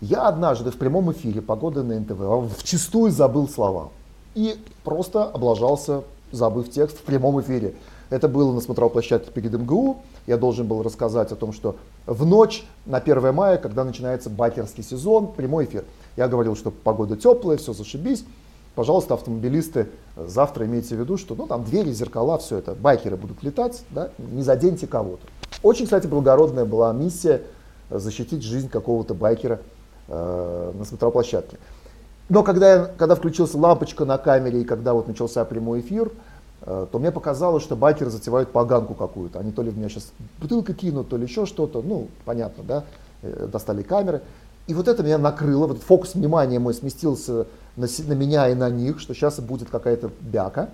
Я 0.00 0.26
однажды 0.26 0.70
в 0.70 0.78
прямом 0.78 1.12
эфире 1.12 1.42
«Погода 1.42 1.82
на 1.82 2.00
НТВ» 2.00 2.56
вчистую 2.58 3.12
забыл 3.12 3.48
слова 3.48 3.90
и 4.34 4.56
просто 4.82 5.24
облажался, 5.24 6.02
забыв 6.32 6.70
текст 6.70 6.98
в 6.98 7.02
прямом 7.02 7.40
эфире. 7.40 7.74
Это 8.08 8.26
было 8.26 8.52
на 8.52 8.60
смотровой 8.60 8.92
площадке 8.92 9.30
перед 9.30 9.52
МГУ. 9.52 9.98
Я 10.26 10.36
должен 10.36 10.66
был 10.66 10.82
рассказать 10.82 11.30
о 11.30 11.36
том, 11.36 11.52
что 11.52 11.76
в 12.06 12.26
ночь 12.26 12.66
на 12.86 12.98
1 12.98 13.32
мая, 13.32 13.56
когда 13.56 13.84
начинается 13.84 14.30
байкерский 14.30 14.82
сезон, 14.82 15.32
прямой 15.32 15.66
эфир. 15.66 15.84
Я 16.16 16.26
говорил, 16.26 16.56
что 16.56 16.72
погода 16.72 17.16
теплая, 17.16 17.58
все 17.58 17.72
зашибись. 17.72 18.24
Пожалуйста, 18.74 19.14
автомобилисты, 19.14 19.88
завтра 20.16 20.66
имейте 20.66 20.96
в 20.96 21.00
виду, 21.00 21.16
что 21.16 21.34
ну, 21.34 21.46
там 21.46 21.64
двери, 21.64 21.92
зеркала, 21.92 22.38
все 22.38 22.58
это, 22.58 22.74
байкеры 22.74 23.16
будут 23.16 23.42
летать, 23.42 23.82
да, 23.90 24.10
не 24.18 24.42
заденьте 24.42 24.86
кого-то. 24.86 25.26
Очень, 25.62 25.84
кстати, 25.84 26.06
благородная 26.06 26.64
была 26.64 26.92
миссия 26.92 27.42
защитить 27.90 28.42
жизнь 28.42 28.68
какого-то 28.68 29.14
байкера 29.14 29.60
Э, 30.12 30.72
на 30.76 30.84
смотровой 30.84 31.12
площадке. 31.12 31.56
Но 32.28 32.42
когда, 32.42 32.72
я, 32.72 32.84
когда 32.98 33.14
включился 33.14 33.56
лампочка 33.56 34.04
на 34.04 34.18
камере 34.18 34.62
и 34.62 34.64
когда 34.64 34.92
вот 34.92 35.06
начался 35.06 35.44
прямой 35.44 35.82
эфир, 35.82 36.10
э, 36.62 36.86
то 36.90 36.98
мне 36.98 37.12
показалось, 37.12 37.62
что 37.62 37.76
байкеры 37.76 38.10
затевают 38.10 38.50
поганку 38.50 38.94
какую-то. 38.94 39.38
Они 39.38 39.52
то 39.52 39.62
ли 39.62 39.70
в 39.70 39.78
меня 39.78 39.88
сейчас 39.88 40.10
бутылка 40.40 40.74
кинут, 40.74 41.10
то 41.10 41.16
ли 41.16 41.26
еще 41.26 41.46
что-то. 41.46 41.80
Ну, 41.80 42.08
понятно, 42.24 42.64
да, 42.64 42.84
э, 43.22 43.48
достали 43.52 43.82
камеры. 43.82 44.20
И 44.66 44.74
вот 44.74 44.88
это 44.88 45.04
меня 45.04 45.16
накрыло, 45.16 45.68
вот 45.68 45.80
фокус 45.80 46.16
внимания 46.16 46.58
мой 46.58 46.74
сместился 46.74 47.46
на, 47.76 47.86
на 47.86 48.12
меня 48.12 48.48
и 48.48 48.54
на 48.54 48.68
них, 48.68 48.98
что 48.98 49.14
сейчас 49.14 49.38
будет 49.38 49.70
какая-то 49.70 50.10
бяка. 50.20 50.70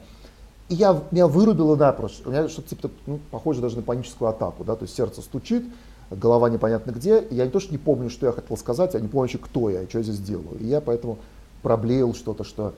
И 0.69 0.75
я, 0.75 1.01
меня 1.11 1.27
вырубило 1.29 1.77
напрочь. 1.77 2.21
У 2.25 2.31
меня 2.31 2.49
что-то 2.49 2.71
типа, 2.71 2.91
ну, 3.07 3.21
похоже 3.31 3.61
даже 3.61 3.77
на 3.77 3.83
паническую 3.83 4.29
атаку, 4.29 4.65
да, 4.65 4.75
то 4.75 4.83
есть 4.83 4.97
сердце 4.97 5.23
стучит, 5.23 5.65
голова 6.11 6.51
непонятно 6.51 6.91
где. 6.91 7.21
И 7.21 7.35
я 7.35 7.45
не 7.45 7.51
то, 7.51 7.61
что 7.61 7.73
не 7.73 7.79
помню, 7.79 8.11
что 8.11 8.27
я 8.27 8.33
хотел 8.33 8.57
сказать, 8.57 8.95
а 8.95 9.01
не 9.01 9.09
помню 9.09 9.29
еще, 9.29 9.39
кто 9.39 9.71
я 9.71 9.83
и 9.83 9.89
что 9.89 9.99
я 9.99 10.05
здесь 10.05 10.19
делаю. 10.19 10.59
И 10.59 10.67
я 10.67 10.81
поэтому 10.81 11.19
проблеял 11.63 12.15
что-то, 12.15 12.43
что 12.43 12.75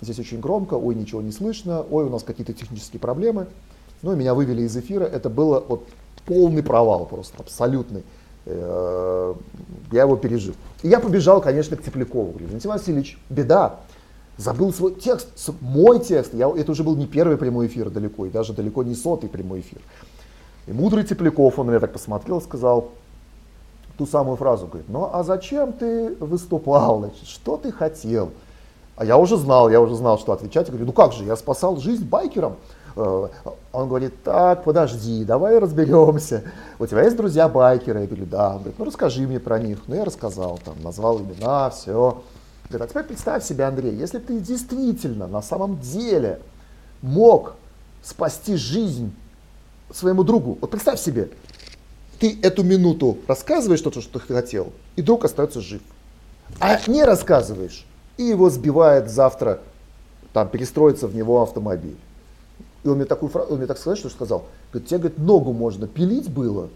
здесь 0.00 0.18
очень 0.18 0.40
громко, 0.40 0.74
ой, 0.74 0.94
ничего 0.94 1.22
не 1.22 1.32
слышно, 1.32 1.82
ой, 1.90 2.04
у 2.04 2.10
нас 2.10 2.22
какие-то 2.22 2.52
технические 2.52 3.00
проблемы. 3.00 3.46
Ну 4.02 4.12
и 4.12 4.16
меня 4.16 4.34
вывели 4.34 4.62
из 4.62 4.76
эфира. 4.76 5.04
Это 5.04 5.30
было 5.30 5.64
вот 5.66 5.86
полный 6.26 6.62
провал 6.62 7.06
просто, 7.06 7.36
абсолютный. 7.38 8.02
Э, 8.44 9.34
я 9.92 10.02
его 10.02 10.16
пережил. 10.16 10.54
И 10.82 10.88
я 10.88 11.00
побежал, 11.00 11.40
конечно, 11.40 11.76
к 11.76 11.82
Теплякову. 11.82 12.30
Говорю, 12.30 12.46
Валентин 12.46 12.70
Васильевич, 12.70 13.18
беда 13.30 13.80
забыл 14.36 14.72
свой 14.72 14.94
текст, 14.94 15.28
мой 15.60 16.00
текст. 16.00 16.34
Я, 16.34 16.50
это 16.50 16.72
уже 16.72 16.82
был 16.82 16.96
не 16.96 17.06
первый 17.06 17.36
прямой 17.36 17.66
эфир 17.66 17.90
далеко, 17.90 18.26
и 18.26 18.30
даже 18.30 18.52
далеко 18.52 18.82
не 18.82 18.94
сотый 18.94 19.28
прямой 19.28 19.60
эфир. 19.60 19.80
И 20.66 20.72
мудрый 20.72 21.04
Тепляков, 21.04 21.58
он 21.58 21.68
меня 21.68 21.80
так 21.80 21.92
посмотрел 21.92 22.40
сказал 22.40 22.90
ту 23.98 24.06
самую 24.06 24.36
фразу, 24.36 24.66
говорит, 24.66 24.88
ну 24.88 25.10
а 25.12 25.22
зачем 25.22 25.72
ты 25.72 26.14
выступал, 26.16 27.00
значит, 27.00 27.26
что 27.28 27.56
ты 27.56 27.72
хотел? 27.72 28.30
А 28.96 29.04
я 29.04 29.16
уже 29.16 29.36
знал, 29.36 29.68
я 29.70 29.80
уже 29.80 29.94
знал, 29.94 30.18
что 30.18 30.32
отвечать. 30.32 30.66
Я 30.66 30.72
говорю, 30.72 30.86
ну 30.86 30.92
как 30.92 31.12
же, 31.12 31.24
я 31.24 31.34
спасал 31.36 31.76
жизнь 31.76 32.04
байкерам. 32.04 32.56
Э, 32.94 33.28
он 33.72 33.88
говорит, 33.88 34.22
так, 34.22 34.64
подожди, 34.64 35.24
давай 35.24 35.58
разберемся. 35.58 36.44
У 36.78 36.86
тебя 36.86 37.02
есть 37.02 37.16
друзья 37.16 37.48
байкеры? 37.48 38.02
Я 38.02 38.06
говорю, 38.06 38.26
да. 38.26 38.50
Он 38.50 38.58
говорит, 38.58 38.78
ну 38.78 38.84
расскажи 38.84 39.26
мне 39.26 39.40
про 39.40 39.58
них. 39.58 39.78
Ну 39.86 39.94
я 39.94 40.04
рассказал, 40.04 40.60
там, 40.64 40.74
назвал 40.82 41.20
имена, 41.20 41.70
все. 41.70 42.22
Говорит, 42.72 42.88
а 42.88 42.90
теперь 42.90 43.04
представь 43.04 43.44
себе, 43.44 43.64
Андрей, 43.64 43.94
если 43.94 44.18
ты 44.18 44.40
действительно 44.40 45.26
на 45.26 45.42
самом 45.42 45.78
деле 45.78 46.40
мог 47.02 47.54
спасти 48.02 48.56
жизнь 48.56 49.12
своему 49.92 50.24
другу, 50.24 50.56
вот 50.58 50.70
представь 50.70 50.98
себе, 50.98 51.28
ты 52.18 52.38
эту 52.40 52.62
минуту 52.62 53.18
рассказываешь 53.26 53.82
то, 53.82 53.90
что 54.00 54.18
ты 54.18 54.32
хотел, 54.32 54.72
и 54.96 55.02
друг 55.02 55.26
остается 55.26 55.60
жив. 55.60 55.82
А 56.60 56.80
не 56.86 57.04
рассказываешь, 57.04 57.84
и 58.16 58.22
его 58.22 58.48
сбивает 58.48 59.10
завтра, 59.10 59.60
там, 60.32 60.48
перестроится 60.48 61.06
в 61.06 61.14
него 61.14 61.42
автомобиль. 61.42 61.98
И 62.84 62.88
он 62.88 62.96
мне, 62.96 63.04
такую 63.04 63.28
фразу, 63.28 63.52
он 63.52 63.58
мне 63.58 63.66
так 63.66 63.76
сказал, 63.76 63.96
что 63.96 64.08
сказал, 64.08 64.46
говорит, 64.72 64.88
тебе, 64.88 64.98
говорит, 64.98 65.18
ногу 65.18 65.52
можно 65.52 65.86
пилить 65.86 66.30
было, 66.30 66.70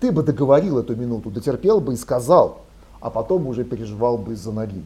ты 0.00 0.12
бы 0.12 0.22
договорил 0.22 0.78
эту 0.78 0.94
минуту, 0.96 1.30
дотерпел 1.30 1.80
бы 1.80 1.94
и 1.94 1.96
сказал, 1.96 2.60
а 3.00 3.08
потом 3.08 3.46
уже 3.46 3.64
переживал 3.64 4.18
бы 4.18 4.34
из-за 4.34 4.52
ноги. 4.52 4.84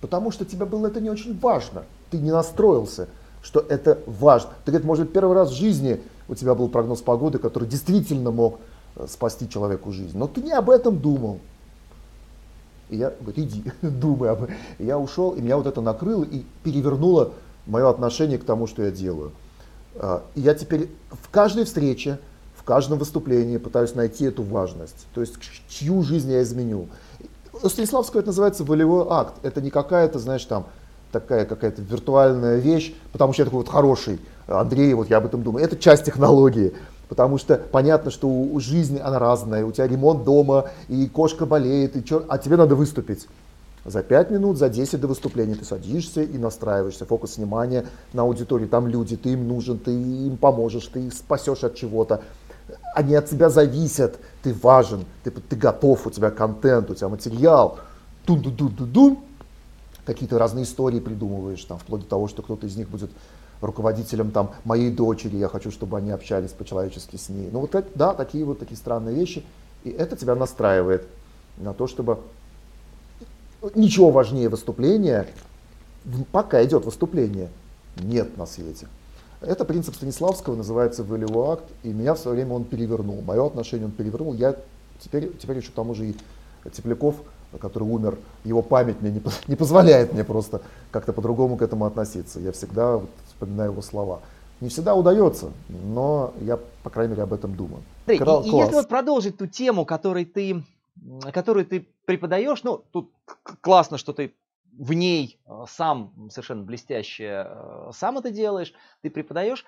Потому 0.00 0.30
что 0.30 0.44
тебе 0.44 0.66
было 0.66 0.88
это 0.88 1.00
не 1.00 1.10
очень 1.10 1.38
важно. 1.38 1.84
Ты 2.10 2.18
не 2.18 2.30
настроился, 2.30 3.08
что 3.42 3.60
это 3.60 3.98
важно. 4.06 4.50
Ты, 4.64 4.72
говорит, 4.72 4.86
может, 4.86 5.12
первый 5.12 5.34
раз 5.34 5.50
в 5.50 5.54
жизни 5.54 6.00
у 6.28 6.34
тебя 6.34 6.54
был 6.54 6.68
прогноз 6.68 7.00
погоды, 7.00 7.38
который 7.38 7.68
действительно 7.68 8.30
мог 8.30 8.58
э, 8.96 9.06
спасти 9.08 9.48
человеку 9.48 9.92
жизнь. 9.92 10.16
Но 10.16 10.26
ты 10.26 10.42
не 10.42 10.52
об 10.52 10.70
этом 10.70 10.98
думал. 10.98 11.40
И 12.90 12.96
я 12.96 13.12
говорю, 13.20 13.42
иди, 13.42 13.64
думай 13.82 14.30
об 14.30 14.44
этом. 14.44 14.56
И 14.78 14.84
я 14.84 14.98
ушел, 14.98 15.32
и 15.32 15.40
меня 15.40 15.56
вот 15.56 15.66
это 15.66 15.80
накрыло 15.80 16.24
и 16.24 16.44
перевернуло 16.62 17.32
мое 17.66 17.88
отношение 17.88 18.38
к 18.38 18.44
тому, 18.44 18.66
что 18.66 18.82
я 18.82 18.90
делаю. 18.90 19.32
А, 19.96 20.22
и 20.34 20.40
я 20.40 20.54
теперь 20.54 20.90
в 21.10 21.30
каждой 21.30 21.64
встрече, 21.64 22.18
в 22.56 22.62
каждом 22.62 22.98
выступлении 22.98 23.58
пытаюсь 23.58 23.94
найти 23.94 24.24
эту 24.24 24.42
важность. 24.42 25.06
То 25.14 25.20
есть, 25.20 25.34
чью 25.68 26.02
жизнь 26.02 26.30
я 26.30 26.42
изменю. 26.42 26.88
У 27.62 27.68
Станиславского 27.68 28.20
это 28.20 28.28
называется 28.28 28.64
волевой 28.64 29.06
акт. 29.08 29.34
Это 29.42 29.60
не 29.60 29.70
какая-то, 29.70 30.18
знаешь, 30.18 30.44
там, 30.44 30.66
такая 31.12 31.44
какая-то 31.46 31.82
виртуальная 31.82 32.56
вещь, 32.56 32.94
потому 33.12 33.32
что 33.32 33.42
я 33.42 33.46
такой 33.46 33.60
вот 33.60 33.68
хороший, 33.68 34.20
Андрей, 34.46 34.92
вот 34.94 35.08
я 35.08 35.18
об 35.18 35.26
этом 35.26 35.42
думаю. 35.42 35.64
Это 35.64 35.76
часть 35.76 36.04
технологии. 36.04 36.74
Потому 37.08 37.38
что 37.38 37.56
понятно, 37.56 38.10
что 38.10 38.28
у, 38.28 38.58
жизни 38.58 38.98
она 38.98 39.18
разная, 39.18 39.64
у 39.64 39.70
тебя 39.70 39.86
ремонт 39.86 40.24
дома, 40.24 40.70
и 40.88 41.06
кошка 41.06 41.46
болеет, 41.46 41.96
и 41.96 42.04
чё, 42.04 42.24
а 42.28 42.36
тебе 42.36 42.56
надо 42.56 42.74
выступить. 42.74 43.28
За 43.84 44.02
5 44.02 44.30
минут, 44.32 44.58
за 44.58 44.68
10 44.68 45.00
до 45.00 45.06
выступления 45.06 45.54
ты 45.54 45.64
садишься 45.64 46.22
и 46.22 46.36
настраиваешься, 46.36 47.06
фокус 47.06 47.36
внимания 47.36 47.86
на 48.12 48.22
аудитории, 48.22 48.66
там 48.66 48.88
люди, 48.88 49.16
ты 49.16 49.34
им 49.34 49.46
нужен, 49.46 49.78
ты 49.78 49.92
им 49.92 50.36
поможешь, 50.36 50.86
ты 50.86 51.06
их 51.06 51.14
спасешь 51.14 51.62
от 51.62 51.76
чего-то 51.76 52.22
они 52.94 53.14
от 53.14 53.28
тебя 53.28 53.50
зависят, 53.50 54.18
ты 54.42 54.54
важен, 54.54 55.04
ты, 55.24 55.30
ты 55.30 55.56
готов, 55.56 56.06
у 56.06 56.10
тебя 56.10 56.30
контент, 56.30 56.90
у 56.90 56.94
тебя 56.94 57.08
материал, 57.08 57.78
тун 58.24 58.42
ду 58.42 58.50
ду 58.50 58.68
ду 58.68 58.86
ду 58.86 59.22
какие-то 60.06 60.38
разные 60.38 60.64
истории 60.64 61.00
придумываешь, 61.00 61.64
там, 61.64 61.78
вплоть 61.78 62.02
до 62.02 62.06
того, 62.06 62.28
что 62.28 62.42
кто-то 62.42 62.66
из 62.66 62.76
них 62.76 62.88
будет 62.88 63.10
руководителем 63.60 64.30
там, 64.30 64.52
моей 64.64 64.90
дочери, 64.90 65.36
я 65.36 65.48
хочу, 65.48 65.70
чтобы 65.70 65.98
они 65.98 66.10
общались 66.10 66.52
по-человечески 66.52 67.16
с 67.16 67.28
ней. 67.28 67.50
Ну 67.52 67.60
вот 67.60 67.74
да, 67.94 68.14
такие 68.14 68.44
вот 68.44 68.58
такие 68.58 68.76
странные 68.76 69.14
вещи, 69.14 69.44
и 69.84 69.90
это 69.90 70.16
тебя 70.16 70.34
настраивает 70.34 71.06
на 71.56 71.74
то, 71.74 71.86
чтобы 71.86 72.18
ничего 73.74 74.10
важнее 74.10 74.48
выступления, 74.48 75.26
пока 76.30 76.64
идет 76.64 76.84
выступление, 76.84 77.48
нет 77.96 78.36
на 78.36 78.46
свете. 78.46 78.86
Это 79.40 79.64
принцип 79.64 79.94
Станиславского, 79.94 80.56
называется 80.56 81.04
волевой 81.04 81.54
акт, 81.54 81.64
и 81.82 81.88
меня 81.88 82.14
в 82.14 82.18
свое 82.18 82.36
время 82.36 82.54
он 82.54 82.64
перевернул. 82.64 83.20
Мое 83.22 83.46
отношение 83.46 83.86
он 83.86 83.92
перевернул. 83.92 84.34
Я 84.34 84.56
теперь, 85.00 85.36
теперь 85.36 85.58
еще 85.58 85.70
к 85.70 85.74
тому 85.74 85.94
же 85.94 86.08
и 86.08 86.16
Тепляков, 86.70 87.16
который 87.60 87.84
умер, 87.84 88.18
его 88.44 88.62
память 88.62 89.00
мне 89.00 89.10
не, 89.10 89.22
не 89.46 89.56
позволяет 89.56 90.12
мне 90.12 90.24
просто 90.24 90.62
как-то 90.90 91.12
по-другому 91.12 91.56
к 91.56 91.62
этому 91.62 91.84
относиться. 91.84 92.40
Я 92.40 92.52
всегда 92.52 92.96
вот 92.96 93.10
вспоминаю 93.28 93.70
его 93.70 93.82
слова. 93.82 94.20
Не 94.60 94.68
всегда 94.68 94.94
удается, 94.94 95.52
но 95.68 96.32
я, 96.40 96.58
по 96.82 96.90
крайней 96.90 97.10
мере, 97.10 97.24
об 97.24 97.32
этом 97.32 97.54
думаю. 97.54 97.82
Андрей, 98.06 98.18
и, 98.18 98.56
и 98.56 98.58
если 98.58 98.74
вот 98.74 98.88
продолжить 98.88 99.36
ту 99.36 99.46
тему, 99.46 99.84
которой 99.84 100.24
ты, 100.24 100.64
которую 101.32 101.66
ты 101.66 101.86
преподаешь, 102.06 102.62
ну, 102.62 102.82
тут 102.90 103.10
классно, 103.60 103.98
что 103.98 104.14
ты 104.14 104.32
в 104.78 104.92
ней 104.92 105.40
э, 105.46 105.64
сам 105.68 106.12
совершенно 106.30 106.62
блестяще 106.62 107.46
э, 107.46 107.90
сам 107.92 108.18
это 108.18 108.30
делаешь, 108.30 108.72
ты 109.02 109.10
преподаешь. 109.10 109.64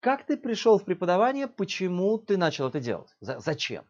Как 0.00 0.24
ты 0.24 0.36
пришел 0.36 0.78
в 0.78 0.84
преподавание, 0.84 1.46
почему 1.46 2.16
ты 2.18 2.36
начал 2.36 2.68
это 2.68 2.80
делать? 2.80 3.14
Зачем? 3.20 3.84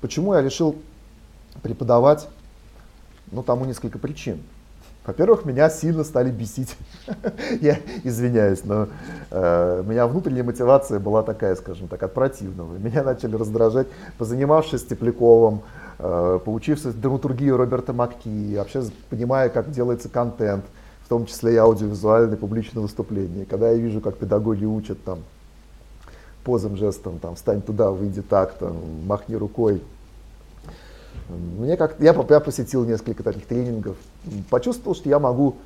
Почему 0.00 0.34
я 0.34 0.42
решил 0.42 0.76
преподавать? 1.62 2.28
Ну, 3.30 3.42
тому 3.42 3.64
несколько 3.64 3.98
причин. 3.98 4.42
Во-первых, 5.06 5.44
меня 5.44 5.70
сильно 5.70 6.02
стали 6.02 6.32
бесить. 6.32 6.76
Я 7.60 7.78
извиняюсь, 8.02 8.64
но 8.64 8.88
э, 9.30 9.82
у 9.84 9.88
меня 9.88 10.08
внутренняя 10.08 10.42
мотивация 10.42 10.98
была 10.98 11.22
такая, 11.22 11.54
скажем 11.54 11.86
так, 11.86 12.02
от 12.02 12.12
противного. 12.12 12.76
Меня 12.76 13.04
начали 13.04 13.36
раздражать, 13.36 13.86
позанимавшись 14.18 14.84
Тепляковым, 14.84 15.62
э, 15.98 16.38
поучившись 16.44 16.94
драматургию 16.94 17.56
Роберта 17.56 17.92
Макки, 17.92 18.56
вообще 18.56 18.84
понимая, 19.10 19.48
как 19.48 19.70
делается 19.70 20.08
контент, 20.08 20.64
в 21.04 21.08
том 21.08 21.26
числе 21.26 21.54
и 21.54 21.56
аудиовизуальное 21.56 22.36
публичное 22.36 22.82
выступление. 22.82 23.46
Когда 23.46 23.70
я 23.70 23.76
вижу, 23.76 24.00
как 24.00 24.16
педагоги 24.16 24.64
учат 24.64 25.02
там 25.04 25.20
позам, 26.44 26.76
жестом, 26.76 27.18
там, 27.18 27.34
встань 27.34 27.60
туда, 27.60 27.90
выйди 27.90 28.22
так, 28.22 28.54
там, 28.54 28.76
махни 29.06 29.34
рукой, 29.34 29.82
мне 31.28 31.76
как 31.76 31.96
я, 31.98 32.14
я 32.28 32.40
посетил 32.40 32.84
несколько 32.84 33.22
таких 33.22 33.46
тренингов, 33.46 33.96
почувствовал, 34.48 34.94
что 34.94 35.08
я 35.08 35.18
могу 35.18 35.56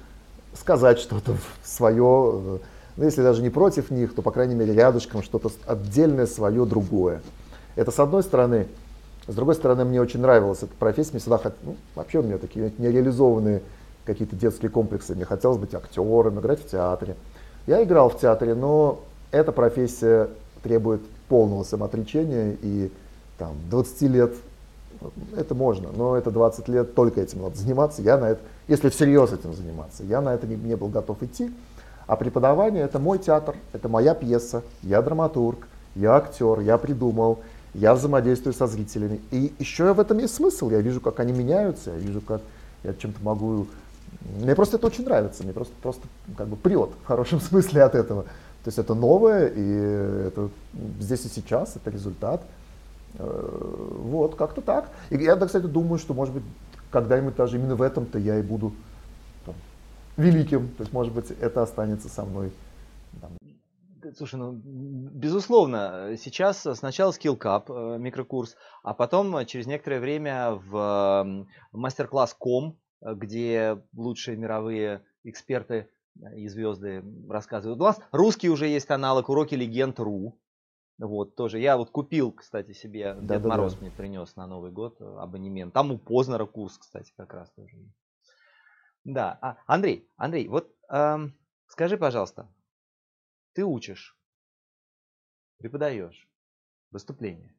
сказать 0.58 0.98
что-то 0.98 1.36
свое, 1.62 2.60
ну, 2.96 3.04
если 3.04 3.22
даже 3.22 3.42
не 3.42 3.50
против 3.50 3.90
них, 3.90 4.14
то, 4.14 4.22
по 4.22 4.30
крайней 4.30 4.54
мере, 4.54 4.74
рядышком 4.74 5.22
что-то 5.22 5.50
отдельное 5.66 6.26
свое, 6.26 6.64
другое. 6.64 7.20
Это 7.76 7.90
с 7.90 7.98
одной 7.98 8.22
стороны. 8.22 8.66
С 9.30 9.34
другой 9.34 9.54
стороны, 9.54 9.84
мне 9.84 10.00
очень 10.00 10.20
нравилась 10.20 10.64
эта 10.64 10.74
профессия. 10.74 11.12
Мне 11.12 11.20
всегда 11.20 11.38
хот... 11.38 11.54
ну, 11.62 11.76
вообще 11.94 12.18
у 12.18 12.22
меня 12.24 12.36
такие 12.36 12.72
нереализованные 12.78 13.62
какие-то 14.04 14.34
детские 14.34 14.72
комплексы. 14.72 15.14
Мне 15.14 15.24
хотелось 15.24 15.58
быть 15.58 15.72
актером, 15.72 16.40
играть 16.40 16.60
в 16.60 16.68
театре. 16.68 17.14
Я 17.68 17.80
играл 17.84 18.10
в 18.10 18.18
театре, 18.18 18.56
но 18.56 18.98
эта 19.30 19.52
профессия 19.52 20.30
требует 20.64 21.00
полного 21.28 21.62
самоотречения 21.62 22.56
и 22.60 22.90
там, 23.38 23.54
20 23.70 24.02
лет 24.02 24.34
это 25.36 25.54
можно, 25.54 25.90
но 25.96 26.16
это 26.16 26.32
20 26.32 26.66
лет 26.66 26.96
только 26.96 27.20
этим 27.20 27.42
надо 27.42 27.56
заниматься. 27.56 28.02
Я 28.02 28.18
на 28.18 28.30
это, 28.30 28.40
если 28.66 28.88
всерьез 28.88 29.32
этим 29.32 29.54
заниматься, 29.54 30.02
я 30.02 30.20
на 30.20 30.34
это 30.34 30.48
не, 30.48 30.56
не 30.56 30.74
был 30.74 30.88
готов 30.88 31.22
идти. 31.22 31.52
А 32.08 32.16
преподавание 32.16 32.82
это 32.82 32.98
мой 32.98 33.18
театр, 33.18 33.54
это 33.72 33.88
моя 33.88 34.14
пьеса, 34.14 34.64
я 34.82 35.00
драматург, 35.00 35.68
я 35.94 36.16
актер, 36.16 36.58
я 36.58 36.78
придумал, 36.78 37.38
я 37.74 37.94
взаимодействую 37.94 38.52
со 38.52 38.66
зрителями. 38.66 39.20
И 39.30 39.52
еще 39.58 39.92
в 39.92 40.00
этом 40.00 40.18
есть 40.18 40.34
смысл. 40.34 40.70
Я 40.70 40.80
вижу, 40.80 41.00
как 41.00 41.20
они 41.20 41.32
меняются, 41.32 41.90
я 41.90 41.96
вижу, 41.96 42.20
как 42.20 42.42
я 42.82 42.94
чем-то 42.94 43.22
могу. 43.22 43.66
Мне 44.40 44.54
просто 44.54 44.76
это 44.76 44.86
очень 44.86 45.04
нравится, 45.04 45.44
мне 45.44 45.52
просто, 45.52 45.72
просто 45.82 46.02
как 46.36 46.48
бы 46.48 46.56
прет 46.56 46.90
в 47.02 47.06
хорошем 47.06 47.40
смысле 47.40 47.82
от 47.82 47.94
этого. 47.94 48.22
То 48.22 48.68
есть 48.68 48.78
это 48.78 48.94
новое, 48.94 49.46
и 49.46 50.26
это 50.28 50.50
здесь 51.00 51.24
и 51.24 51.28
сейчас, 51.28 51.76
это 51.76 51.90
результат. 51.90 52.42
Э, 53.14 53.96
вот, 54.02 54.34
как-то 54.34 54.60
так. 54.60 54.90
И 55.08 55.16
я, 55.16 55.36
кстати, 55.36 55.66
думаю, 55.66 55.98
что, 55.98 56.12
может 56.12 56.34
быть, 56.34 56.44
когда-нибудь 56.90 57.36
даже 57.36 57.56
именно 57.56 57.76
в 57.76 57.82
этом-то 57.82 58.18
я 58.18 58.38
и 58.38 58.42
буду 58.42 58.72
великим. 60.16 60.68
То 60.68 60.82
есть, 60.82 60.92
может 60.92 61.12
быть, 61.12 61.30
это 61.40 61.62
останется 61.62 62.08
со 62.08 62.24
мной. 62.24 62.52
Слушай, 64.16 64.36
ну, 64.36 64.52
безусловно, 64.52 66.16
сейчас 66.16 66.62
сначала 66.62 67.10
Skill 67.10 67.38
Cup 67.38 67.64
э, 67.68 67.98
микрокурс, 67.98 68.56
а 68.82 68.94
потом 68.94 69.44
через 69.46 69.66
некоторое 69.66 70.00
время 70.00 70.52
в 70.52 71.46
мастер-класс 71.72 72.34
ком, 72.34 72.78
где 73.00 73.82
лучшие 73.94 74.36
мировые 74.36 75.04
эксперты 75.24 75.88
и 76.36 76.48
звезды 76.48 77.04
рассказывают. 77.28 77.80
У 77.80 77.84
нас 77.84 78.00
русский 78.12 78.50
уже 78.50 78.66
есть 78.66 78.90
аналог 78.90 79.28
уроки 79.28 79.54
легенд.ру. 79.54 80.38
Вот, 80.98 81.34
тоже. 81.34 81.58
Я 81.58 81.78
вот 81.78 81.90
купил, 81.90 82.30
кстати, 82.30 82.72
себе, 82.72 83.14
да, 83.14 83.36
Дед 83.36 83.42
да, 83.42 83.48
Мороз 83.48 83.74
да. 83.74 83.80
мне 83.80 83.90
принес 83.90 84.36
на 84.36 84.46
Новый 84.46 84.70
год 84.70 85.00
э, 85.00 85.16
абонемент. 85.18 85.72
Там 85.72 85.90
у 85.92 85.98
Познера 85.98 86.44
курс, 86.44 86.76
кстати, 86.76 87.12
как 87.16 87.32
раз 87.32 87.50
тоже. 87.52 87.78
Да, 89.04 89.38
а, 89.40 89.56
Андрей, 89.66 90.06
Андрей, 90.16 90.46
вот 90.48 90.70
эм, 90.90 91.34
скажи, 91.68 91.96
пожалуйста, 91.96 92.48
ты 93.52 93.64
учишь, 93.64 94.16
преподаешь 95.58 96.28
выступление, 96.90 97.54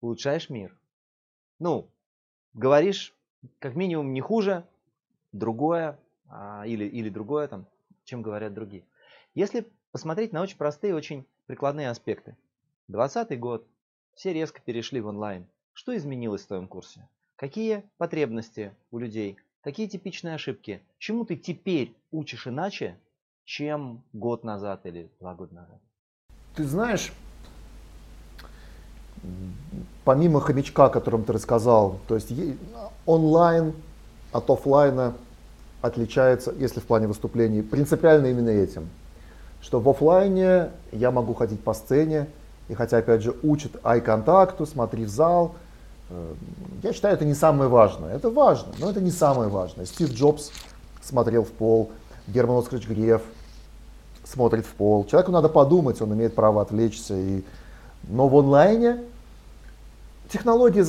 улучшаешь 0.00 0.50
мир. 0.50 0.76
Ну, 1.58 1.88
говоришь, 2.52 3.14
как 3.58 3.74
минимум, 3.74 4.12
не 4.12 4.20
хуже, 4.20 4.66
другое, 5.32 5.98
а, 6.28 6.64
или, 6.66 6.84
или 6.84 7.08
другое, 7.08 7.48
там, 7.48 7.66
чем 8.04 8.22
говорят 8.22 8.54
другие. 8.54 8.84
Если 9.34 9.66
посмотреть 9.92 10.32
на 10.32 10.42
очень 10.42 10.56
простые, 10.56 10.94
очень 10.94 11.24
прикладные 11.46 11.90
аспекты. 11.90 12.36
2020 12.88 13.38
год, 13.38 13.66
все 14.14 14.32
резко 14.32 14.60
перешли 14.60 15.00
в 15.00 15.06
онлайн. 15.06 15.46
Что 15.72 15.96
изменилось 15.96 16.42
в 16.42 16.46
твоем 16.46 16.68
курсе? 16.68 17.08
Какие 17.36 17.82
потребности 17.98 18.74
у 18.90 18.98
людей? 18.98 19.36
Какие 19.62 19.88
типичные 19.88 20.34
ошибки? 20.34 20.82
Чему 20.98 21.24
ты 21.24 21.36
теперь 21.36 21.94
учишь 22.10 22.46
иначе, 22.46 22.98
чем 23.44 24.02
год 24.12 24.44
назад 24.44 24.86
или 24.86 25.10
два 25.20 25.34
года 25.34 25.54
назад? 25.54 25.78
Ты 26.54 26.64
знаешь, 26.64 27.12
помимо 30.04 30.40
хомячка, 30.40 30.86
о 30.86 30.90
котором 30.90 31.24
ты 31.24 31.32
рассказал, 31.32 31.98
то 32.08 32.14
есть 32.14 32.32
онлайн 33.06 33.74
от 34.32 34.50
офлайна 34.50 35.14
отличается, 35.82 36.52
если 36.52 36.80
в 36.80 36.84
плане 36.84 37.06
выступлений, 37.06 37.62
принципиально 37.62 38.26
именно 38.26 38.50
этим– 38.50 38.88
что 39.64 39.80
в 39.80 39.88
офлайне 39.88 40.68
я 40.92 41.10
могу 41.10 41.32
ходить 41.32 41.60
по 41.60 41.72
сцене, 41.72 42.26
и 42.68 42.74
хотя, 42.74 42.98
опять 42.98 43.22
же, 43.22 43.34
учат 43.42 43.72
ай-контакту, 43.82 44.66
смотри 44.66 45.06
в 45.06 45.08
зал, 45.08 45.54
э, 46.10 46.34
я 46.82 46.92
считаю, 46.92 47.14
это 47.14 47.24
не 47.24 47.32
самое 47.32 47.70
важное. 47.70 48.14
Это 48.14 48.28
важно, 48.28 48.74
но 48.78 48.90
это 48.90 49.00
не 49.00 49.10
самое 49.10 49.48
важное. 49.48 49.86
Стив 49.86 50.12
Джобс 50.12 50.52
смотрел 51.02 51.44
в 51.44 51.50
пол, 51.50 51.92
Герман 52.26 52.58
Оскарович 52.58 52.88
Греф 52.88 53.22
смотрит 54.24 54.64
в 54.66 54.70
пол. 54.70 55.04
Человеку 55.06 55.32
надо 55.32 55.48
подумать, 55.48 56.00
он 56.00 56.14
имеет 56.14 56.34
право 56.34 56.62
отвлечься. 56.62 57.14
И... 57.14 57.42
Но 58.04 58.28
в 58.28 58.36
онлайне 58.36 59.02
технология 60.30 60.86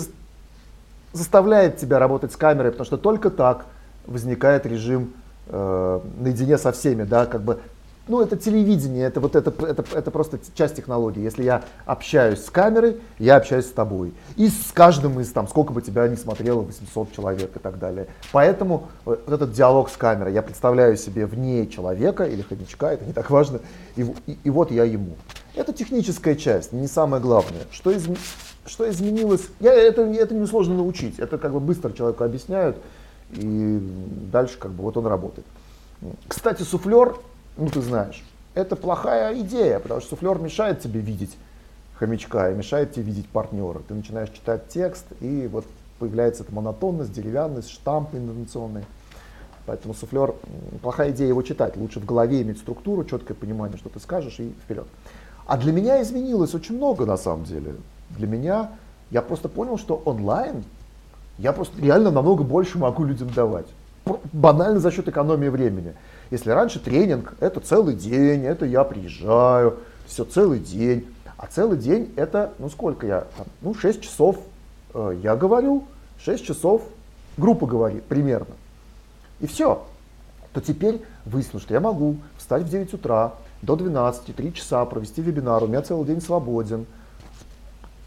заставляет 1.14 1.78
тебя 1.78 2.00
работать 2.00 2.34
с 2.34 2.36
камерой, 2.38 2.72
потому 2.72 2.86
что 2.86 2.98
только 2.98 3.30
так 3.30 3.66
возникает 4.06 4.66
режим 4.66 5.14
э, 5.48 6.00
наедине 6.20 6.58
со 6.58 6.72
всеми, 6.72 7.04
да, 7.04 7.26
как 7.26 7.42
бы 7.42 7.60
ну, 8.08 8.22
это 8.22 8.38
телевидение, 8.38 9.08
это 9.08 9.20
вот 9.20 9.36
это, 9.36 9.54
это, 9.66 9.84
это 9.94 10.12
просто 10.12 10.40
часть 10.54 10.76
технологии. 10.76 11.22
Если 11.22 11.44
я 11.44 11.64
общаюсь 11.86 12.44
с 12.44 12.50
камерой, 12.50 12.98
я 13.18 13.38
общаюсь 13.38 13.66
с 13.66 13.72
тобой. 13.72 14.14
И 14.36 14.48
с 14.50 14.72
каждым 14.74 15.20
из, 15.20 15.32
там, 15.32 15.48
сколько 15.48 15.74
бы 15.74 15.82
тебя 15.82 16.08
ни 16.08 16.16
смотрело, 16.16 16.62
800 16.62 17.12
человек 17.14 17.56
и 17.56 17.60
так 17.60 17.80
далее. 17.80 18.08
Поэтому 18.32 18.90
вот 19.06 19.28
этот 19.28 19.54
диалог 19.54 19.90
с 19.90 19.98
камерой, 19.98 20.34
я 20.34 20.44
представляю 20.44 20.98
себе 20.98 21.26
вне 21.26 21.68
человека 21.68 22.26
или 22.26 22.44
ходячка, 22.44 22.94
это 22.94 23.06
не 23.06 23.14
так 23.14 23.30
важно, 23.32 23.60
и, 23.96 24.04
и, 24.28 24.38
и 24.44 24.50
вот 24.50 24.72
я 24.72 24.84
ему. 24.84 25.16
Это 25.56 25.74
техническая 25.74 26.36
часть, 26.36 26.74
не 26.74 26.88
самое 26.88 27.24
главное. 27.24 27.62
Что, 27.72 27.90
из, 27.90 28.06
что 28.68 28.88
изменилось? 28.88 29.48
Я, 29.60 29.74
это, 29.74 30.04
это 30.04 30.36
несложно 30.36 30.76
научить, 30.76 31.18
это 31.18 31.40
как 31.40 31.54
бы 31.54 31.60
быстро 31.60 31.92
человеку 31.92 32.24
объясняют, 32.24 32.78
и 33.32 33.80
дальше 34.32 34.60
как 34.60 34.72
бы 34.72 34.84
вот 34.84 34.96
он 34.98 35.08
работает. 35.08 35.48
Кстати, 36.28 36.62
суфлер 36.62 37.16
ну 37.58 37.70
ты 37.70 37.82
знаешь, 37.82 38.24
это 38.54 38.76
плохая 38.76 39.40
идея, 39.42 39.80
потому 39.80 40.02
что 40.02 40.12
суфлер 40.12 40.40
мешает 40.40 40.80
тебе 40.82 41.00
видеть 41.00 41.38
хомячка 41.96 42.52
и 42.52 42.56
мешает 42.56 42.94
тебе 42.94 43.04
видеть 43.04 43.28
партнера. 43.30 43.80
Ты 43.88 43.94
начинаешь 43.94 44.30
читать 44.30 44.68
текст, 44.70 45.06
и 45.22 45.48
вот 45.52 45.66
появляется 46.00 46.44
эта 46.44 46.54
монотонность, 46.54 47.14
деревянность, 47.14 47.70
штамп 47.70 48.14
интонационный. 48.14 48.84
Поэтому 49.66 49.94
суфлер, 49.94 50.36
плохая 50.82 51.12
идея 51.12 51.30
его 51.30 51.42
читать. 51.42 51.76
Лучше 51.76 52.00
в 52.00 52.06
голове 52.06 52.42
иметь 52.42 52.60
структуру, 52.60 53.04
четкое 53.04 53.36
понимание, 53.36 53.78
что 53.78 53.90
ты 53.90 54.00
скажешь, 54.00 54.40
и 54.40 54.54
вперед. 54.64 54.86
А 55.48 55.58
для 55.58 55.72
меня 55.72 56.02
изменилось 56.02 56.54
очень 56.54 56.76
много 56.76 57.06
на 57.06 57.18
самом 57.18 57.46
деле. 57.46 57.76
Для 58.12 58.28
меня, 58.28 58.72
я 59.10 59.22
просто 59.22 59.50
понял, 59.50 59.78
что 59.78 60.02
онлайн 60.06 60.64
я 61.38 61.52
просто 61.52 61.82
реально 61.82 62.12
намного 62.12 62.44
больше 62.44 62.78
могу 62.78 63.04
людям 63.04 63.30
давать. 63.30 63.66
Банально 64.32 64.80
за 64.80 64.92
счет 64.92 65.08
экономии 65.08 65.50
времени. 65.50 65.94
Если 66.36 66.50
раньше 66.50 66.82
тренинг 66.82 67.34
это 67.40 67.62
целый 67.62 67.96
день, 67.96 68.44
это 68.44 68.66
я 68.66 68.84
приезжаю, 68.84 69.78
все 70.06 70.26
целый 70.26 70.60
день. 70.60 71.08
А 71.38 71.48
целый 71.48 71.78
день 71.78 72.12
это, 72.18 72.52
ну 72.60 72.70
сколько 72.70 73.08
я, 73.08 73.22
там, 73.38 73.46
ну 73.62 73.74
6 73.74 74.02
часов 74.02 74.36
э, 74.94 75.18
я 75.24 75.38
говорю, 75.38 75.86
6 76.20 76.44
часов 76.44 76.82
группа 77.38 77.66
говорит 77.66 78.04
примерно. 78.04 78.54
И 79.40 79.48
все. 79.48 79.86
То 80.52 80.60
теперь 80.60 81.02
выяснилось, 81.24 81.64
что 81.64 81.74
я 81.74 81.80
могу 81.80 82.18
встать 82.38 82.64
в 82.64 82.70
9 82.70 82.94
утра, 82.96 83.36
до 83.62 83.78
12, 83.78 84.36
3 84.36 84.54
часа 84.54 84.84
провести 84.84 85.22
вебинар, 85.22 85.64
у 85.64 85.68
меня 85.68 85.84
целый 85.84 86.06
день 86.06 86.20
свободен. 86.20 86.86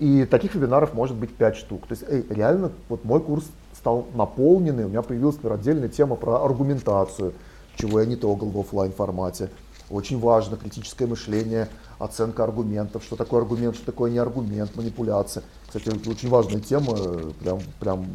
И 0.00 0.26
таких 0.26 0.54
вебинаров 0.54 0.92
может 0.92 1.16
быть 1.16 1.34
5 1.34 1.56
штук. 1.56 1.86
То 1.86 1.92
есть 1.94 2.04
эй, 2.06 2.26
реально 2.28 2.72
вот 2.90 3.06
мой 3.06 3.22
курс 3.22 3.46
стал 3.74 4.06
наполненный, 4.14 4.84
у 4.84 4.88
меня 4.88 5.00
появилась 5.00 5.36
например, 5.36 5.58
отдельная 5.58 5.88
тема 5.88 6.14
про 6.14 6.44
аргументацию 6.44 7.32
чего 7.78 8.00
я 8.00 8.06
не 8.06 8.16
трогал 8.16 8.50
в 8.50 8.58
офлайн 8.58 8.92
формате. 8.92 9.50
Очень 9.90 10.18
важно 10.18 10.56
критическое 10.56 11.06
мышление, 11.06 11.68
оценка 11.98 12.44
аргументов, 12.44 13.02
что 13.02 13.16
такое 13.16 13.40
аргумент, 13.40 13.76
что 13.76 13.86
такое 13.86 14.10
не 14.10 14.18
аргумент, 14.18 14.76
манипуляция. 14.76 15.42
Кстати, 15.66 15.88
это 15.88 16.10
очень 16.10 16.28
важная 16.28 16.60
тема, 16.60 16.94
прям, 17.40 17.60
прям 17.80 18.06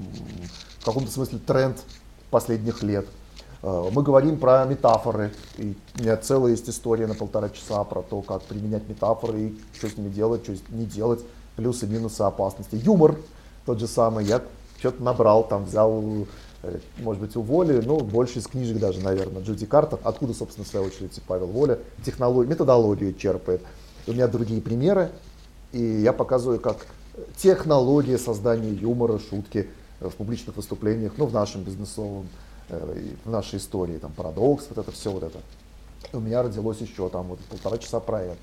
в 0.79 0.85
каком-то 0.85 1.11
смысле 1.11 1.39
тренд 1.39 1.77
последних 2.29 2.83
лет. 2.83 3.07
Э, 3.63 3.89
мы 3.91 4.03
говорим 4.03 4.37
про 4.37 4.65
метафоры, 4.65 5.31
и 5.57 5.75
у 5.97 6.03
меня 6.03 6.17
целая 6.17 6.51
есть 6.51 6.69
история 6.69 7.07
на 7.07 7.15
полтора 7.15 7.49
часа 7.49 7.83
про 7.85 8.03
то, 8.03 8.21
как 8.21 8.43
применять 8.43 8.87
метафоры 8.87 9.41
и 9.41 9.61
что 9.75 9.89
с 9.89 9.97
ними 9.97 10.09
делать, 10.09 10.43
что 10.43 10.55
не 10.69 10.85
делать, 10.85 11.21
плюсы, 11.55 11.87
минусы, 11.87 12.21
опасности. 12.21 12.75
Юмор 12.75 13.17
тот 13.65 13.79
же 13.79 13.87
самый, 13.87 14.25
я 14.25 14.41
что-то 14.83 15.03
набрал, 15.03 15.47
там 15.47 15.65
взял 15.65 16.25
Э, 16.63 16.79
может 16.99 17.21
быть, 17.21 17.35
у 17.35 17.41
Воли, 17.41 17.81
ну, 17.85 17.99
больше 17.99 18.39
из 18.39 18.47
книжек 18.47 18.79
даже, 18.79 19.01
наверное, 19.01 19.43
Джуди 19.43 19.65
Картер, 19.65 19.99
откуда, 20.03 20.33
собственно, 20.33 20.65
в 20.65 20.69
свою 20.69 20.85
очередь, 20.87 21.21
Павел 21.27 21.47
Воля, 21.47 21.79
технологию, 22.05 22.49
методологию 22.49 23.13
черпает. 23.13 23.61
И 24.05 24.11
у 24.11 24.13
меня 24.13 24.27
другие 24.27 24.61
примеры, 24.61 25.11
и 25.73 25.81
я 25.81 26.13
показываю, 26.13 26.59
как 26.59 26.77
технология 27.35 28.17
создания 28.17 28.71
юмора, 28.71 29.19
шутки 29.19 29.69
в 29.99 30.11
публичных 30.11 30.55
выступлениях, 30.55 31.13
ну, 31.17 31.25
в 31.25 31.33
нашем 31.33 31.63
бизнесовом, 31.63 32.29
э, 32.69 33.11
в 33.25 33.29
нашей 33.29 33.59
истории, 33.59 33.97
там, 33.97 34.13
парадокс, 34.13 34.67
вот 34.69 34.77
это 34.77 34.91
все 34.91 35.11
вот 35.11 35.23
это. 35.23 35.39
И 36.13 36.15
у 36.15 36.21
меня 36.21 36.43
родилось 36.43 36.79
еще 36.79 37.09
там 37.09 37.27
вот 37.27 37.39
полтора 37.39 37.77
часа 37.77 37.99
про 37.99 38.21
это. 38.21 38.37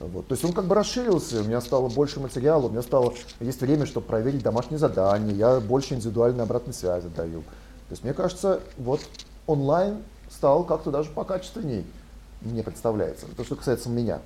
Вот. 0.00 0.26
То 0.26 0.32
есть 0.34 0.44
он 0.44 0.52
как 0.52 0.66
бы 0.66 0.74
расширился, 0.74 1.40
у 1.40 1.44
меня 1.44 1.60
стало 1.60 1.88
больше 1.88 2.20
материала, 2.20 2.66
у 2.66 2.70
меня 2.70 2.82
стало, 2.82 3.14
есть 3.40 3.60
время, 3.60 3.86
чтобы 3.86 4.06
проверить 4.06 4.42
домашние 4.42 4.78
задания, 4.78 5.34
я 5.34 5.60
больше 5.60 5.94
индивидуальной 5.94 6.44
обратной 6.44 6.74
связи 6.74 7.08
даю. 7.16 7.42
То 7.42 7.92
есть 7.92 8.04
мне 8.04 8.12
кажется, 8.12 8.60
вот 8.76 9.00
онлайн 9.46 9.98
стал 10.30 10.64
как-то 10.64 10.90
даже 10.90 11.10
покачественней, 11.10 11.86
мне 12.40 12.62
представляется, 12.62 13.26
то, 13.36 13.44
что 13.44 13.56
касается 13.56 13.88
меня. 13.88 14.20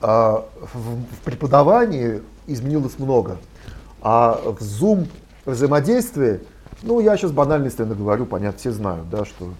А 0.00 0.46
в, 0.60 0.76
в 0.76 1.24
преподавании 1.24 2.22
изменилось 2.46 2.98
много, 2.98 3.38
а 4.00 4.40
в 4.44 4.60
Zoom 4.60 5.08
взаимодействии, 5.44 6.40
ну 6.82 7.00
я 7.00 7.16
сейчас 7.16 7.32
банальности 7.32 7.82
наговорю, 7.82 8.26
понятно, 8.26 8.58
все 8.58 8.72
знают, 8.72 9.08
да, 9.10 9.24
что 9.24 9.52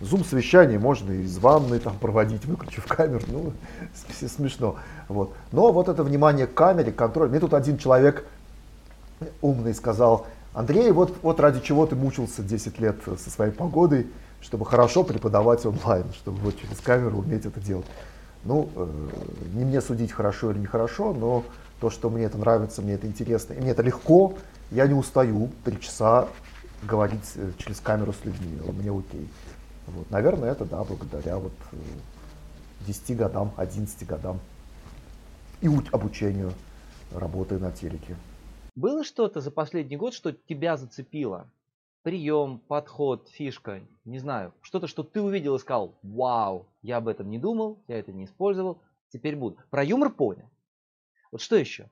Зум-совещание 0.00 0.78
можно 0.78 1.12
из 1.12 1.38
ванной 1.38 1.80
там 1.80 1.98
проводить, 1.98 2.44
выключив 2.44 2.86
камеру, 2.86 3.24
ну, 3.28 3.52
смешно. 4.28 4.76
Вот. 5.08 5.34
Но 5.50 5.72
вот 5.72 5.88
это 5.88 6.04
внимание 6.04 6.46
к 6.46 6.54
камере, 6.54 6.92
контроль. 6.92 7.28
Мне 7.28 7.40
тут 7.40 7.54
один 7.54 7.78
человек 7.78 8.24
умный 9.42 9.74
сказал, 9.74 10.26
Андрей, 10.54 10.90
вот, 10.92 11.16
вот 11.22 11.40
ради 11.40 11.60
чего 11.60 11.86
ты 11.86 11.96
мучился 11.96 12.42
10 12.42 12.78
лет 12.78 12.96
со 13.04 13.30
своей 13.30 13.52
погодой, 13.52 14.06
чтобы 14.40 14.66
хорошо 14.66 15.04
преподавать 15.04 15.66
онлайн, 15.66 16.04
чтобы 16.14 16.38
вот 16.38 16.58
через 16.58 16.78
камеру 16.78 17.18
уметь 17.18 17.46
это 17.46 17.60
делать. 17.60 17.86
Ну, 18.44 18.68
э, 18.74 18.86
не 19.54 19.64
мне 19.64 19.80
судить, 19.80 20.12
хорошо 20.12 20.52
или 20.52 20.58
нехорошо, 20.58 21.12
но 21.12 21.44
то, 21.80 21.90
что 21.90 22.08
мне 22.08 22.24
это 22.24 22.38
нравится, 22.38 22.82
мне 22.82 22.94
это 22.94 23.06
интересно, 23.06 23.54
и 23.54 23.60
мне 23.60 23.72
это 23.72 23.82
легко, 23.82 24.34
я 24.70 24.86
не 24.86 24.94
устаю 24.94 25.50
три 25.64 25.80
часа 25.80 26.28
говорить 26.82 27.32
э, 27.34 27.50
через 27.58 27.80
камеру 27.80 28.12
с 28.12 28.24
людьми, 28.24 28.60
мне 28.72 28.90
окей. 28.90 29.28
Вот, 29.94 30.10
наверное, 30.10 30.52
это 30.52 30.64
да, 30.64 30.84
благодаря 30.84 31.38
вот 31.38 31.52
10 32.86 33.16
годам, 33.16 33.52
11 33.56 34.06
годам 34.06 34.40
и 35.60 35.68
обучению 35.92 36.52
работы 37.12 37.58
на 37.58 37.72
телеке. 37.72 38.16
Было 38.76 39.02
что-то 39.02 39.40
за 39.40 39.50
последний 39.50 39.96
год, 39.96 40.14
что 40.14 40.32
тебя 40.32 40.76
зацепило? 40.76 41.48
Прием, 42.02 42.60
подход, 42.68 43.28
фишка, 43.32 43.80
не 44.04 44.18
знаю. 44.18 44.52
Что-то, 44.60 44.86
что 44.86 45.02
ты 45.02 45.20
увидел 45.20 45.56
и 45.56 45.58
сказал, 45.58 45.94
вау, 46.02 46.66
я 46.82 46.98
об 46.98 47.08
этом 47.08 47.28
не 47.28 47.38
думал, 47.38 47.78
я 47.88 47.98
это 47.98 48.12
не 48.12 48.24
использовал, 48.24 48.78
теперь 49.12 49.36
буду. 49.36 49.56
Про 49.70 49.82
юмор 49.84 50.10
понял. 50.10 50.48
Вот 51.32 51.40
что 51.40 51.56
еще? 51.56 51.90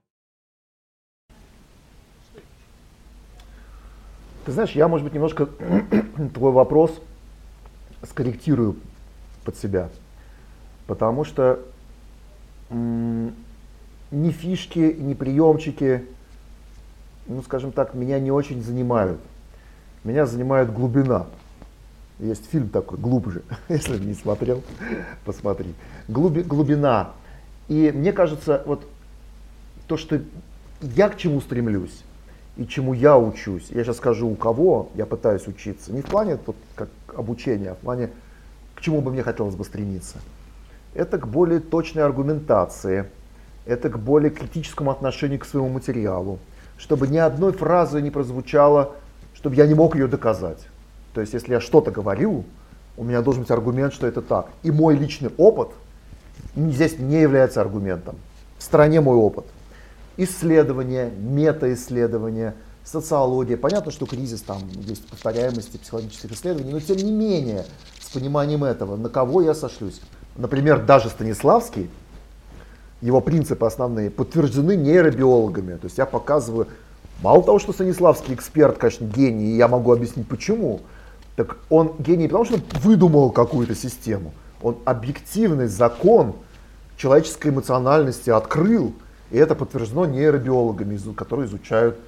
Ты 4.44 4.53
знаешь, 4.53 4.72
я, 4.72 4.86
может 4.86 5.05
быть, 5.05 5.12
немножко 5.12 5.47
твой 6.34 6.53
вопрос 6.53 7.03
скорректирую 8.09 8.76
под 9.44 9.57
себя. 9.57 9.88
Потому 10.86 11.24
что 11.24 11.61
ни 12.70 14.30
фишки, 14.30 14.96
ни 14.98 15.14
приемчики, 15.14 16.04
ну, 17.26 17.42
скажем 17.42 17.72
так, 17.72 17.94
меня 17.94 18.18
не 18.20 18.30
очень 18.30 18.62
занимают. 18.62 19.20
Меня 20.04 20.26
занимает 20.26 20.72
глубина. 20.72 21.26
Есть 22.18 22.48
фильм 22.50 22.68
такой, 22.68 22.98
глубже, 22.98 23.42
если 23.68 23.98
не 23.98 24.14
смотрел, 24.14 24.62
посмотри. 25.24 25.74
Глуби, 26.09 26.42
глубина. 26.42 27.11
И 27.68 27.92
мне 27.94 28.12
кажется, 28.12 28.62
вот 28.64 28.86
то, 29.86 29.96
что 29.96 30.20
я 30.80 31.09
к 31.09 31.18
чему 31.18 31.40
стремлюсь 31.40 32.05
и 32.57 32.66
чему 32.66 32.94
я 32.94 33.18
учусь, 33.18 33.68
я 33.70 33.84
сейчас 33.84 33.98
скажу, 33.98 34.28
у 34.28 34.34
кого 34.34 34.88
я 34.94 35.04
пытаюсь 35.07 35.46
учиться, 35.46 35.92
не 35.92 36.00
в 36.00 36.07
плане 36.07 36.38
вот, 36.46 36.57
как 36.74 36.88
обучения, 37.14 37.70
а 37.70 37.74
в 37.74 37.78
плане, 37.78 38.11
к 38.74 38.80
чему 38.80 39.00
бы 39.00 39.11
мне 39.11 39.22
хотелось 39.22 39.54
бы 39.54 39.64
стремиться. 39.64 40.16
Это 40.94 41.18
к 41.18 41.28
более 41.28 41.61
точной 41.61 42.04
аргументации, 42.04 43.11
это 43.66 43.90
к 43.90 43.98
более 43.98 44.30
критическому 44.30 44.90
отношению 44.90 45.38
к 45.38 45.44
своему 45.44 45.68
материалу, 45.68 46.38
чтобы 46.78 47.09
ни 47.09 47.18
одной 47.18 47.52
фразы 47.52 48.00
не 48.00 48.11
прозвучало, 48.11 48.94
чтобы 49.34 49.57
я 49.57 49.66
не 49.66 49.74
мог 49.74 49.94
ее 49.94 50.07
доказать. 50.07 50.66
То 51.12 51.20
есть, 51.20 51.34
если 51.34 51.52
я 51.52 51.61
что-то 51.61 51.90
говорю, 51.90 52.44
у 52.96 53.04
меня 53.04 53.20
должен 53.20 53.42
быть 53.42 53.50
аргумент, 53.50 53.92
что 53.92 54.07
это 54.07 54.22
так. 54.22 54.48
И 54.62 54.70
мой 54.70 54.96
личный 54.96 55.30
опыт 55.36 55.68
здесь 56.54 56.98
не 56.98 57.20
является 57.20 57.61
аргументом. 57.61 58.16
В 58.59 58.62
стороне 58.62 59.02
мой 59.02 59.16
опыт 59.16 59.44
исследования, 60.16 61.10
метаисследования, 61.18 62.54
социология. 62.84 63.56
Понятно, 63.56 63.90
что 63.90 64.06
кризис, 64.06 64.42
там 64.42 64.62
есть 64.86 65.06
повторяемости 65.06 65.76
психологических 65.76 66.32
исследований, 66.32 66.72
но 66.72 66.80
тем 66.80 66.96
не 66.96 67.12
менее, 67.12 67.66
с 68.00 68.08
пониманием 68.10 68.64
этого, 68.64 68.96
на 68.96 69.08
кого 69.08 69.42
я 69.42 69.54
сошлюсь. 69.54 70.00
Например, 70.36 70.84
даже 70.84 71.08
Станиславский, 71.08 71.90
его 73.00 73.20
принципы 73.20 73.66
основные 73.66 74.10
подтверждены 74.10 74.76
нейробиологами. 74.76 75.76
То 75.76 75.86
есть 75.86 75.98
я 75.98 76.06
показываю, 76.06 76.68
мало 77.22 77.42
того, 77.42 77.58
что 77.58 77.72
Станиславский 77.72 78.34
эксперт, 78.34 78.78
конечно, 78.78 79.04
гений, 79.04 79.52
и 79.52 79.56
я 79.56 79.68
могу 79.68 79.92
объяснить 79.92 80.28
почему, 80.28 80.80
так 81.34 81.58
он 81.68 81.94
гений 81.98 82.28
потому, 82.28 82.44
что 82.46 82.58
выдумал 82.80 83.30
какую-то 83.30 83.74
систему. 83.74 84.32
Он 84.62 84.78
объективный 84.84 85.66
закон 85.66 86.34
человеческой 86.96 87.48
эмоциональности 87.48 88.30
открыл, 88.30 88.94
и 89.30 89.38
это 89.38 89.54
подтверждено 89.54 90.06
нейробиологами, 90.06 90.98
которые 91.14 91.46
изучают 91.46 91.98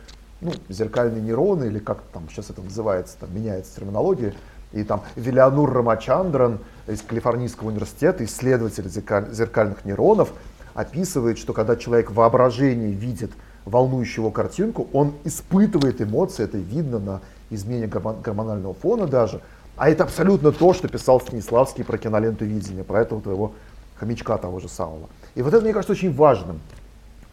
ну, 0.40 0.52
зеркальные 0.68 1.22
нейроны, 1.22 1.64
или 1.64 1.78
как 1.78 1.98
там 2.12 2.28
сейчас 2.30 2.50
это 2.50 2.62
называется, 2.62 3.16
там 3.18 3.34
меняется 3.34 3.74
терминология. 3.76 4.34
И 4.72 4.84
там 4.84 5.02
Вилианур 5.16 5.72
Рамачандран 5.72 6.58
из 6.86 7.00
Калифорнийского 7.02 7.68
университета, 7.68 8.24
исследователь 8.24 8.88
зеркальных 8.88 9.84
нейронов, 9.84 10.32
описывает, 10.74 11.38
что 11.38 11.52
когда 11.52 11.74
человек 11.74 12.10
в 12.10 12.14
воображении 12.14 12.92
видит 12.92 13.32
волнующего 13.64 14.30
картинку, 14.30 14.88
он 14.92 15.14
испытывает 15.24 16.00
эмоции, 16.00 16.44
это 16.44 16.58
видно 16.58 16.98
на 16.98 17.20
изменении 17.50 17.86
гормонального 17.86 18.74
фона 18.74 19.06
даже. 19.06 19.40
А 19.76 19.88
это 19.88 20.04
абсолютно 20.04 20.52
то, 20.52 20.74
что 20.74 20.88
писал 20.88 21.20
Станиславский 21.20 21.84
про 21.84 21.98
киноленту 21.98 22.44
видения, 22.44 22.84
про 22.84 23.00
этого 23.00 23.20
твоего 23.22 23.52
хомячка 23.96 24.36
того 24.36 24.60
же 24.60 24.68
самого. 24.68 25.08
И 25.34 25.42
вот 25.42 25.54
это, 25.54 25.62
мне 25.62 25.72
кажется, 25.72 25.92
очень 25.92 26.12
важным 26.12 26.60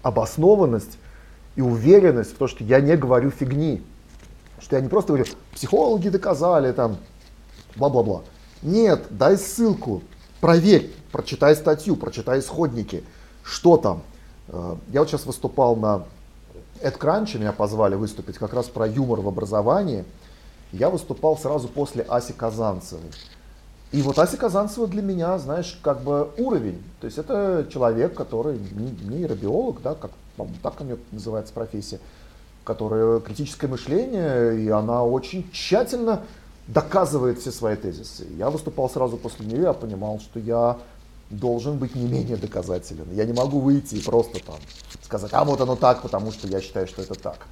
обоснованность 0.06 1.00
и 1.56 1.62
уверенность 1.62 2.36
в 2.36 2.38
том, 2.38 2.48
что 2.48 2.64
я 2.64 2.80
не 2.80 2.96
говорю 2.96 3.32
фигни. 3.32 3.82
Что 4.60 4.76
я 4.76 4.82
не 4.84 4.88
просто 4.88 5.14
говорю, 5.14 5.26
психологи 5.52 6.10
доказали, 6.10 6.72
там, 6.74 6.98
бла-бла-бла. 7.76 8.22
Нет, 8.62 9.08
дай 9.10 9.36
ссылку, 9.36 10.04
проверь, 10.42 10.94
прочитай 11.12 11.56
статью, 11.56 11.96
прочитай 11.96 12.40
исходники, 12.40 13.04
что 13.44 13.78
там. 13.78 14.04
Э, 14.50 14.76
я 14.90 15.00
вот 15.00 15.10
сейчас 15.10 15.26
выступал 15.26 15.76
на 15.76 16.04
EdCrunch, 16.82 17.40
меня 17.40 17.52
позвали 17.52 17.96
выступить 17.96 18.38
как 18.38 18.54
раз 18.54 18.68
про 18.68 18.88
юмор 18.88 19.22
в 19.22 19.28
образовании. 19.28 20.06
Я 20.72 20.92
выступал 20.92 21.36
сразу 21.36 21.68
после 21.68 22.04
Аси 22.04 22.34
Казанцевой. 22.34 23.10
И 23.92 24.02
вот 24.02 24.20
Ася 24.20 24.38
Казанцева 24.38 24.88
для 24.88 25.02
меня, 25.02 25.38
знаешь, 25.38 25.80
как 25.82 26.02
бы 26.02 26.30
уровень. 26.38 26.84
То 27.00 27.06
есть 27.06 27.18
это 27.18 27.68
человек, 27.72 28.14
который 28.14 28.60
нейробиолог, 29.08 29.82
да, 29.82 29.96
как 29.96 30.12
так 30.62 30.82
у 30.82 30.84
нее 30.84 30.98
называется 31.12 31.54
профессия, 31.54 32.00
которая 32.64 33.20
критическое 33.20 33.68
мышление, 33.68 34.60
и 34.60 34.70
она 34.70 35.04
очень 35.04 35.50
тщательно 35.52 36.24
доказывает 36.68 37.40
все 37.40 37.52
свои 37.52 37.76
тезисы. 37.76 38.28
Я 38.38 38.50
выступал 38.50 38.90
сразу 38.90 39.18
после 39.18 39.46
нее, 39.46 39.62
я 39.62 39.74
понимал, 39.74 40.20
что 40.20 40.40
я 40.40 40.78
должен 41.30 41.78
быть 41.78 41.96
не 41.96 42.06
менее 42.06 42.38
доказателен. 42.38 43.08
Я 43.14 43.26
не 43.26 43.34
могу 43.34 43.60
выйти 43.60 43.96
и 43.96 44.02
просто 44.02 44.44
там 44.44 44.58
сказать, 45.04 45.32
а 45.34 45.44
вот 45.44 45.62
оно 45.62 45.76
так, 45.76 46.02
потому 46.02 46.32
что 46.32 46.48
я 46.48 46.62
считаю, 46.62 46.88
что 46.88 47.02
это 47.02 47.16
так. 47.16 47.48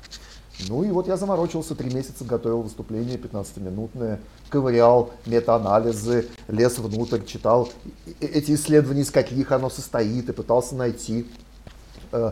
Ну 0.69 0.83
и 0.83 0.91
вот 0.91 1.07
я 1.07 1.17
заморочился, 1.17 1.75
три 1.75 1.93
месяца 1.93 2.23
готовил 2.23 2.61
выступление 2.61 3.17
15-минутное, 3.17 4.19
ковырял 4.49 5.11
метаанализы, 5.25 6.27
лез 6.47 6.77
внутрь, 6.77 7.23
читал 7.25 7.69
эти 8.19 8.53
исследования, 8.53 9.01
из 9.01 9.11
каких 9.11 9.51
оно 9.51 9.69
состоит, 9.69 10.29
и 10.29 10.31
пытался 10.31 10.75
найти, 10.75 11.27
э, 12.11 12.31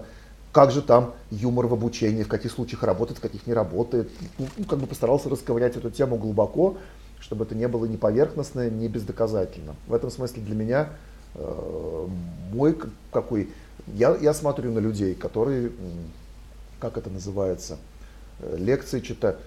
как 0.52 0.72
же 0.72 0.82
там 0.82 1.14
юмор 1.32 1.68
в 1.68 1.74
обучении, 1.74 2.24
в 2.24 2.28
каких 2.28 2.52
случаях 2.52 2.84
работает, 2.84 3.18
в 3.18 3.22
каких 3.22 3.48
не 3.48 3.54
работает. 3.54 4.10
Ну, 4.38 4.48
ну, 4.56 4.66
как 4.66 4.80
бы 4.80 4.88
постарался 4.88 5.28
расковырять 5.30 5.76
эту 5.76 5.90
тему 5.90 6.18
глубоко, 6.18 6.78
чтобы 7.20 7.46
это 7.46 7.56
не 7.56 7.68
было 7.68 7.86
ни 7.86 7.98
поверхностно, 7.98 8.70
ни 8.70 8.88
бездоказательно. 8.88 9.76
В 9.88 9.94
этом 9.94 10.12
смысле 10.12 10.44
для 10.44 10.56
меня 10.56 10.90
э, 11.34 12.08
мой 12.54 12.78
какой... 13.12 13.50
Я, 13.88 14.16
я 14.16 14.34
смотрю 14.36 14.72
на 14.72 14.80
людей, 14.80 15.16
которые, 15.16 15.72
как 16.80 16.98
это 16.98 17.10
называется, 17.10 17.80
лекции, 18.58 19.02
что-то 19.02 19.38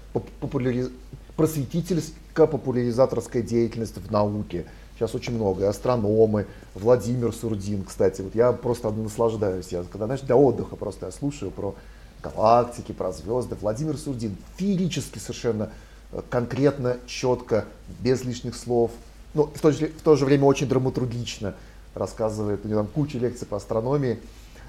популяриз... 0.40 0.90
просветительская 1.36 2.46
популяризаторская 2.46 3.42
деятельность 3.42 3.96
в 3.96 4.10
науке. 4.10 4.66
Сейчас 4.96 5.14
очень 5.14 5.34
много. 5.34 5.64
И 5.64 5.66
астрономы, 5.66 6.46
Владимир 6.74 7.32
Сурдин, 7.32 7.84
кстати. 7.84 8.20
Вот 8.22 8.34
я 8.34 8.52
просто 8.52 8.90
наслаждаюсь. 8.90 9.68
Я, 9.68 9.82
когда, 9.82 10.06
знаешь, 10.06 10.20
для 10.20 10.36
отдыха 10.36 10.76
просто 10.76 11.06
я 11.06 11.12
слушаю 11.12 11.50
про 11.50 11.74
галактики, 12.22 12.92
про 12.92 13.12
звезды. 13.12 13.56
Владимир 13.60 13.96
Сурдин 13.96 14.36
феерически 14.56 15.18
совершенно 15.18 15.70
э, 16.12 16.22
конкретно, 16.30 16.98
четко, 17.06 17.64
без 18.00 18.24
лишних 18.24 18.54
слов. 18.54 18.92
Ну, 19.34 19.44
в 19.46 19.60
то 19.60 19.72
же, 19.72 19.88
в 19.88 20.02
то 20.02 20.14
же 20.14 20.24
время 20.24 20.44
очень 20.44 20.68
драматургично 20.68 21.54
рассказывает. 21.94 22.64
У 22.64 22.68
него 22.68 22.80
там 22.80 22.86
куча 22.86 23.18
лекций 23.18 23.46
по 23.46 23.56
астрономии. 23.56 24.20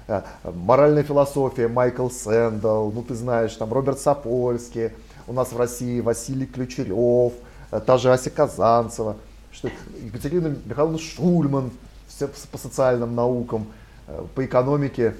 Э, 0.08 0.22
моральная 0.44 1.02
философия, 1.02 1.68
Майкл 1.68 2.08
Сэндл, 2.08 2.90
ну 2.92 3.02
ты 3.02 3.14
знаешь, 3.14 3.54
там 3.54 3.72
Роберт 3.72 3.98
Сапольский, 3.98 4.90
у 5.26 5.32
нас 5.32 5.52
в 5.52 5.58
России 5.58 6.00
Василий 6.00 6.46
Ключерев, 6.46 7.32
э, 7.72 7.80
та 7.80 7.98
же 7.98 8.12
Ася 8.12 8.30
Казанцева, 8.30 9.16
что 9.50 9.68
Екатерина 10.04 10.54
Михайловна 10.64 10.98
Шульман 10.98 11.70
все 12.06 12.28
по 12.28 12.58
социальным 12.58 13.16
наукам, 13.16 13.66
э, 14.06 14.24
по 14.34 14.44
экономике 14.44 15.14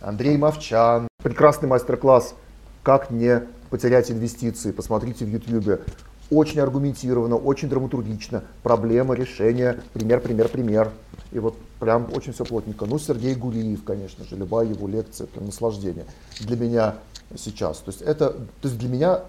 Андрей 0.00 0.38
Мовчан. 0.38 1.08
Прекрасный 1.22 1.68
мастер-класс 1.68 2.34
«Как 2.82 3.10
не 3.10 3.42
потерять 3.68 4.10
инвестиции». 4.10 4.72
Посмотрите 4.72 5.24
в 5.24 5.28
YouTube. 5.28 5.82
Очень 6.30 6.60
аргументированно, 6.60 7.36
очень 7.36 7.68
драматургично. 7.68 8.42
Проблема, 8.62 9.14
решение, 9.14 9.80
пример, 9.92 10.20
пример, 10.20 10.48
пример. 10.48 10.90
И 11.30 11.38
вот 11.38 11.56
прям 11.82 12.06
очень 12.14 12.32
все 12.32 12.44
плотненько. 12.44 12.86
Ну, 12.86 12.96
Сергей 12.96 13.34
Гулиев, 13.34 13.82
конечно 13.82 14.24
же, 14.24 14.36
любая 14.36 14.68
его 14.68 14.86
лекция, 14.86 15.24
это 15.24 15.44
наслаждение 15.44 16.04
для 16.38 16.56
меня 16.56 16.94
сейчас. 17.36 17.78
То 17.78 17.90
есть 17.90 18.02
это, 18.02 18.30
то 18.30 18.68
есть 18.68 18.78
для 18.78 18.88
меня 18.88 19.22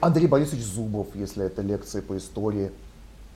Андрей 0.00 0.28
Борисович 0.28 0.64
Зубов, 0.64 1.08
если 1.14 1.44
это 1.44 1.60
лекции 1.60 2.00
по 2.00 2.16
истории, 2.16 2.70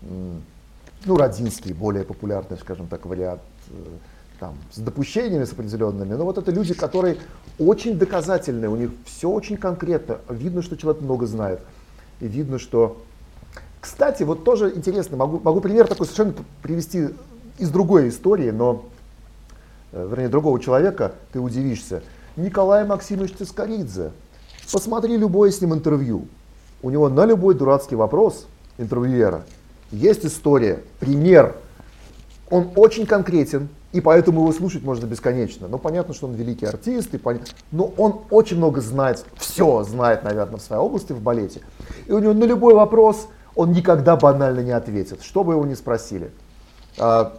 ну, 0.01 1.17
Родинский, 1.19 1.75
более 1.75 2.05
популярный, 2.05 2.57
скажем 2.57 2.87
так, 2.87 3.05
вариант, 3.05 3.43
э, 3.69 3.75
там, 4.41 4.57
с 4.73 4.79
допущениями, 4.79 5.45
с 5.45 5.53
определенными. 5.53 6.15
Но 6.15 6.25
вот 6.25 6.39
это 6.39 6.51
люди, 6.51 6.73
которые 6.73 7.19
очень 7.59 7.99
доказательные, 7.99 8.71
у 8.71 8.77
них 8.77 8.93
все 9.05 9.29
очень 9.29 9.59
конкретно. 9.59 10.21
Видно, 10.31 10.63
что 10.63 10.79
человек 10.79 11.03
много 11.03 11.27
знает. 11.27 11.61
И 12.21 12.29
видно, 12.29 12.59
что 12.59 12.97
Кстати, 13.83 14.23
вот 14.23 14.45
тоже 14.45 14.73
интересно, 14.75 15.19
могу, 15.19 15.39
могу 15.41 15.61
пример 15.61 15.87
такой 15.87 16.07
совершенно 16.07 16.35
привести 16.63 17.09
из 17.59 17.71
другой 17.71 18.09
истории, 18.09 18.51
но, 18.51 18.85
э, 19.93 20.07
вернее, 20.09 20.29
другого 20.29 20.59
человека, 20.61 21.13
ты 21.33 21.41
удивишься. 21.41 22.03
Николай 22.37 22.85
Максимович 22.85 23.35
Цискоридзе. 23.37 24.13
Посмотри 24.73 25.17
любое 25.17 25.51
с 25.51 25.61
ним 25.61 25.75
интервью. 25.75 26.27
У 26.83 26.91
него 26.91 27.09
на 27.09 27.27
любой 27.27 27.55
дурацкий 27.55 27.95
вопрос 27.95 28.47
интервьюера 28.79 29.45
есть 29.93 30.25
история, 30.25 30.83
пример. 30.99 31.55
Он 32.51 32.71
очень 32.77 33.07
конкретен, 33.07 33.69
и 33.93 34.01
поэтому 34.01 34.41
его 34.41 34.53
слушать 34.53 34.83
можно 34.83 35.07
бесконечно. 35.07 35.69
Ну, 35.69 35.79
понятно, 35.79 36.13
что 36.13 36.27
он 36.27 36.35
великий 36.35 36.67
артист, 36.67 37.15
и 37.15 37.19
пон... 37.19 37.41
но 37.71 37.93
он 37.97 38.23
очень 38.31 38.57
много 38.57 38.81
знает, 38.81 39.25
все 39.37 39.85
знает, 39.85 40.25
наверное, 40.25 40.59
в 40.59 40.63
своей 40.63 40.83
области, 40.83 41.13
в 41.13 41.21
балете. 41.21 41.61
И 42.07 42.13
у 42.13 42.19
него 42.19 42.33
на 42.33 42.45
любой 42.45 42.75
вопрос 42.75 43.29
он 43.55 43.73
никогда 43.73 44.17
банально 44.17 44.61
не 44.61 44.73
ответит, 44.73 45.23
что 45.23 45.45
бы 45.45 45.53
его 45.53 45.65
ни 45.67 45.75
спросили. 45.75 46.31
А, 46.99 47.39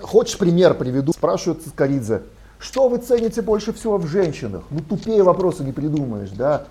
хочешь 0.00 0.38
пример 0.38 0.74
приведу? 0.74 1.12
Спрашивают 1.12 1.62
Цискоридзе, 1.62 2.22
что 2.58 2.88
вы 2.88 2.98
цените 2.98 3.42
больше 3.42 3.72
всего 3.72 3.98
в 3.98 4.06
женщинах? 4.06 4.64
Ну, 4.70 4.80
тупее 4.80 5.22
вопросы 5.22 5.64
не 5.64 5.72
придумаешь, 5.72 6.30
да? 6.30 6.66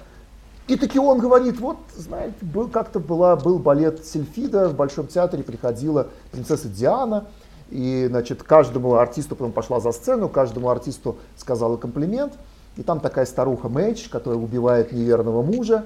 И 0.67 0.77
таки 0.77 0.99
он 0.99 1.19
говорит, 1.19 1.59
вот, 1.59 1.77
знаете, 1.97 2.35
был 2.41 2.69
как-то 2.69 2.99
была, 2.99 3.35
был 3.35 3.59
балет 3.59 4.05
Сельфида, 4.05 4.69
в 4.69 4.75
Большом 4.75 5.07
театре 5.07 5.43
приходила 5.43 6.07
принцесса 6.31 6.69
Диана, 6.69 7.25
и, 7.69 8.05
значит, 8.09 8.43
каждому 8.43 8.95
артисту 8.95 9.35
потом 9.35 9.51
пошла 9.51 9.79
за 9.79 9.91
сцену, 9.91 10.29
каждому 10.29 10.69
артисту 10.69 11.17
сказала 11.37 11.77
комплимент. 11.77 12.33
И 12.77 12.83
там 12.83 12.99
такая 12.99 13.25
старуха 13.25 13.69
Мэйдж, 13.69 14.09
которая 14.09 14.39
убивает 14.39 14.91
неверного 14.91 15.41
мужа. 15.41 15.85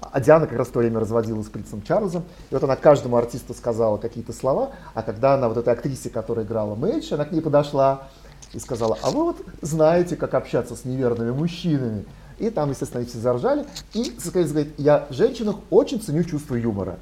А 0.00 0.20
Диана 0.20 0.46
как 0.46 0.58
раз 0.58 0.68
в 0.68 0.72
то 0.72 0.78
время 0.78 1.00
разводилась 1.00 1.46
с 1.46 1.50
принцем 1.50 1.82
Чарльзом. 1.82 2.24
И 2.50 2.54
вот 2.54 2.64
она 2.64 2.76
каждому 2.76 3.16
артисту 3.16 3.54
сказала 3.54 3.96
какие-то 3.98 4.32
слова. 4.32 4.70
А 4.94 5.02
когда 5.02 5.34
она 5.34 5.48
вот 5.48 5.56
этой 5.56 5.72
актрисе, 5.72 6.10
которая 6.10 6.44
играла 6.44 6.74
Мэйдж, 6.74 7.12
она 7.14 7.24
к 7.24 7.32
ней 7.32 7.40
подошла 7.40 8.08
и 8.52 8.58
сказала, 8.58 8.98
а 9.02 9.10
вы 9.10 9.24
вот 9.24 9.36
знаете, 9.62 10.16
как 10.16 10.34
общаться 10.34 10.74
с 10.74 10.84
неверными 10.84 11.30
мужчинами. 11.30 12.04
И 12.38 12.50
там, 12.50 12.70
естественно, 12.70 13.04
все 13.04 13.18
заржали. 13.18 13.66
И, 13.92 14.16
сказать, 14.18 14.68
я 14.78 15.06
в 15.10 15.12
женщинах 15.12 15.56
очень 15.68 16.00
ценю 16.00 16.24
чувство 16.24 16.54
юмора. 16.54 16.96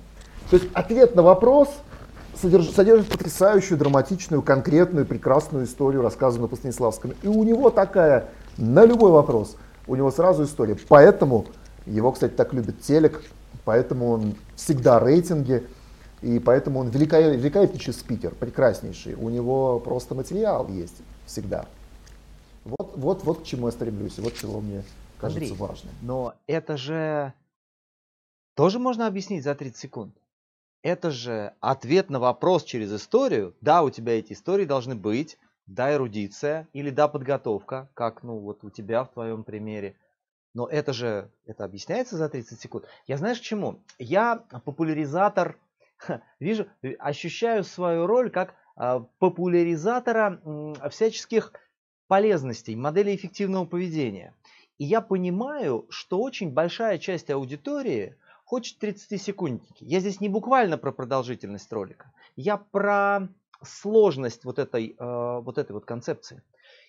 То 0.51 0.57
есть 0.57 0.69
ответ 0.75 1.15
на 1.15 1.23
вопрос– 1.23 1.69
содержит, 2.41 2.75
содержит 2.75 3.09
потрясающую, 3.09 3.79
драматичную, 3.79 4.43
конкретную, 4.43 5.07
прекрасную 5.07 5.65
историю, 5.65 6.03
рассказанную 6.03 6.49
по 6.49 6.57
Станиславскому. 6.57 7.15
И 7.23 7.29
у 7.29 7.43
него 7.45 7.71
такая, 7.71 8.29
на 8.57 8.85
любой 8.85 9.11
вопрос, 9.11 9.57
у 9.87 9.97
него 9.97 10.11
сразу 10.11 10.45
история. 10.45 10.77
Поэтому 10.89 11.47
его, 11.89 12.13
кстати, 12.13 12.33
так 12.33 12.53
любит 12.53 12.81
телек, 12.81 13.23
поэтому 13.65 14.11
он 14.11 14.35
всегда 14.57 14.99
рейтинги, 14.99 15.67
и 16.23 16.39
поэтому 16.39 16.81
он 16.81 16.89
великолеп, 16.89 17.41
великолепнейший 17.41 17.95
спикер, 17.95 18.35
прекраснейший. 18.35 19.15
У 19.15 19.29
него 19.29 19.81
просто 19.81 20.15
материал 20.15 20.69
есть 20.69 20.97
всегда. 21.27 21.67
Вот, 22.65 22.97
вот, 22.97 23.25
вот 23.25 23.41
к 23.41 23.45
чему 23.45 23.67
я 23.67 23.73
стремлюсь, 23.73 24.19
и 24.19 24.21
вот 24.21 24.35
чего 24.35 24.61
мне 24.61 24.83
кажется 25.21 25.41
Андрей, 25.41 25.57
важным. 25.57 25.95
Но 26.03 26.35
это 26.47 26.77
же 26.77 27.33
тоже 28.55 28.79
можно 28.79 29.07
объяснить 29.07 29.45
за 29.45 29.55
30 29.55 29.77
секунд 29.77 30.15
это 30.83 31.11
же 31.11 31.55
ответ 31.61 32.11
на 32.11 32.21
вопрос 32.21 32.65
через 32.65 32.93
историю. 32.93 33.55
Да, 33.61 33.83
у 33.83 33.91
тебя 33.91 34.19
эти 34.19 34.33
истории 34.33 34.65
должны 34.65 34.95
быть, 34.95 35.39
да, 35.67 35.93
эрудиция 35.93 36.69
или 36.73 36.91
да, 36.91 37.09
подготовка, 37.09 37.91
как 37.95 38.23
ну 38.23 38.39
вот 38.39 38.65
у 38.65 38.71
тебя 38.71 39.05
в 39.05 39.13
твоем 39.13 39.45
примере. 39.45 39.97
Но 40.59 40.67
это 40.67 40.93
же, 40.93 41.31
это 41.47 41.65
объясняется 41.65 42.17
за 42.17 42.29
30 42.29 42.61
секунд. 42.61 42.85
Я 43.07 43.17
знаешь 43.17 43.39
чему? 43.39 43.81
Я 44.01 44.43
популяризатор, 44.65 45.57
вижу, 46.41 46.67
ощущаю 46.99 47.63
свою 47.63 48.09
роль 48.09 48.29
как 48.29 48.57
а, 48.75 49.07
популяризатора 49.21 50.41
всяческих 50.91 51.53
полезностей, 52.09 52.75
моделей 52.75 53.15
эффективного 53.15 53.67
поведения. 53.67 54.35
И 54.79 54.85
я 54.85 55.01
понимаю, 55.01 55.87
что 55.91 56.21
очень 56.21 56.51
большая 56.53 56.99
часть 56.99 57.31
аудитории– 57.31 58.17
хочет 58.45 58.83
30-секундники. 58.83 59.85
Я 59.85 60.01
здесь 60.01 60.21
не 60.21 60.29
буквально 60.29 60.77
про 60.77 60.91
продолжительность 60.91 61.71
ролика, 61.71 62.11
я 62.35 62.57
про 62.57 63.29
сложность 63.63 64.45
вот 64.45 64.59
этой, 64.59 64.97
э, 64.99 65.41
вот 65.41 65.59
этой 65.59 65.73
вот 65.73 65.85
концепции. 65.85 66.43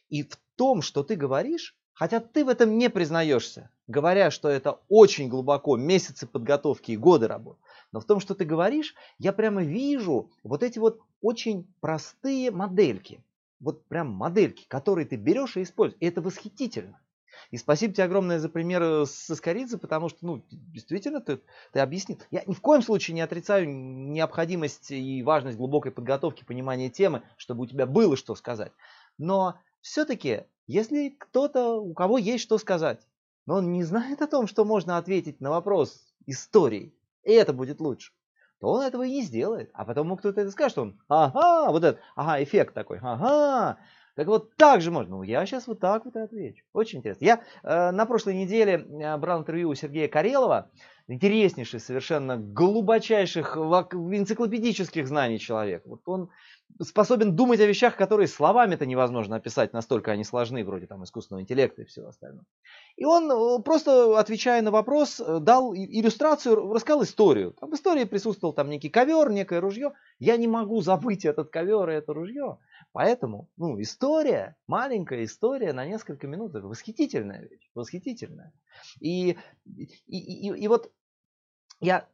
И 0.09 0.23
в 0.23 0.39
том, 0.55 0.81
что 0.81 1.03
ты 1.03 1.15
говоришь, 1.15 1.75
хотя 1.99 2.21
ты 2.21 2.45
в 2.45 2.49
этом 2.49 2.77
не 2.77 2.89
признаешься, 2.89 3.69
говоря, 3.87 4.31
что 4.31 4.47
это 4.47 4.79
очень 4.87 5.27
глубоко, 5.27 5.75
месяцы 5.75 6.25
подготовки 6.25 6.91
и 6.91 6.97
годы 6.97 7.27
работы, 7.27 7.59
но 7.91 7.99
в 7.99 8.05
том, 8.05 8.21
что 8.21 8.35
ты 8.35 8.45
говоришь, 8.45 8.95
я 9.17 9.33
прямо 9.33 9.63
вижу 9.63 10.31
вот 10.43 10.63
эти 10.63 10.79
вот 10.79 11.01
очень 11.21 11.67
простые 11.81 12.51
модельки. 12.51 13.21
Вот 13.59 13.85
прям 13.87 14.07
модельки, 14.11 14.65
которые 14.69 15.05
ты 15.05 15.17
берешь 15.17 15.57
и 15.57 15.63
используешь. 15.63 15.97
И 15.99 16.05
это 16.05 16.21
восхитительно. 16.21 17.01
И 17.51 17.57
спасибо 17.57 17.93
тебе 17.93 18.05
огромное 18.05 18.39
за 18.39 18.47
пример 18.47 18.81
э, 18.81 19.05
с 19.05 19.29
Искоридзе, 19.29 19.77
потому 19.77 20.07
что, 20.07 20.25
ну, 20.25 20.43
действительно, 20.49 21.19
ты, 21.19 21.41
ты 21.73 21.79
объяснил. 21.79 22.19
Я 22.31 22.43
ни 22.45 22.53
в 22.53 22.61
коем 22.61 22.81
случае 22.81 23.15
не 23.15 23.21
отрицаю 23.21 23.67
необходимость 23.67 24.91
и 24.91 25.21
важность 25.23 25.57
глубокой 25.57 25.91
подготовки, 25.91 26.45
понимания 26.45 26.89
темы, 26.89 27.23
чтобы 27.35 27.63
у 27.63 27.67
тебя 27.67 27.85
было 27.85 28.15
что 28.15 28.35
сказать. 28.35 28.71
Но 29.17 29.57
все-таки, 29.81 30.43
если 30.67 31.09
кто-то, 31.09 31.75
у 31.81 31.93
кого 31.93 32.17
есть 32.17 32.43
что 32.43 32.57
сказать, 32.57 33.01
но 33.45 33.55
он 33.55 33.71
не 33.71 33.83
знает 33.83 34.21
о 34.21 34.27
том, 34.27 34.47
что 34.47 34.65
можно 34.65 34.97
ответить 34.97 35.41
на 35.41 35.49
вопрос 35.49 36.13
истории, 36.25 36.93
и 37.23 37.31
это 37.31 37.53
будет 37.53 37.79
лучше, 37.79 38.13
то 38.59 38.67
он 38.67 38.83
этого 38.83 39.03
и 39.03 39.11
не 39.11 39.21
сделает. 39.23 39.71
А 39.73 39.85
потом 39.85 40.15
кто-то 40.17 40.41
это 40.41 40.51
скажет, 40.51 40.77
он, 40.77 41.01
ага, 41.07 41.71
вот 41.71 41.83
этот, 41.83 42.01
ага, 42.15 42.43
эффект 42.43 42.73
такой, 42.73 42.99
ага, 43.01 43.79
так 44.19 44.27
вот 44.27 44.53
так 44.57 44.81
же 44.81 44.91
можно. 44.91 45.15
Ну, 45.15 45.23
я 45.23 45.45
сейчас 45.45 45.65
вот 45.65 45.79
так 45.79 46.03
вот 46.03 46.15
и 46.17 46.19
отвечу. 46.19 46.65
Очень 46.73 46.99
интересно. 46.99 47.23
Я 47.23 47.41
э, 47.63 47.91
на 47.91 48.05
прошлой 48.05 48.35
неделе 48.35 48.73
э, 48.73 49.17
брал 49.17 49.39
интервью 49.39 49.69
у 49.69 49.75
Сергея 49.75 50.09
Карелова, 50.09 50.71
интереснейший, 51.09 51.79
совершенно 51.79 52.37
глубочайших, 52.37 53.57
энциклопедических 53.57 55.07
знаний 55.07 55.39
человек. 55.39 55.83
Вот 55.85 56.01
он 56.05 56.29
способен 56.81 57.35
думать 57.35 57.59
о 57.59 57.65
вещах, 57.65 57.95
которые 57.97 58.27
словами-то 58.27 58.85
невозможно 58.85 59.35
описать, 59.35 59.73
настолько 59.73 60.11
они 60.11 60.23
сложны, 60.23 60.63
вроде 60.63 60.85
там 60.85 61.03
искусственного 61.03 61.41
интеллекта 61.41 61.81
и 61.81 61.85
всего 61.85 62.09
остального. 62.09 62.45
И 62.95 63.05
он, 63.05 63.31
э, 63.31 63.61
просто 63.63 64.19
отвечая 64.19 64.61
на 64.61 64.71
вопрос, 64.71 65.19
э, 65.19 65.39
дал 65.39 65.73
иллюстрацию, 65.73 66.71
рассказал 66.71 67.03
историю. 67.03 67.53
Там 67.59 67.71
в 67.71 67.73
истории 67.73 68.03
присутствовал 68.03 68.53
там 68.53 68.69
некий 68.69 68.89
ковер, 68.89 69.31
некое 69.31 69.59
ружье. 69.61 69.93
Я 70.19 70.37
не 70.37 70.47
могу 70.47 70.81
забыть 70.81 71.25
этот 71.25 71.49
ковер 71.49 71.89
и 71.89 71.93
это 71.93 72.13
ружье. 72.13 72.59
Поэтому, 72.91 73.49
ну, 73.57 73.79
история, 73.81 74.55
маленькая 74.67 75.23
история 75.23 75.73
на 75.73 75.85
несколько 75.85 76.27
минут, 76.27 76.55
это 76.55 76.67
восхитительная 76.67 77.47
вещь, 77.47 77.69
восхитительная. 77.75 78.53
И, 78.99 79.37
и, 79.65 79.87
и, 80.07 80.47
и 80.47 80.67
вот 80.67 80.91
я 81.79 82.07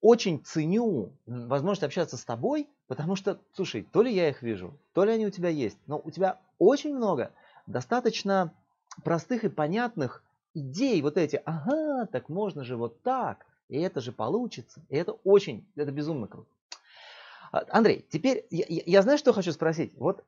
очень 0.00 0.42
ценю 0.42 1.12
возможность 1.26 1.82
общаться 1.82 2.16
с 2.16 2.24
тобой, 2.24 2.68
потому 2.86 3.16
что, 3.16 3.38
слушай, 3.52 3.82
то 3.82 4.02
ли 4.02 4.12
я 4.12 4.28
их 4.28 4.42
вижу, 4.42 4.78
то 4.94 5.04
ли 5.04 5.12
они 5.12 5.26
у 5.26 5.30
тебя 5.30 5.50
есть, 5.50 5.78
но 5.86 6.00
у 6.02 6.10
тебя 6.10 6.40
очень 6.58 6.94
много 6.94 7.32
достаточно 7.66 8.52
простых 9.04 9.44
и 9.44 9.48
понятных 9.48 10.22
идей, 10.54 11.00
вот 11.02 11.16
эти, 11.16 11.40
ага, 11.44 12.06
так 12.06 12.28
можно 12.28 12.64
же 12.64 12.76
вот 12.76 13.02
так, 13.02 13.46
и 13.68 13.78
это 13.78 14.00
же 14.00 14.12
получится, 14.12 14.82
и 14.88 14.96
это 14.96 15.12
очень, 15.24 15.66
это 15.76 15.92
безумно 15.92 16.26
круто. 16.26 16.48
А, 17.52 17.64
Андрей, 17.68 18.06
теперь 18.10 18.46
я, 18.50 18.64
я 18.68 19.02
знаю, 19.02 19.18
что 19.18 19.32
хочу 19.32 19.52
спросить. 19.52 19.92
Вот 19.96 20.24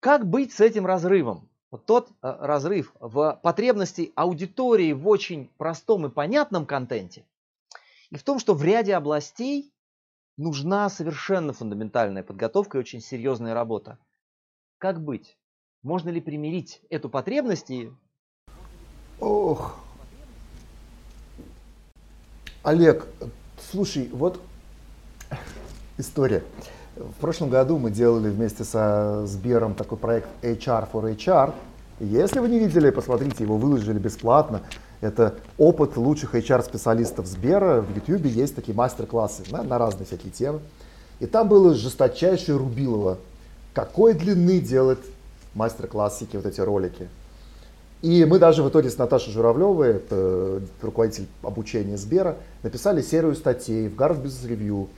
как 0.00 0.26
быть 0.26 0.52
с 0.52 0.60
этим 0.60 0.86
разрывом? 0.86 1.48
Вот 1.70 1.84
тот 1.86 2.08
э, 2.08 2.12
разрыв 2.22 2.94
в 3.00 3.40
потребности 3.42 4.12
аудитории 4.14 4.92
в 4.92 5.06
очень 5.08 5.50
простом 5.56 6.06
и 6.06 6.10
понятном 6.10 6.66
контенте 6.66 7.24
и 8.10 8.16
в 8.16 8.22
том, 8.22 8.38
что 8.38 8.54
в 8.54 8.62
ряде 8.62 8.94
областей 8.94 9.72
нужна 10.36 10.88
совершенно 10.88 11.52
фундаментальная 11.52 12.22
подготовка 12.22 12.78
и 12.78 12.80
очень 12.80 13.00
серьезная 13.00 13.54
работа. 13.54 13.98
Как 14.78 15.02
быть? 15.02 15.36
Можно 15.82 16.10
ли 16.10 16.20
примирить 16.20 16.80
эту 16.90 17.08
потребность 17.08 17.70
и... 17.70 17.90
Ох. 19.20 19.78
Олег, 22.62 23.06
слушай, 23.58 24.08
вот 24.08 24.40
история. 25.98 26.44
В 26.96 27.20
прошлом 27.20 27.50
году 27.50 27.76
мы 27.76 27.90
делали 27.90 28.30
вместе 28.30 28.64
со 28.64 29.26
Сбером 29.26 29.74
такой 29.74 29.98
проект 29.98 30.28
HR 30.40 30.88
for 30.90 31.14
HR. 31.14 31.52
Если 32.00 32.38
вы 32.38 32.48
не 32.48 32.58
видели, 32.58 32.88
посмотрите, 32.88 33.44
его 33.44 33.58
выложили 33.58 33.98
бесплатно. 33.98 34.62
Это 35.02 35.34
опыт 35.58 35.98
лучших 35.98 36.34
HR-специалистов 36.34 37.26
Сбера. 37.26 37.82
В 37.82 37.94
YouTube 37.94 38.24
есть 38.24 38.54
такие 38.54 38.74
мастер-классы 38.74 39.42
на, 39.50 39.62
на 39.62 39.76
разные 39.76 40.06
всякие 40.06 40.32
темы. 40.32 40.60
И 41.20 41.26
там 41.26 41.48
было 41.48 41.74
жесточайшее 41.74 42.56
рубилово. 42.56 43.18
Какой 43.74 44.14
длины 44.14 44.58
делать 44.60 45.00
мастер-классики, 45.52 46.36
вот 46.36 46.46
эти 46.46 46.62
ролики. 46.62 47.08
И 48.00 48.24
мы 48.24 48.38
даже 48.38 48.62
в 48.62 48.70
итоге 48.70 48.88
с 48.88 48.96
Наташей 48.96 49.34
Журавлевой, 49.34 49.96
это 49.96 50.62
руководитель 50.80 51.26
обучения 51.42 51.98
Сбера, 51.98 52.38
написали 52.62 53.02
серию 53.02 53.34
статей 53.34 53.88
в 53.88 53.96
Гарвард 53.96 54.24
Business 54.24 54.48
Review 54.48 54.88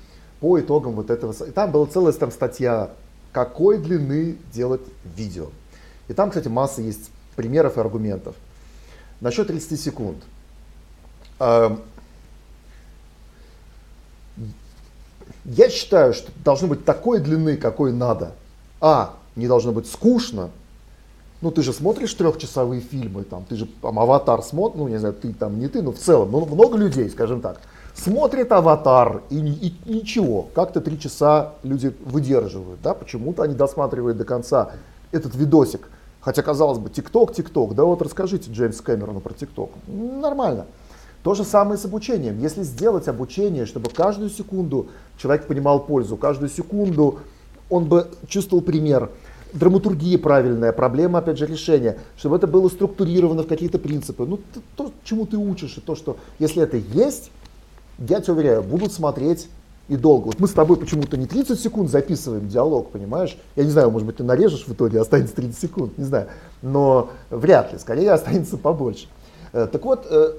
по 0.41 0.61
итогам 0.61 0.93
вот 0.93 1.11
этого. 1.11 1.33
И 1.45 1.51
там 1.51 1.73
была 1.73 1.87
целая 1.87 2.13
там 2.13 2.31
статья, 2.31 2.91
какой 3.33 3.79
длины 3.79 4.37
делать 4.53 4.83
видео. 5.17 5.49
И 6.09 6.13
там, 6.13 6.31
кстати, 6.31 6.49
масса 6.49 6.83
есть 6.83 7.11
примеров 7.37 7.77
и 7.77 7.81
аргументов. 7.81 8.35
Насчет 9.21 9.49
30 9.49 9.81
секунд. 9.81 10.19
Эм, 11.41 11.81
я 15.45 15.69
считаю, 15.71 16.15
что 16.15 16.31
должно 16.45 16.69
быть 16.69 16.85
такой 16.85 17.21
длины, 17.21 17.57
какой 17.57 17.93
надо. 17.93 18.33
А, 18.81 19.17
не 19.35 19.49
должно 19.49 19.73
быть 19.73 19.91
скучно. 19.91 20.51
Ну, 21.41 21.51
ты 21.53 21.63
же 21.63 21.73
смотришь 21.73 22.15
трехчасовые 22.15 22.81
фильмы, 22.81 23.23
там, 23.23 23.45
ты 23.45 23.55
же 23.55 23.67
там, 23.81 23.99
аватар 24.01 24.43
смотришь, 24.43 24.79
ну, 24.79 24.89
не 24.89 24.99
знаю, 24.99 25.15
ты 25.15 25.33
там, 25.33 25.61
не 25.61 25.69
ты, 25.69 25.83
но 25.83 25.93
в 25.93 25.99
целом, 25.99 26.33
ну, 26.33 26.45
много 26.47 26.77
людей, 26.77 27.09
скажем 27.11 27.41
так, 27.41 27.61
смотрит 27.99 28.53
аватар 28.53 29.23
и, 29.31 29.37
и, 29.37 29.75
ничего, 29.87 30.49
как-то 30.55 30.81
три 30.81 30.99
часа 30.99 31.55
люди 31.63 31.95
выдерживают, 32.05 32.81
да, 32.83 32.95
почему-то 32.95 33.43
они 33.43 33.55
досматривают 33.55 34.17
до 34.17 34.25
конца 34.25 34.73
этот 35.13 35.35
видосик. 35.35 35.89
Хотя, 36.21 36.43
казалось 36.43 36.79
бы, 36.79 36.91
ТикТок, 36.91 37.33
ТикТок, 37.33 37.75
да 37.75 37.85
вот 37.85 38.03
расскажите 38.03 38.51
Джеймс 38.51 38.81
Кэмерону 38.81 39.21
про 39.21 39.35
ТикТок. 39.35 39.71
Нормально. 39.87 40.67
То 41.23 41.35
же 41.35 41.45
самое 41.45 41.79
с 41.79 41.85
обучением. 41.85 42.39
Если 42.41 42.63
сделать 42.63 43.09
обучение, 43.09 43.67
чтобы 43.67 43.91
каждую 43.91 44.31
секунду 44.31 44.89
человек 45.17 45.47
понимал 45.47 45.81
пользу, 45.81 46.17
каждую 46.17 46.49
секунду 46.49 47.21
он 47.71 47.87
бы 47.87 48.09
чувствовал 48.29 48.63
пример, 48.63 49.11
драматургия 49.53 50.19
правильная, 50.19 50.73
проблема, 50.73 51.21
опять 51.21 51.39
же, 51.39 51.47
решения, 51.47 51.99
чтобы 52.17 52.37
это 52.37 52.47
было 52.47 52.69
структурировано 52.69 53.43
в 53.43 53.47
какие-то 53.47 53.79
принципы. 53.79 54.27
Ну, 54.27 54.41
то, 54.77 54.93
чему 55.05 55.27
ты 55.27 55.37
учишь, 55.37 55.79
и 55.79 55.81
то, 55.81 55.97
что 55.97 56.19
если 56.39 56.63
это 56.63 56.77
есть, 56.77 57.31
я 57.99 58.21
тебе 58.21 58.35
уверяю, 58.35 58.63
будут 58.63 58.93
смотреть 58.93 59.49
и 59.89 59.97
долго. 59.97 60.27
Вот 60.27 60.41
мы 60.41 60.47
с 60.47 60.53
тобой 60.53 60.77
почему-то 60.77 61.17
не 61.17 61.27
30 61.27 61.59
секунд 61.59 61.91
записываем 61.91 62.49
диалог, 62.49 62.91
понимаешь? 62.91 63.37
Я 63.57 63.65
не 63.65 63.71
знаю, 63.71 63.91
может 63.91 64.07
быть, 64.07 64.17
ты 64.17 64.25
нарежешь 64.25 64.67
в 64.67 64.73
итоге, 64.73 65.01
останется 65.01 65.35
30 65.35 65.59
секунд, 65.59 65.99
не 65.99 66.05
знаю. 66.05 66.29
Но 66.63 67.11
вряд 67.31 67.73
ли, 67.73 67.79
скорее 67.79 68.11
останется 68.13 68.57
побольше. 68.57 69.07
Э, 69.53 69.67
так 69.71 69.85
вот, 69.85 70.07
э, 70.11 70.33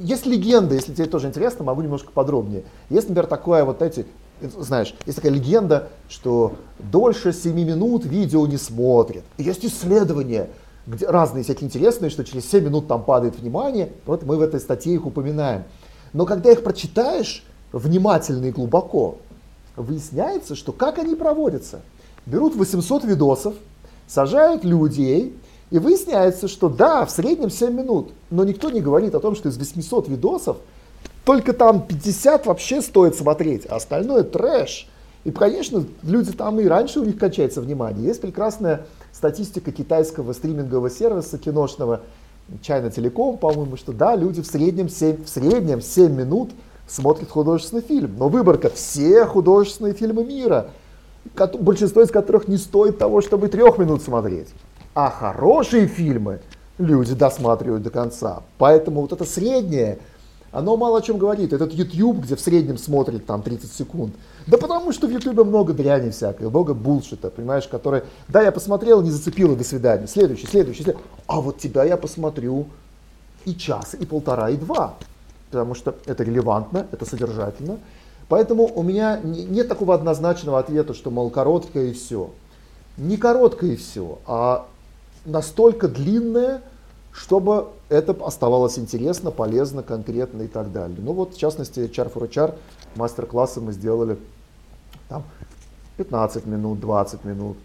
есть 0.00 0.26
легенда, 0.26 0.74
если 0.74 0.94
тебе 0.94 1.06
тоже 1.06 1.28
интересно, 1.28 1.64
могу 1.64 1.82
немножко 1.82 2.10
подробнее. 2.12 2.64
Есть, 2.88 3.08
например, 3.08 3.26
такое 3.26 3.64
вот 3.64 3.82
эти, 3.82 4.06
знаешь, 4.40 4.94
есть 5.04 5.16
такая 5.16 5.32
легенда, 5.32 5.88
что 6.08 6.54
дольше 6.78 7.32
7 7.32 7.52
минут 7.54 8.04
видео 8.04 8.46
не 8.46 8.56
смотрят. 8.56 9.24
Есть 9.38 9.64
исследования, 9.64 10.48
где 10.86 11.06
разные 11.06 11.42
всякие 11.42 11.66
интересные, 11.66 12.10
что 12.10 12.24
через 12.24 12.48
7 12.50 12.64
минут 12.64 12.86
там 12.86 13.02
падает 13.02 13.38
внимание. 13.38 13.90
Вот 14.06 14.22
мы 14.22 14.36
в 14.36 14.40
этой 14.40 14.60
статье 14.60 14.94
их 14.94 15.06
упоминаем. 15.06 15.64
Но 16.16 16.24
когда 16.24 16.50
их 16.50 16.64
прочитаешь 16.64 17.44
внимательно 17.72 18.46
и 18.46 18.50
глубоко, 18.50 19.18
выясняется, 19.76 20.56
что 20.56 20.72
как 20.72 20.98
они 20.98 21.14
проводятся. 21.14 21.82
Берут 22.24 22.56
800 22.56 23.04
видосов, 23.04 23.54
сажают 24.06 24.64
людей, 24.64 25.36
и 25.70 25.78
выясняется, 25.78 26.48
что 26.48 26.70
да, 26.70 27.04
в 27.04 27.10
среднем 27.10 27.50
7 27.50 27.70
минут, 27.70 28.12
но 28.30 28.44
никто 28.44 28.70
не 28.70 28.80
говорит 28.80 29.14
о 29.14 29.20
том, 29.20 29.36
что 29.36 29.50
из 29.50 29.58
800 29.58 30.08
видосов 30.08 30.56
только 31.26 31.52
там 31.52 31.86
50 31.86 32.46
вообще 32.46 32.80
стоит 32.80 33.14
смотреть, 33.14 33.66
а 33.68 33.76
остальное 33.76 34.22
трэш. 34.22 34.88
И, 35.24 35.30
конечно, 35.30 35.84
люди 36.02 36.32
там 36.32 36.58
и 36.60 36.64
раньше 36.64 37.00
у 37.00 37.04
них 37.04 37.18
качается 37.18 37.60
внимание. 37.60 38.06
Есть 38.06 38.22
прекрасная 38.22 38.86
статистика 39.12 39.70
китайского 39.70 40.32
стримингового 40.32 40.88
сервиса 40.88 41.36
киношного, 41.36 42.00
China 42.62 42.90
Telecom, 42.90 43.38
по-моему, 43.38 43.76
что 43.76 43.92
да, 43.92 44.14
люди 44.14 44.42
в 44.42 44.46
среднем 44.46 44.88
7, 44.88 45.24
в 45.24 45.28
среднем 45.28 45.80
7 45.80 46.12
минут 46.12 46.50
смотрят 46.86 47.28
художественный 47.28 47.82
фильм. 47.82 48.16
Но 48.18 48.28
выборка 48.28 48.70
все 48.70 49.24
художественные 49.24 49.94
фильмы 49.94 50.24
мира, 50.24 50.70
большинство 51.58 52.02
из 52.02 52.10
которых 52.10 52.48
не 52.48 52.56
стоит 52.56 52.98
того, 52.98 53.20
чтобы 53.20 53.48
трех 53.48 53.78
минут 53.78 54.02
смотреть. 54.02 54.48
А 54.94 55.10
хорошие 55.10 55.86
фильмы 55.86 56.40
люди 56.78 57.14
досматривают 57.14 57.82
до 57.82 57.90
конца. 57.90 58.42
Поэтому 58.58 59.00
вот 59.00 59.12
это 59.12 59.24
среднее, 59.24 59.98
оно 60.52 60.76
мало 60.76 60.98
о 60.98 61.02
чем 61.02 61.18
говорит. 61.18 61.52
Этот 61.52 61.72
YouTube, 61.72 62.20
где 62.20 62.36
в 62.36 62.40
среднем 62.40 62.78
смотрит 62.78 63.26
там 63.26 63.42
30 63.42 63.72
секунд. 63.72 64.14
Да 64.46 64.58
потому 64.58 64.92
что 64.92 65.06
в 65.06 65.10
YouTube 65.10 65.44
много 65.46 65.72
дряни 65.72 66.10
всякой, 66.10 66.48
много 66.48 66.72
булшита, 66.72 67.30
понимаешь, 67.30 67.66
который, 67.66 68.02
да, 68.28 68.42
я 68.42 68.52
посмотрел, 68.52 69.02
не 69.02 69.10
зацепило, 69.10 69.56
до 69.56 69.64
свидания. 69.64 70.06
Следующий, 70.06 70.46
следующий, 70.46 70.84
следующий. 70.84 71.04
А 71.26 71.40
вот 71.40 71.58
тебя 71.58 71.84
я 71.84 71.96
посмотрю 71.96 72.66
и 73.44 73.54
час, 73.54 73.94
и 73.98 74.06
полтора, 74.06 74.50
и 74.50 74.56
два. 74.56 74.94
Потому 75.50 75.74
что 75.74 75.96
это 76.06 76.22
релевантно, 76.24 76.86
это 76.92 77.04
содержательно. 77.04 77.78
Поэтому 78.28 78.70
у 78.74 78.82
меня 78.82 79.20
нет 79.22 79.68
такого 79.68 79.94
однозначного 79.94 80.58
ответа, 80.58 80.94
что, 80.94 81.10
мол, 81.10 81.30
короткое 81.30 81.86
и 81.86 81.92
все. 81.92 82.30
Не 82.96 83.16
короткое 83.16 83.72
и 83.72 83.76
все, 83.76 84.18
а 84.26 84.66
настолько 85.24 85.88
длинное, 85.88 86.62
чтобы 87.16 87.68
это 87.88 88.14
оставалось 88.24 88.78
интересно, 88.78 89.30
полезно, 89.30 89.82
конкретно 89.82 90.42
и 90.42 90.48
так 90.48 90.70
далее. 90.70 90.98
Ну 91.00 91.12
вот, 91.12 91.34
в 91.34 91.38
частности, 91.38 91.80
HR 91.80 92.12
for 92.12 92.28
HR, 92.30 92.54
мастер-классы 92.94 93.60
мы 93.60 93.72
сделали 93.72 94.18
там 95.08 95.24
15 95.96 96.44
минут, 96.46 96.78
20 96.80 97.24
минут. 97.24 97.56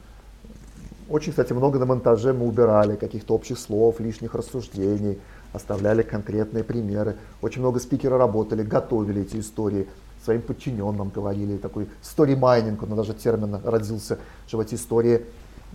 Очень, 1.09 1.31
кстати, 1.31 1.51
много 1.51 1.79
на 1.79 1.85
монтаже 1.85 2.31
мы 2.31 2.47
убирали 2.47 2.95
каких-то 2.95 3.35
общих 3.35 3.59
слов, 3.59 3.99
лишних 3.99 4.35
рассуждений, 4.35 5.19
оставляли 5.51 6.01
конкретные 6.01 6.63
примеры. 6.63 7.17
Очень 7.41 7.59
много 7.59 7.81
спикеров 7.81 8.19
работали, 8.19 8.63
готовили 8.63 9.23
эти 9.23 9.37
истории, 9.37 9.85
своим 10.23 10.41
подчиненным 10.43 11.09
говорили, 11.09 11.57
такой 11.57 11.89
story 12.01 12.39
mining, 12.39 12.77
он 12.81 12.95
даже 12.95 13.13
термин 13.13 13.59
родился, 13.65 14.17
что 14.47 14.61
эти 14.61 14.75
истории 14.75 15.25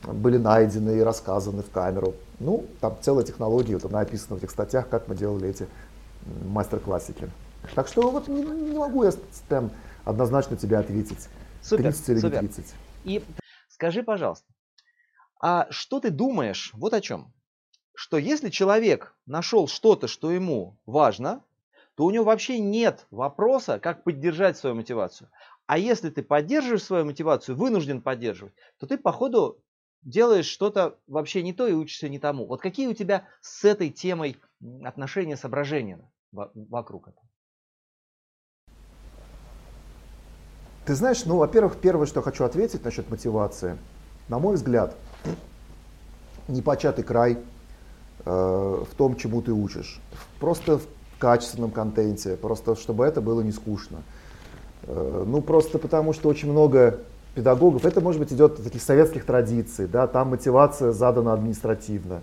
были 0.03 0.37
найдены 0.37 0.99
и 0.99 1.01
рассказаны 1.01 1.63
в 1.63 1.71
камеру. 1.71 2.15
Ну, 2.39 2.67
там 2.81 2.97
целая 3.01 3.25
технология, 3.25 3.75
вот 3.75 3.85
она 3.87 4.01
описана 4.01 4.37
в 4.37 4.39
этих 4.39 4.51
статьях, 4.51 4.89
как 4.89 5.09
мы 5.09 5.17
делали 5.17 5.49
эти 5.49 5.67
мастер-классики. 6.45 7.31
Так 7.75 7.89
что 7.89 8.11
вот 8.11 8.29
не, 8.29 8.43
не 8.43 8.77
могу 8.77 9.05
я 9.05 9.13
прям 9.49 9.71
однозначно 10.05 10.57
тебе 10.57 10.79
ответить. 10.79 11.29
Супер, 11.63 11.85
30 11.85 12.09
или 12.11 12.19
супер. 12.19 12.39
30. 12.41 12.75
И 13.05 13.25
скажи, 13.69 14.03
пожалуйста, 14.03 14.47
а 15.41 15.67
что 15.71 16.01
ты 16.01 16.11
думаешь 16.11 16.71
вот 16.75 16.95
о 16.95 17.01
чем? 17.01 17.33
Что 17.95 18.19
если 18.19 18.51
человек 18.51 19.15
нашел 19.27 19.69
что-то, 19.69 20.07
что 20.07 20.31
ему 20.31 20.77
важно, 20.87 21.43
то 21.95 22.05
у 22.05 22.11
него 22.11 22.25
вообще 22.25 22.59
нет 22.59 23.07
вопроса, 23.11 23.79
как 23.79 24.05
поддержать 24.05 24.59
свою 24.59 24.77
мотивацию. 24.77 25.31
А 25.67 25.79
если 25.79 26.11
ты 26.11 26.23
поддерживаешь 26.23 26.85
свою 26.85 27.05
мотивацию, 27.05 27.57
вынужден 27.57 28.01
поддерживать, 28.01 28.55
то 28.79 28.87
ты, 28.87 28.99
походу, 28.99 29.59
делаешь 30.07 30.47
что-то 30.47 30.99
вообще 31.07 31.43
не 31.43 31.53
то 31.53 31.67
и 31.67 31.73
учишься 31.73 32.09
не 32.09 32.19
тому. 32.19 32.47
Вот 32.47 32.63
какие 32.63 32.87
у 32.87 32.95
тебя 32.95 33.25
с 33.43 33.65
этой 33.65 33.91
темой 33.91 34.37
отношения, 34.83 35.37
соображения 35.37 35.99
вокруг 36.33 37.09
этого? 37.09 37.27
Ты 40.87 40.95
знаешь, 40.95 41.25
ну, 41.25 41.39
во-первых, 41.39 41.77
первое, 41.81 42.07
что 42.07 42.23
хочу 42.23 42.45
ответить 42.45 42.85
насчет 42.85 43.11
мотивации. 43.11 43.77
На 44.29 44.39
мой 44.39 44.55
взгляд, 44.55 44.95
непочатый 46.49 47.03
край 47.03 47.39
э, 48.25 48.31
в 48.31 48.95
том, 48.97 49.17
чему 49.17 49.43
ты 49.43 49.53
учишь. 49.53 50.01
Просто 50.39 50.79
в 50.79 50.87
качественном 51.19 51.73
контенте, 51.73 52.37
просто 52.37 52.77
чтобы 52.77 53.05
это 53.05 53.21
было 53.21 53.41
не 53.41 53.51
скучно. 53.51 54.03
Э, 54.85 55.25
ну, 55.27 55.43
просто 55.43 55.81
потому, 55.81 56.13
что 56.13 56.29
очень 56.29 56.53
много 56.53 57.01
педагогов, 57.37 57.85
это, 57.85 58.01
может 58.01 58.19
быть, 58.19 58.33
идет 58.33 58.63
таких 58.65 58.83
советских 58.83 59.27
традиций, 59.27 59.87
да, 59.87 60.07
там 60.07 60.31
мотивация 60.31 60.93
задана 60.93 61.35
административно. 61.35 62.23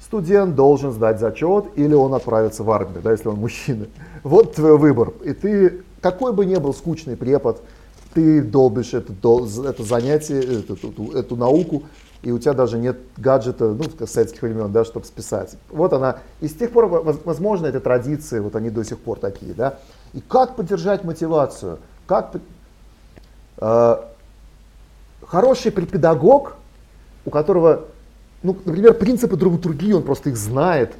Студент 0.00 0.54
должен 0.54 0.92
сдать 0.92 1.18
зачет 1.18 1.66
или 1.74 1.92
он 1.92 2.14
отправится 2.14 2.62
в 2.62 2.70
армию, 2.70 3.02
да, 3.02 3.10
если 3.10 3.28
он 3.28 3.36
мужчина. 3.36 3.86
Вот 4.22 4.54
твой 4.54 4.78
выбор. 4.78 5.12
И 5.24 5.32
ты, 5.32 5.82
какой 6.00 6.32
бы 6.32 6.46
ни 6.46 6.56
был 6.56 6.72
скучный 6.72 7.16
препод, 7.16 7.62
ты 8.14 8.42
долбишь 8.42 8.94
это, 8.94 9.12
это 9.12 9.82
занятие, 9.82 10.60
эту, 10.60 10.74
эту, 10.74 11.12
эту 11.12 11.36
науку, 11.36 11.82
и 12.22 12.30
у 12.30 12.38
тебя 12.38 12.52
даже 12.52 12.78
нет 12.78 12.96
гаджета, 13.16 13.74
ну, 13.74 13.84
советских 14.06 14.40
времен, 14.42 14.72
да, 14.72 14.84
чтобы 14.84 15.04
списать. 15.04 15.56
Вот 15.68 15.92
она. 15.92 16.18
И 16.40 16.48
с 16.48 16.54
тех 16.54 16.70
пор, 16.70 16.86
возможно, 16.86 17.66
это 17.66 17.80
традиции, 17.80 18.38
вот 18.38 18.54
они 18.56 18.70
до 18.70 18.84
сих 18.84 18.98
пор 19.00 19.18
такие, 19.18 19.52
да. 19.52 19.80
И 20.12 20.20
как 20.20 20.54
поддержать 20.54 21.02
мотивацию? 21.02 21.78
Как, 22.06 22.36
э, 23.58 23.96
хороший 25.26 25.70
педагог, 25.70 26.56
у 27.24 27.30
которого, 27.30 27.84
ну, 28.42 28.56
например, 28.64 28.94
принципы 28.94 29.36
драматургии, 29.36 29.92
он 29.92 30.02
просто 30.02 30.30
их 30.30 30.36
знает, 30.36 30.92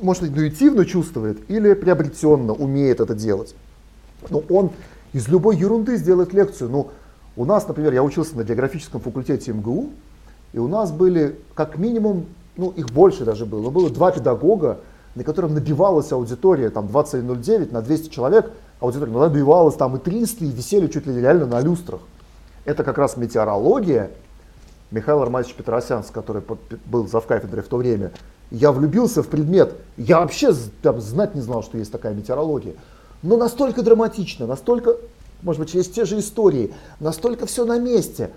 может, 0.00 0.24
интуитивно 0.24 0.84
чувствует 0.84 1.38
или 1.50 1.74
приобретенно 1.74 2.52
умеет 2.52 3.00
это 3.00 3.14
делать. 3.14 3.54
Но 4.30 4.42
он 4.50 4.70
из 5.12 5.28
любой 5.28 5.56
ерунды 5.56 5.96
сделает 5.96 6.32
лекцию. 6.32 6.70
Ну, 6.70 6.90
у 7.36 7.44
нас, 7.44 7.66
например, 7.68 7.92
я 7.92 8.02
учился 8.02 8.36
на 8.36 8.44
географическом 8.44 9.00
факультете 9.00 9.52
МГУ, 9.52 9.90
и 10.52 10.58
у 10.58 10.68
нас 10.68 10.90
были 10.90 11.36
как 11.54 11.78
минимум 11.78 12.26
ну 12.56 12.70
их 12.70 12.90
больше 12.90 13.24
даже 13.24 13.46
было, 13.46 13.70
было 13.70 13.90
два 13.90 14.10
педагога, 14.10 14.78
на 15.14 15.24
котором 15.24 15.54
набивалась 15.54 16.12
аудитория, 16.12 16.70
там 16.70 16.86
20.09 16.86 17.72
на 17.72 17.82
200 17.82 18.08
человек, 18.10 18.50
аудитория 18.80 19.12
ну, 19.12 19.20
набивалась 19.20 19.74
там 19.76 19.96
и 19.96 19.98
300, 19.98 20.44
и 20.44 20.50
висели 20.50 20.86
чуть 20.86 21.06
ли 21.06 21.20
реально 21.20 21.46
на 21.46 21.60
люстрах. 21.60 22.00
Это 22.66 22.82
как 22.84 22.98
раз 22.98 23.16
метеорология. 23.16 24.10
Михаил 24.90 25.22
Армадьевич 25.22 25.56
Петросян, 25.56 26.02
который 26.12 26.42
был 26.84 27.08
за 27.08 27.20
кафедрой 27.20 27.62
в 27.62 27.68
то 27.68 27.76
время, 27.76 28.12
я 28.50 28.70
влюбился 28.70 29.22
в 29.22 29.28
предмет, 29.28 29.74
я 29.96 30.20
вообще 30.20 30.52
там, 30.82 31.00
знать 31.00 31.34
не 31.34 31.40
знал, 31.40 31.62
что 31.62 31.78
есть 31.78 31.90
такая 31.90 32.14
метеорология. 32.14 32.74
Но 33.22 33.36
настолько 33.36 33.82
драматично, 33.82 34.46
настолько, 34.46 34.96
может 35.42 35.60
быть, 35.60 35.72
через 35.72 35.88
те 35.88 36.04
же 36.04 36.18
истории, 36.18 36.72
настолько 37.00 37.46
все 37.46 37.64
на 37.64 37.78
месте, 37.78 38.30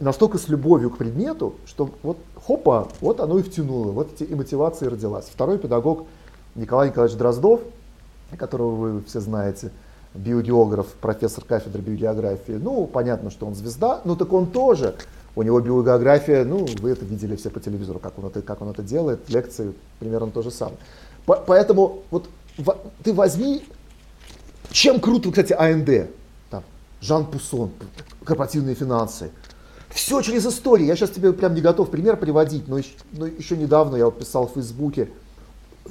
настолько 0.00 0.38
с 0.38 0.48
любовью 0.48 0.90
к 0.90 0.96
предмету, 0.96 1.54
что 1.66 1.90
вот 2.02 2.18
хопа, 2.34 2.88
вот 3.00 3.20
оно 3.20 3.38
и 3.38 3.42
втянуло, 3.42 3.92
вот 3.92 4.12
эти 4.14 4.28
и 4.28 4.34
мотивация 4.34 4.88
родилась. 4.88 5.26
Второй 5.30 5.58
педагог 5.58 6.06
Николай 6.54 6.88
Николаевич 6.88 7.18
Дроздов, 7.18 7.60
которого 8.38 8.74
вы 8.74 9.02
все 9.02 9.20
знаете, 9.20 9.70
биогеограф, 10.14 10.86
профессор 11.00 11.44
кафедры 11.44 11.80
биогеографии. 11.80 12.52
Ну, 12.52 12.86
понятно, 12.86 13.30
что 13.30 13.46
он 13.46 13.54
звезда, 13.54 14.00
но 14.04 14.16
так 14.16 14.32
он 14.32 14.46
тоже. 14.46 14.94
У 15.34 15.42
него 15.42 15.60
биогеография, 15.60 16.44
ну, 16.44 16.66
вы 16.80 16.90
это 16.90 17.04
видели 17.04 17.36
все 17.36 17.50
по 17.50 17.60
телевизору, 17.60 17.98
как 17.98 18.18
он 18.18 18.26
это, 18.26 18.42
как 18.42 18.60
он 18.60 18.68
это 18.68 18.82
делает, 18.82 19.28
лекции 19.30 19.72
примерно 19.98 20.30
то 20.30 20.42
же 20.42 20.50
самое. 20.50 20.76
По, 21.24 21.36
поэтому 21.36 22.02
вот 22.10 22.28
в, 22.58 22.76
ты 23.02 23.14
возьми, 23.14 23.64
чем 24.70 25.00
круто, 25.00 25.30
кстати, 25.30 25.54
АНД, 25.54 26.10
там, 26.50 26.64
Жан 27.00 27.24
Пуссон, 27.24 27.70
корпоративные 28.24 28.74
финансы, 28.74 29.30
все 29.88 30.20
через 30.20 30.46
историю. 30.46 30.88
Я 30.88 30.96
сейчас 30.96 31.10
тебе 31.10 31.32
прям 31.32 31.54
не 31.54 31.60
готов 31.60 31.90
пример 31.90 32.16
приводить, 32.16 32.68
но 32.68 32.78
еще, 32.78 32.92
но 33.12 33.26
еще 33.26 33.56
недавно 33.56 33.96
я 33.96 34.06
вот 34.06 34.18
писал 34.18 34.48
в 34.48 34.52
Фейсбуке. 34.52 35.10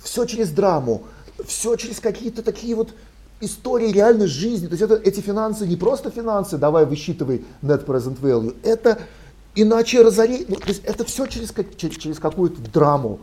Все 0.01 0.25
через 0.25 0.49
драму, 0.51 1.03
все 1.45 1.75
через 1.75 1.99
какие-то 1.99 2.43
такие 2.43 2.75
вот 2.75 2.93
истории 3.41 3.91
реальной 3.91 4.27
жизни. 4.27 4.67
То 4.67 4.73
есть 4.73 4.83
это, 4.83 4.95
эти 4.95 5.19
финансы 5.19 5.67
не 5.67 5.75
просто 5.75 6.09
финансы, 6.11 6.57
давай 6.57 6.85
высчитывай 6.85 7.43
net 7.61 7.85
present 7.85 8.19
value. 8.21 8.55
Это 8.63 8.99
иначе 9.55 10.01
разорение. 10.01 10.45
Ну, 10.47 10.55
то 10.55 10.69
есть 10.69 10.83
это 10.85 11.03
все 11.03 11.25
через, 11.25 11.53
через, 11.75 11.97
через 11.97 12.19
какую-то 12.19 12.61
драму. 12.71 13.19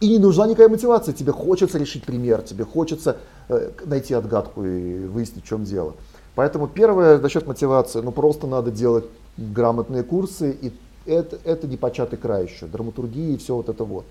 И 0.00 0.08
не 0.08 0.18
нужна 0.18 0.46
никакая 0.46 0.68
мотивация. 0.68 1.12
Тебе 1.12 1.32
хочется 1.32 1.76
решить 1.76 2.04
пример, 2.04 2.42
тебе 2.42 2.64
хочется 2.64 3.16
э, 3.48 3.70
найти 3.84 4.14
отгадку 4.14 4.64
и 4.64 5.06
выяснить, 5.06 5.44
в 5.44 5.48
чем 5.48 5.64
дело. 5.64 5.94
Поэтому 6.36 6.68
первое 6.68 7.18
за 7.18 7.28
счет 7.28 7.48
мотивации, 7.48 8.00
ну 8.00 8.12
просто 8.12 8.46
надо 8.46 8.70
делать 8.70 9.06
грамотные 9.36 10.04
курсы, 10.04 10.52
и 10.52 10.72
это, 11.04 11.38
это 11.42 11.66
не 11.66 11.76
початый 11.76 12.16
край 12.16 12.44
еще, 12.46 12.66
драматургии 12.66 13.34
и 13.34 13.36
все 13.38 13.56
вот 13.56 13.68
это 13.68 13.82
вот. 13.82 14.04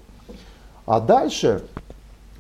А 0.86 1.00
дальше 1.00 1.64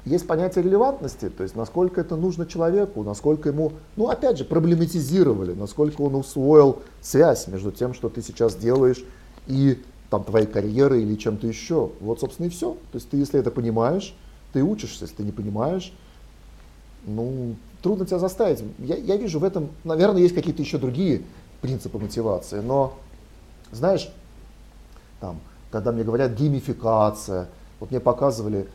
есть 0.08 0.28
понятие 0.28 0.64
релевантности, 0.64 1.30
то 1.30 1.43
есть 1.43 1.55
насколько 1.55 2.01
это 2.01 2.16
нужно 2.16 2.45
человеку, 2.45 3.03
насколько 3.03 3.49
ему, 3.49 3.74
ну 3.95 4.10
опять 4.10 4.38
же, 4.38 4.45
проблематизировали, 4.45 5.53
насколько 5.53 6.01
он 6.01 6.16
усвоил 6.16 6.82
связь 7.01 7.47
между 7.47 7.72
тем, 7.72 7.93
что 7.93 8.10
ты 8.10 8.22
сейчас 8.22 8.55
делаешь, 8.55 9.03
и 9.47 9.82
там 10.10 10.24
твоей 10.24 10.47
карьеры 10.47 11.01
или 11.01 11.16
чем-то 11.16 11.47
еще. 11.47 11.91
Вот, 11.99 12.20
собственно, 12.20 12.47
и 12.47 12.49
все. 12.49 12.74
То 12.91 12.95
есть 12.95 13.10
ты, 13.10 13.18
если 13.18 13.39
это 13.39 13.51
понимаешь, 13.51 14.16
ты 14.53 14.64
учишься, 14.64 15.05
если 15.05 15.18
ты 15.18 15.24
не 15.24 15.32
понимаешь, 15.32 15.93
ну, 17.05 17.55
трудно 17.82 18.05
тебя 18.05 18.20
заставить. 18.20 18.64
Я, 18.80 18.95
я 18.95 19.18
вижу 19.18 19.39
в 19.39 19.43
этом, 19.43 19.70
наверное, 19.84 20.22
есть 20.22 20.36
какие-то 20.36 20.62
еще 20.62 20.78
другие 20.78 21.24
принципы 21.62 21.97
мотивации. 21.97 22.60
Но, 22.60 22.93
знаешь, 23.72 24.12
там, 25.20 25.39
когда 25.72 25.91
мне 25.91 26.03
говорят 26.03 26.34
геймификация, 26.34 27.47
вот 27.80 27.91
мне 27.91 27.99
показывали, 27.99 28.68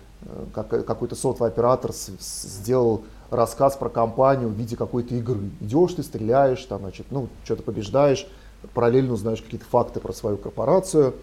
как 0.55 0.69
какой-то 0.87 1.15
сотовый 1.15 1.51
оператор 1.51 1.93
сделал 1.93 3.05
рассказ 3.31 3.77
про 3.77 3.89
компанию 3.89 4.49
в 4.49 4.53
виде 4.53 4.77
какой-то 4.77 5.15
игры. 5.15 5.51
Идешь 5.61 5.95
ты, 5.95 6.03
стреляешь, 6.03 6.65
там, 6.65 6.81
значит, 6.81 7.07
ну, 7.11 7.29
что-то 7.45 7.63
побеждаешь, 7.63 8.27
параллельно 8.75 9.15
узнаешь 9.15 9.43
какие-то 9.43 9.67
факты 9.67 10.01
про 10.01 10.13
свою 10.13 10.37
корпорацию. 10.37 11.15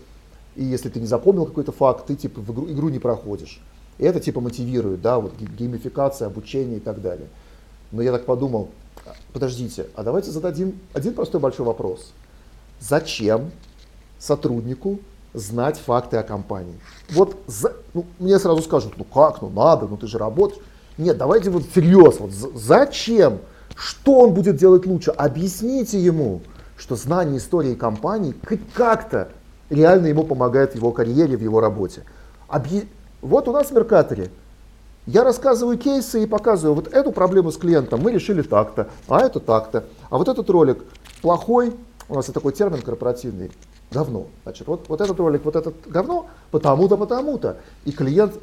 И 0.56 0.64
если 0.64 0.90
ты 0.90 1.00
не 1.00 1.06
запомнил 1.06 1.46
какой-то 1.46 1.72
факт, 1.72 2.08
ты 2.08 2.16
типа 2.16 2.42
в 2.42 2.52
игру, 2.52 2.70
игру 2.70 2.90
не 2.90 3.00
проходишь. 3.00 3.62
И 3.98 4.04
это 4.06 4.20
типа 4.20 4.42
мотивирует, 4.42 5.02
да, 5.02 5.20
вот 5.20 5.34
геймификация, 5.38 6.28
обучение 6.28 6.78
и 6.78 6.82
так 6.82 7.02
далее. 7.02 7.28
Но 7.92 8.02
я 8.02 8.12
так 8.12 8.26
подумал, 8.26 8.70
подождите, 9.34 9.88
а 9.96 10.04
давайте 10.04 10.32
зададим 10.32 10.80
один 10.94 11.14
простой 11.14 11.40
большой 11.40 11.66
вопрос. 11.66 12.14
Зачем 12.80 13.52
сотруднику 14.18 15.00
знать 15.34 15.78
факты 15.78 16.18
о 16.18 16.24
компании? 16.24 16.80
Вот 17.12 17.38
за, 17.48 17.74
ну, 17.94 18.06
мне 18.20 18.40
сразу 18.40 18.62
скажут, 18.62 18.94
ну 18.98 19.04
как, 19.04 19.42
ну 19.42 19.50
надо, 19.50 19.88
ну 19.88 19.98
ты 19.98 20.08
же 20.08 20.18
работаешь. 20.18 20.62
Нет, 20.98 21.18
давайте 21.18 21.50
вот 21.50 21.66
всерьез, 21.66 22.20
вот 22.20 22.32
зачем? 22.32 23.40
Что 23.76 24.20
он 24.20 24.34
будет 24.34 24.58
делать 24.58 24.86
лучше? 24.86 25.12
Объясните 25.12 26.00
ему, 26.00 26.42
что 26.78 26.96
знание 26.96 27.38
истории 27.38 27.76
компании 27.76 28.36
как-то 28.74 29.30
реально 29.70 30.08
ему 30.08 30.24
помогает 30.24 30.74
в 30.74 30.76
его 30.76 30.92
карьере, 30.92 31.38
в 31.38 31.42
его 31.42 31.62
работе. 31.62 32.04
Объ... 32.48 32.86
Вот 33.22 33.48
у 33.48 33.52
нас 33.52 33.68
в 33.68 33.72
Меркаторе 33.72 34.32
я 35.06 35.24
рассказываю 35.24 35.78
кейсы 35.78 36.24
и 36.24 36.28
показываю, 36.28 36.76
вот 36.76 36.88
эту 36.88 37.12
проблему 37.12 37.52
с 37.52 37.58
клиентом 37.58 38.02
мы 38.02 38.12
решили 38.12 38.42
так-то, 38.42 38.90
а 39.08 39.22
это 39.22 39.40
так-то. 39.40 39.86
А 40.10 40.18
вот 40.18 40.28
этот 40.28 40.50
ролик 40.50 40.84
плохой, 41.22 41.76
у 42.10 42.16
нас 42.16 42.26
такой 42.26 42.54
термин 42.54 42.82
корпоративный, 42.82 43.52
говно. 43.92 44.28
Значит, 44.44 44.68
вот, 44.68 44.88
вот 44.88 45.02
этот 45.02 45.20
ролик, 45.20 45.46
вот 45.46 45.56
этот 45.56 45.76
говно, 45.88 46.28
потому-то, 46.52 46.98
потому-то. 46.98 47.58
И 47.86 47.92
клиент 47.92 48.34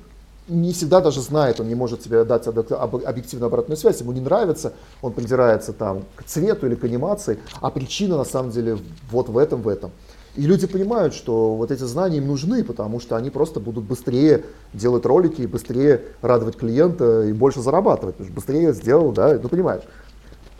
не 0.48 0.72
всегда 0.72 1.00
даже 1.00 1.20
знает, 1.20 1.60
он 1.60 1.68
не 1.68 1.74
может 1.74 2.02
себе 2.02 2.24
дать 2.24 2.46
объективную 2.46 3.48
обратную 3.48 3.76
связь, 3.76 4.00
ему 4.00 4.12
не 4.12 4.20
нравится, 4.20 4.72
он 5.02 5.12
придирается 5.12 5.72
там 5.72 6.04
к 6.14 6.24
цвету 6.24 6.66
или 6.66 6.76
к 6.76 6.84
анимации, 6.84 7.38
а 7.60 7.70
причина 7.70 8.16
на 8.16 8.24
самом 8.24 8.50
деле 8.50 8.78
вот 9.10 9.28
в 9.28 9.38
этом, 9.38 9.62
в 9.62 9.68
этом. 9.68 9.90
И 10.36 10.42
люди 10.42 10.66
понимают, 10.66 11.14
что 11.14 11.54
вот 11.54 11.70
эти 11.70 11.82
знания 11.82 12.18
им 12.18 12.26
нужны, 12.26 12.62
потому 12.62 13.00
что 13.00 13.16
они 13.16 13.30
просто 13.30 13.58
будут 13.58 13.84
быстрее 13.84 14.44
делать 14.74 15.06
ролики, 15.06 15.42
быстрее 15.46 16.02
радовать 16.20 16.56
клиента 16.56 17.22
и 17.22 17.32
больше 17.32 17.62
зарабатывать. 17.62 18.16
Быстрее 18.30 18.74
сделал, 18.74 19.12
да, 19.12 19.38
ну 19.42 19.48
понимаешь. 19.48 19.82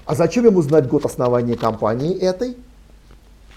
А 0.07 0.15
зачем 0.15 0.47
ему 0.47 0.63
знать 0.63 0.89
год 0.89 1.05
основания 1.05 1.57
компании 1.57 2.17
этой? 2.17 2.57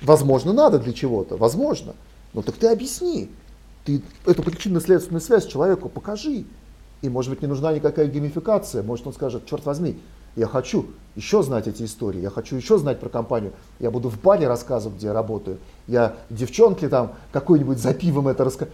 Возможно, 0.02 0.54
надо 0.54 0.80
для 0.80 0.94
чего-то, 0.94 1.38
возможно. 1.38 1.94
Но 2.34 2.42
так 2.42 2.56
ты 2.56 2.68
объясни. 2.68 3.30
Ты 3.86 4.02
эту 4.26 4.44
причинно-следственную 4.44 5.22
связь 5.22 5.46
человеку 5.46 5.90
покажи. 5.90 6.46
И 7.02 7.10
может 7.10 7.32
быть 7.32 7.42
не 7.42 7.48
нужна 7.48 7.74
никакая 7.74 8.08
геймификация. 8.08 8.84
Может 8.84 9.08
он 9.08 9.14
скажет, 9.14 9.46
черт 9.46 9.66
возьми, 9.66 10.00
я 10.36 10.48
хочу 10.48 10.86
еще 11.16 11.44
знать 11.44 11.68
эти 11.68 11.84
истории, 11.84 12.22
я 12.22 12.30
хочу 12.30 12.56
еще 12.56 12.78
знать 12.78 13.00
про 13.00 13.10
компанию. 13.10 13.54
Я 13.80 13.92
буду 13.92 14.10
в 14.10 14.22
баре 14.22 14.48
рассказывать, 14.48 14.98
где 14.98 15.08
я 15.08 15.14
работаю. 15.14 15.58
Я 15.88 16.16
девчонке 16.30 16.88
там 16.88 17.14
какой-нибудь 17.32 17.80
за 17.80 17.94
пивом 17.94 18.28
это 18.28 18.44
расскажу. 18.44 18.72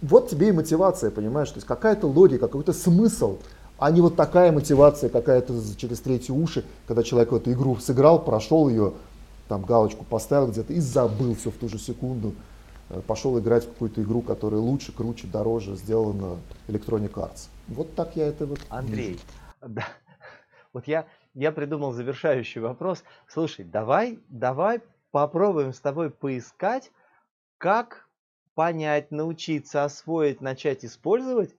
Вот 0.00 0.30
тебе 0.30 0.50
и 0.50 0.52
мотивация, 0.52 1.10
понимаешь? 1.10 1.48
То 1.50 1.56
есть 1.56 1.66
какая-то 1.66 2.06
логика, 2.06 2.46
какой-то 2.46 2.72
смысл, 2.72 3.38
а 3.78 3.90
не 3.90 4.00
вот 4.00 4.16
такая 4.16 4.52
мотивация 4.52 5.10
какая-то 5.10 5.54
через 5.76 6.00
третьи 6.00 6.32
уши, 6.32 6.64
когда 6.86 7.02
человек 7.02 7.32
эту 7.32 7.52
игру 7.52 7.76
сыграл, 7.76 8.24
прошел 8.24 8.68
ее, 8.68 8.92
там 9.48 9.62
галочку 9.62 10.04
поставил 10.04 10.48
где-то 10.48 10.72
и 10.72 10.80
забыл 10.80 11.34
все 11.34 11.50
в 11.50 11.56
ту 11.56 11.68
же 11.68 11.78
секунду. 11.78 12.34
Э, 12.90 13.00
пошел 13.06 13.38
играть 13.38 13.64
в 13.64 13.72
какую-то 13.72 14.02
игру, 14.02 14.22
которая 14.22 14.60
лучше, 14.60 14.92
круче, 14.92 15.26
дороже 15.26 15.76
сделана 15.76 16.38
Electronic 16.68 17.12
Arts. 17.12 17.48
Вот 17.66 17.94
так 17.94 18.16
я 18.16 18.26
это 18.26 18.46
вот 18.46 18.60
Андрей, 18.68 19.08
вижу. 19.08 19.20
да, 19.62 19.86
вот 20.72 20.86
я, 20.86 21.06
я 21.34 21.52
придумал 21.52 21.92
завершающий 21.92 22.60
вопрос. 22.60 23.02
Слушай, 23.26 23.64
давай, 23.64 24.18
давай 24.28 24.80
попробуем 25.10 25.72
с 25.72 25.80
тобой 25.80 26.10
поискать, 26.10 26.90
как 27.56 28.08
понять, 28.54 29.10
научиться, 29.10 29.84
освоить, 29.84 30.40
начать 30.40 30.84
использовать, 30.84 31.54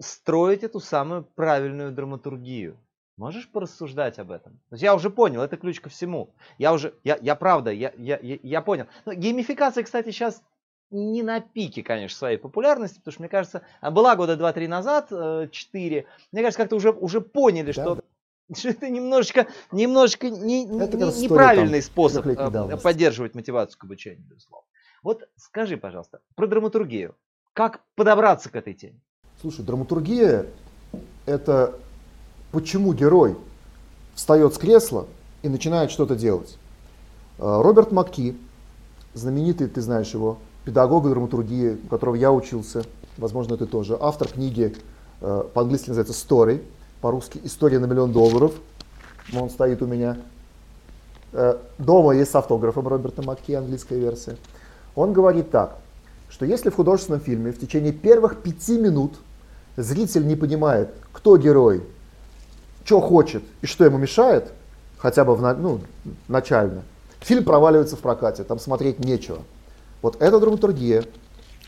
строить 0.00 0.62
эту 0.62 0.80
самую 0.80 1.24
правильную 1.24 1.92
драматургию. 1.92 2.78
Можешь 3.16 3.48
порассуждать 3.48 4.18
об 4.18 4.30
этом? 4.30 4.52
То 4.70 4.74
есть 4.74 4.82
я 4.82 4.94
уже 4.94 5.10
понял, 5.10 5.42
это 5.42 5.56
ключ 5.56 5.80
ко 5.80 5.90
всему. 5.90 6.34
Я 6.58 6.72
уже, 6.72 6.94
я, 7.04 7.18
я 7.20 7.34
правда, 7.34 7.70
я, 7.70 7.92
я, 7.96 8.18
я, 8.20 8.62
понял. 8.62 8.86
Но 9.04 9.12
геймификация, 9.12 9.84
кстати, 9.84 10.10
сейчас 10.10 10.42
не 10.90 11.22
на 11.22 11.40
пике, 11.40 11.82
конечно, 11.82 12.16
своей 12.16 12.38
популярности, 12.38 12.98
потому 12.98 13.12
что, 13.12 13.22
мне 13.22 13.28
кажется, 13.28 13.62
была 13.82 14.16
года 14.16 14.34
2-3 14.34 14.68
назад, 14.68 15.50
4. 15.50 15.96
Э, 15.98 16.04
мне 16.32 16.42
кажется, 16.42 16.62
как-то 16.62 16.76
уже, 16.76 16.90
уже 16.90 17.20
поняли, 17.20 17.72
да, 17.72 17.72
что 17.72 17.94
да 17.96 18.02
что 18.56 18.68
это 18.70 18.88
немножечко, 18.88 19.46
немножечко 19.70 20.28
не, 20.30 20.64
это 20.64 20.96
не, 20.96 21.22
неправильный 21.22 21.80
там, 21.80 21.90
способ 21.90 22.26
э, 22.26 22.76
поддерживать 22.76 23.34
мотивацию 23.34 23.78
к 23.78 23.84
обучению, 23.84 24.24
безусловно. 24.28 24.66
Вот 25.02 25.28
скажи, 25.36 25.76
пожалуйста, 25.76 26.20
про 26.34 26.46
драматургию. 26.46 27.16
Как 27.52 27.82
подобраться 27.96 28.50
к 28.50 28.56
этой 28.56 28.72
теме? 28.72 29.00
Слушай, 29.40 29.64
драматургия– 29.64 30.46
это 31.26 31.78
почему 32.52 32.92
герой 32.92 33.36
встает 34.14 34.54
с 34.54 34.58
кресла 34.58 35.06
и 35.42 35.48
начинает 35.48 35.90
что-то 35.90 36.14
делать. 36.14 36.56
Э, 37.38 37.60
Роберт 37.62 37.90
Макки, 37.90 38.36
знаменитый, 39.14 39.66
ты 39.66 39.80
знаешь 39.80 40.12
его, 40.12 40.38
педагога 40.64 41.10
драматургии, 41.10 41.78
у 41.84 41.88
которого 41.88 42.14
я 42.14 42.30
учился, 42.30 42.84
возможно, 43.16 43.56
ты 43.56 43.66
тоже, 43.66 43.96
автор 44.00 44.28
книги, 44.28 44.76
э, 45.20 45.44
по-английски 45.52 45.88
называется 45.88 46.14
«Story», 46.14 46.62
по-русски 47.00 47.40
«История 47.42 47.78
на 47.78 47.86
миллион 47.86 48.12
долларов». 48.12 48.52
Он 49.34 49.50
стоит 49.50 49.82
у 49.82 49.86
меня. 49.86 50.18
Э, 51.32 51.56
дома 51.78 52.14
есть 52.14 52.30
с 52.30 52.34
автографом 52.34 52.86
Роберта 52.86 53.22
Макки, 53.22 53.52
английская 53.52 53.98
версия. 53.98 54.36
Он 54.94 55.12
говорит 55.12 55.50
так, 55.50 55.78
что 56.28 56.44
если 56.44 56.70
в 56.70 56.76
художественном 56.76 57.20
фильме 57.20 57.50
в 57.50 57.58
течение 57.58 57.92
первых 57.92 58.42
пяти 58.42 58.78
минут 58.78 59.14
зритель 59.76 60.26
не 60.26 60.36
понимает, 60.36 60.90
кто 61.12 61.36
герой, 61.38 61.82
что 62.84 63.00
хочет 63.00 63.42
и 63.60 63.66
что 63.66 63.84
ему 63.84 63.98
мешает, 63.98 64.52
хотя 64.98 65.24
бы 65.24 65.34
в, 65.34 65.52
ну, 65.54 65.80
начально, 66.28 66.82
фильм 67.20 67.44
проваливается 67.44 67.96
в 67.96 68.00
прокате, 68.00 68.44
там 68.44 68.58
смотреть 68.58 68.98
нечего. 68.98 69.38
Вот 70.00 70.20
это 70.20 70.40
драматургия. 70.40 71.04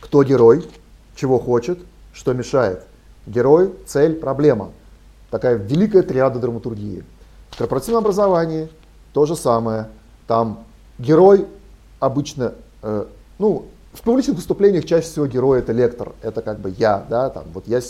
Кто 0.01 0.23
герой, 0.23 0.69
чего 1.17 1.39
хочет, 1.39 1.79
что 2.13 2.33
мешает. 2.33 2.85
Герой, 3.27 3.73
цель, 3.87 4.17
проблема. 4.17 4.71
Такая 5.31 5.57
великая 5.57 6.03
триада 6.03 6.39
драматургии. 6.39 7.05
В 7.51 7.59
корпоративном 7.59 8.03
образовании 8.03 8.69
то 9.13 9.27
же 9.27 9.37
самое. 9.37 9.89
Там 10.27 10.65
герой 10.99 11.47
обычно, 12.01 12.55
э, 12.83 13.07
ну, 13.39 13.67
в 13.95 14.03
публичных 14.03 14.37
выступлениях 14.37 14.85
чаще 14.85 15.07
всего 15.07 15.27
герой 15.27 15.61
это 15.61 15.73
лектор, 15.73 16.13
это 16.21 16.43
как 16.43 16.59
бы 16.59 16.75
я, 16.77 17.07
да, 17.09 17.31
там, 17.31 17.45
вот 17.55 17.69
я, 17.69 17.81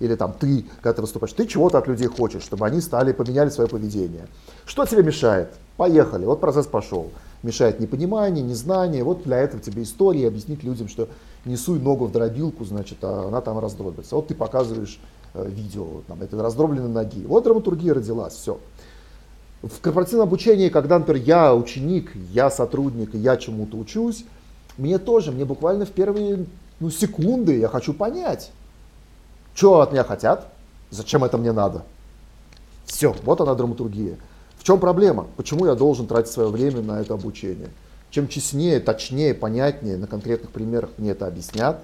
или 0.00 0.16
там 0.16 0.34
ты, 0.38 0.66
когда 0.82 0.94
ты 0.94 1.02
выступаешь, 1.02 1.32
ты 1.32 1.46
чего-то 1.46 1.78
от 1.78 1.86
людей 1.86 2.08
хочешь, 2.08 2.42
чтобы 2.42 2.66
они 2.66 2.80
стали, 2.80 3.12
поменяли 3.12 3.48
свое 3.48 3.70
поведение. 3.70 4.26
Что 4.66 4.84
тебе 4.86 5.04
мешает? 5.04 5.52
Поехали, 5.76 6.24
вот 6.24 6.40
процесс 6.40 6.66
пошел. 6.66 7.10
Мешает 7.44 7.78
непонимание, 7.78 8.42
незнание, 8.42 9.04
вот 9.04 9.22
для 9.22 9.38
этого 9.38 9.62
тебе 9.62 9.84
история, 9.84 10.28
объяснить 10.28 10.64
людям, 10.64 10.88
что 10.88 11.08
не 11.44 11.56
суй 11.56 11.78
ногу 11.78 12.06
в 12.06 12.12
дробилку, 12.12 12.64
значит, 12.64 12.98
а 13.02 13.28
она 13.28 13.40
там 13.40 13.58
раздробится. 13.60 14.16
Вот 14.16 14.26
ты 14.28 14.34
показываешь 14.34 14.98
э, 15.34 15.48
видео 15.48 16.02
там, 16.08 16.22
этой 16.22 16.40
раздробленной 16.40 16.88
ноги. 16.88 17.24
Вот 17.24 17.44
драматургия 17.44 17.94
родилась, 17.94 18.34
все. 18.34 18.58
В 19.62 19.80
корпоративном 19.80 20.26
обучении, 20.26 20.70
когда, 20.70 20.98
например, 20.98 21.22
я 21.22 21.54
ученик, 21.54 22.10
я 22.32 22.50
сотрудник, 22.50 23.14
я 23.14 23.36
чему-то 23.36 23.76
учусь, 23.76 24.24
мне 24.78 24.98
тоже, 24.98 25.32
мне 25.32 25.44
буквально 25.44 25.84
в 25.84 25.90
первые 25.90 26.46
ну, 26.80 26.90
секунды 26.90 27.58
я 27.58 27.68
хочу 27.68 27.92
понять, 27.92 28.50
что 29.54 29.80
от 29.80 29.92
меня 29.92 30.04
хотят, 30.04 30.52
зачем 30.90 31.24
это 31.24 31.38
мне 31.38 31.52
надо. 31.52 31.82
Все, 32.86 33.14
вот 33.24 33.40
она 33.40 33.54
драматургия. 33.54 34.16
В 34.56 34.64
чем 34.64 34.78
проблема? 34.78 35.26
Почему 35.36 35.66
я 35.66 35.74
должен 35.74 36.06
тратить 36.06 36.32
свое 36.32 36.48
время 36.48 36.82
на 36.82 37.00
это 37.00 37.14
обучение? 37.14 37.70
Чем 38.10 38.28
честнее, 38.28 38.80
точнее, 38.80 39.34
понятнее 39.34 39.96
на 39.96 40.06
конкретных 40.06 40.50
примерах 40.50 40.90
мне 40.98 41.10
это 41.10 41.26
объяснят, 41.26 41.80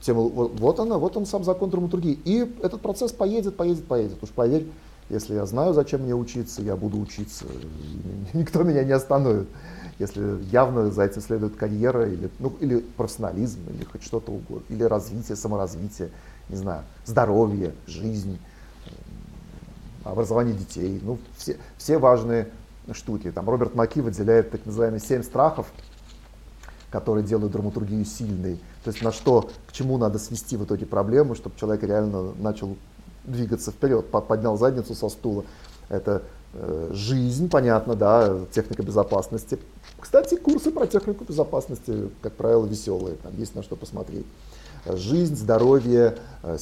тем 0.00 0.16
вот, 0.16 0.52
вот 0.58 0.80
она, 0.80 0.98
вот 0.98 1.16
он 1.16 1.26
сам 1.26 1.44
закон 1.44 1.70
драматургии. 1.70 2.18
И 2.24 2.40
этот 2.62 2.80
процесс 2.80 3.12
поедет, 3.12 3.56
поедет, 3.56 3.86
поедет. 3.86 4.22
Уж 4.22 4.30
поверь, 4.30 4.66
если 5.10 5.34
я 5.34 5.46
знаю, 5.46 5.74
зачем 5.74 6.02
мне 6.02 6.14
учиться, 6.14 6.62
я 6.62 6.76
буду 6.76 7.00
учиться. 7.00 7.46
Никто 8.32 8.62
меня 8.62 8.84
не 8.84 8.92
остановит 8.92 9.48
если 9.98 10.42
явно 10.52 10.90
за 10.90 11.02
этим 11.02 11.20
следует 11.20 11.56
карьера 11.56 12.08
или, 12.08 12.30
ну, 12.38 12.54
или 12.60 12.78
профессионализм, 12.78 13.60
или 13.70 13.84
хоть 13.84 14.02
что-то 14.02 14.32
угодно, 14.32 14.64
или 14.68 14.84
развитие, 14.84 15.36
саморазвитие, 15.36 16.10
не 16.48 16.56
знаю, 16.56 16.84
здоровье, 17.04 17.74
жизнь, 17.86 18.38
образование 20.04 20.54
детей, 20.54 21.00
ну, 21.02 21.18
все, 21.36 21.56
все 21.76 21.98
важные 21.98 22.48
штуки. 22.92 23.30
Там 23.30 23.48
Роберт 23.48 23.74
Маки 23.74 24.00
выделяет 24.00 24.50
так 24.50 24.64
называемые 24.64 25.00
семь 25.00 25.22
страхов, 25.22 25.66
которые 26.90 27.24
делают 27.24 27.52
драматургию 27.52 28.04
сильной. 28.04 28.58
То 28.84 28.90
есть 28.90 29.02
на 29.02 29.12
что, 29.12 29.50
к 29.66 29.72
чему 29.72 29.98
надо 29.98 30.18
свести 30.18 30.56
в 30.56 30.64
итоге 30.64 30.86
проблему, 30.86 31.34
чтобы 31.34 31.58
человек 31.58 31.82
реально 31.82 32.32
начал 32.38 32.76
двигаться 33.24 33.72
вперед, 33.72 34.10
поднял 34.10 34.56
задницу 34.56 34.94
со 34.94 35.08
стула. 35.08 35.44
Это 35.88 36.22
жизнь, 36.90 37.48
понятно, 37.48 37.94
да, 37.94 38.38
техника 38.52 38.82
безопасности, 38.82 39.58
кстати, 40.00 40.36
курсы 40.36 40.70
про 40.70 40.86
технику 40.86 41.24
безопасности, 41.24 42.08
как 42.22 42.34
правило, 42.34 42.64
веселые, 42.64 43.16
там 43.16 43.36
есть 43.36 43.54
на 43.54 43.62
что 43.62 43.74
посмотреть. 43.76 44.26
Жизнь, 44.86 45.34
здоровье, 45.34 46.16
э, 46.42 46.56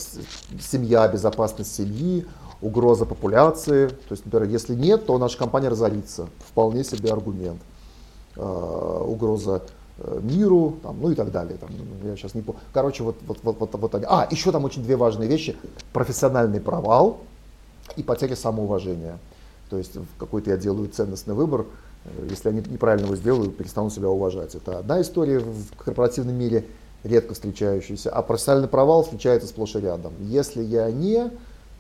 семья, 0.58 1.06
безопасность 1.06 1.74
семьи, 1.74 2.26
угроза 2.62 3.04
популяции. 3.04 3.88
То 3.88 4.12
есть, 4.12 4.24
например, 4.24 4.48
если 4.48 4.74
нет, 4.74 5.06
то 5.06 5.18
наша 5.18 5.36
компания 5.36 5.68
разорится. 5.68 6.28
Вполне 6.38 6.82
себе 6.82 7.10
аргумент. 7.10 7.60
Э, 8.36 9.02
угроза 9.06 9.62
э, 9.98 10.20
миру, 10.22 10.78
там, 10.82 10.98
ну 11.00 11.10
и 11.10 11.14
так 11.14 11.30
далее. 11.30 11.58
Там, 11.58 11.70
я 12.04 12.16
сейчас 12.16 12.34
не 12.34 12.40
помню. 12.40 12.60
Короче, 12.72 13.04
вот, 13.04 13.16
вот, 13.26 13.38
вот, 13.42 13.60
вот, 13.60 13.74
вот 13.74 13.94
они. 13.94 14.06
А, 14.08 14.26
еще 14.30 14.50
там 14.50 14.64
очень 14.64 14.82
две 14.82 14.96
важные 14.96 15.28
вещи. 15.28 15.56
Профессиональный 15.92 16.60
провал 16.60 17.18
и 17.96 18.02
потеря 18.02 18.34
самоуважения. 18.34 19.18
То 19.70 19.78
есть 19.78 19.92
какой-то 20.18 20.50
я 20.50 20.56
делаю 20.56 20.88
ценностный 20.88 21.34
выбор, 21.34 21.66
Э, 22.06 22.26
если 22.30 22.48
они 22.48 22.62
неправильно 22.66 23.06
его 23.06 23.16
сделают, 23.16 23.56
перестанут 23.56 23.92
себя 23.92 24.08
уважать. 24.08 24.54
Это 24.54 24.78
одна 24.78 25.00
история 25.00 25.40
в 25.40 25.76
корпоративном 25.76 26.34
мире, 26.34 26.64
редко 27.04 27.34
встречающаяся, 27.34 28.10
а 28.10 28.22
профессиональный 28.22 28.68
провал 28.68 29.02
встречается 29.04 29.48
сплошь 29.48 29.76
и 29.76 29.80
рядом. 29.80 30.12
Если 30.20 30.62
я 30.62 30.90
не 30.90 31.30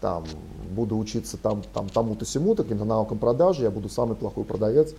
там, 0.00 0.24
буду 0.70 0.96
учиться 0.96 1.36
там, 1.36 1.62
там, 1.74 1.88
тому-то 1.88 2.24
сему-то, 2.24 2.62
каким-то 2.62 2.84
навыкам 2.84 3.18
продажи, 3.18 3.62
я 3.62 3.70
буду 3.70 3.88
самый 3.88 4.14
плохой 4.14 4.44
продавец, 4.44 4.94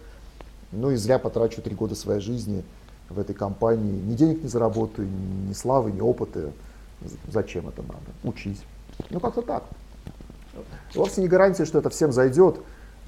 ну 0.72 0.92
и 0.92 0.96
зря 0.96 1.20
потрачу 1.20 1.62
три 1.62 1.76
года 1.76 1.96
своей 1.96 2.20
жизни 2.20 2.64
в 3.10 3.20
этой 3.20 3.34
компании, 3.34 3.92
ни 3.92 4.16
денег 4.16 4.44
не 4.44 4.50
заработаю, 4.50 5.08
ни 5.48 5.54
славы, 5.54 5.92
ни 5.92 6.02
опыта. 6.02 6.52
Зачем 7.32 7.70
это 7.70 7.84
надо? 7.84 8.00
Учись. 8.24 8.62
Ну 9.12 9.20
как-то 9.20 9.44
так. 9.44 9.64
Вовсе 10.96 11.22
не 11.22 11.28
гарантия, 11.28 11.64
что 11.66 11.78
это 11.78 11.90
всем 11.90 12.12
зайдет, 12.12 12.60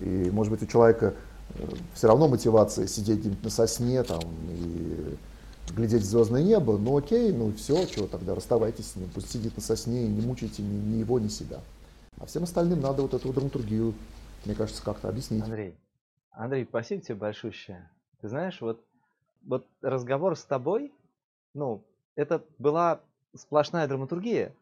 и 0.02 0.32
может 0.32 0.52
быть 0.52 0.64
у 0.64 0.66
человека 0.66 1.16
все 1.94 2.08
равно 2.08 2.28
мотивация 2.28 2.88
сидеть 2.88 3.44
на 3.44 3.50
сосне 3.50 4.04
там, 4.04 4.22
и 4.50 5.18
глядеть 5.74 6.02
в 6.02 6.06
звездное 6.06 6.44
небо, 6.44 6.78
ну 6.78 6.98
окей, 6.98 7.32
ну 7.32 7.54
все, 7.54 7.86
чего 7.86 8.08
тогда, 8.08 8.36
расставайтесь 8.36 8.92
с 8.92 8.96
ним, 8.96 9.10
пусть 9.14 9.32
сидит 9.32 9.56
на 9.56 9.62
сосне 9.62 10.06
и 10.06 10.08
не 10.08 10.22
мучайте 10.22 10.62
ни, 10.62 10.96
ни 10.96 11.00
его, 11.00 11.20
ни 11.20 11.28
себя. 11.28 11.60
А 12.18 12.26
всем 12.26 12.44
остальным 12.44 12.82
надо 12.82 13.02
вот 13.02 13.14
эту 13.14 13.32
драматургию, 13.32 13.94
мне 14.46 14.56
кажется, 14.56 14.84
как-то 14.84 15.10
объяснить. 15.10 15.44
Андрей, 15.44 15.76
Андрей, 16.32 16.66
спасибо 16.66 17.02
тебе 17.02 17.16
большое. 17.16 17.90
Ты 18.22 18.30
знаешь, 18.30 18.60
вот, 18.62 18.84
вот 19.44 19.66
разговор 19.82 20.36
с 20.36 20.44
тобой, 20.44 20.92
ну, 21.54 21.84
это 22.16 22.44
была 22.58 23.02
сплошная 23.36 23.88
драматургия 23.88 24.54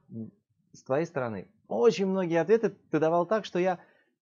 с 0.73 0.83
твоей 0.83 1.05
стороны. 1.05 1.47
Очень 1.67 2.05
многие 2.07 2.39
ответы 2.39 2.73
ты 2.91 2.99
давал 2.99 3.25
так, 3.25 3.45
что 3.45 3.59
я 3.59 3.79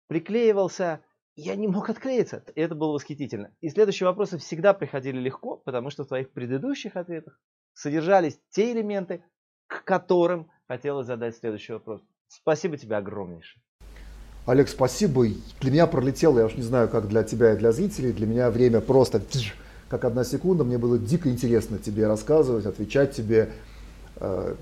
приклеивался 0.08 1.00
я 1.36 1.56
не 1.56 1.68
мог 1.68 1.90
отклеиться. 1.90 2.44
И 2.56 2.62
это 2.62 2.76
было 2.76 2.94
восхитительно. 2.94 3.52
И 3.62 3.70
следующие 3.70 4.08
вопросы 4.08 4.38
всегда 4.38 4.74
приходили 4.74 5.20
легко, 5.20 5.58
потому 5.58 5.90
что 5.90 6.04
в 6.04 6.08
твоих 6.08 6.32
предыдущих 6.32 6.96
ответах 6.96 7.40
содержались 7.74 8.40
те 8.50 8.72
элементы, 8.72 9.24
к 9.68 9.84
которым 9.84 10.52
хотелось 10.68 11.08
задать 11.08 11.38
следующий 11.38 11.74
вопрос. 11.74 12.02
Спасибо 12.28 12.78
тебе 12.78 12.98
огромнейшее. 12.98 13.62
Олег, 14.46 14.70
спасибо. 14.70 15.26
Для 15.60 15.72
меня 15.72 15.88
пролетело, 15.88 16.40
я 16.40 16.46
уж 16.46 16.56
не 16.56 16.64
знаю, 16.64 16.90
как 16.90 17.08
для 17.08 17.24
тебя 17.24 17.54
и 17.54 17.58
для 17.58 17.72
зрителей, 17.72 18.12
для 18.12 18.26
меня 18.26 18.50
время 18.50 18.82
просто 18.82 19.22
как 19.88 20.06
одна 20.06 20.24
секунда. 20.24 20.64
Мне 20.64 20.78
было 20.78 20.98
дико 20.98 21.30
интересно 21.30 21.78
тебе 21.78 22.08
рассказывать, 22.08 22.66
отвечать 22.66 23.14
тебе. 23.14 23.50
Э, 24.16 24.56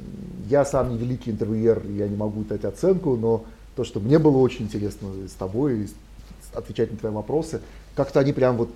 я 0.48 0.66
сам 0.66 0.92
не 0.92 0.98
великий 0.98 1.32
интервьюер, 1.32 1.86
я 1.88 2.08
не 2.08 2.16
могу 2.18 2.44
дать 2.44 2.66
оценку, 2.66 3.16
но 3.16 3.46
то, 3.76 3.84
что 3.84 4.00
мне 4.00 4.20
было 4.20 4.38
очень 4.38 4.66
интересно 4.66 5.10
с 5.28 5.34
тобой, 5.34 5.90
отвечать 6.54 6.92
на 6.92 6.98
твои 6.98 7.12
вопросы. 7.12 7.62
Как-то 7.96 8.20
они 8.20 8.34
прям 8.34 8.58
вот 8.58 8.70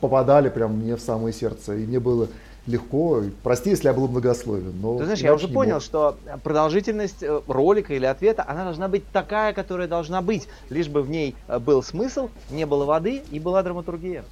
попадали 0.00 0.48
прям 0.48 0.78
мне 0.78 0.96
в 0.96 1.00
самое 1.00 1.32
сердце. 1.32 1.74
И 1.74 1.86
мне 1.86 2.00
было 2.00 2.28
легко. 2.66 3.22
Прости, 3.42 3.70
если 3.70 3.88
я 3.88 3.94
был 3.94 4.08
многословен. 4.08 4.74
Но 4.80 4.98
Ты 4.98 5.04
знаешь, 5.04 5.20
я, 5.20 5.34
уже 5.34 5.48
понял, 5.48 5.74
мог. 5.74 5.82
что 5.82 6.16
продолжительность 6.42 7.22
э, 7.22 7.40
ролика 7.46 7.94
или 7.94 8.06
ответа, 8.06 8.44
она 8.46 8.64
должна 8.64 8.88
быть 8.88 9.04
такая, 9.12 9.52
которая 9.52 9.88
должна 9.88 10.22
быть. 10.22 10.48
Лишь 10.70 10.88
бы 10.88 11.02
в 11.02 11.10
ней 11.10 11.34
э, 11.48 11.58
был 11.58 11.82
смысл, 11.82 12.30
не 12.50 12.64
было 12.64 12.84
воды 12.84 13.22
и 13.30 13.38
была 13.38 13.62
драматургия. 13.62 14.24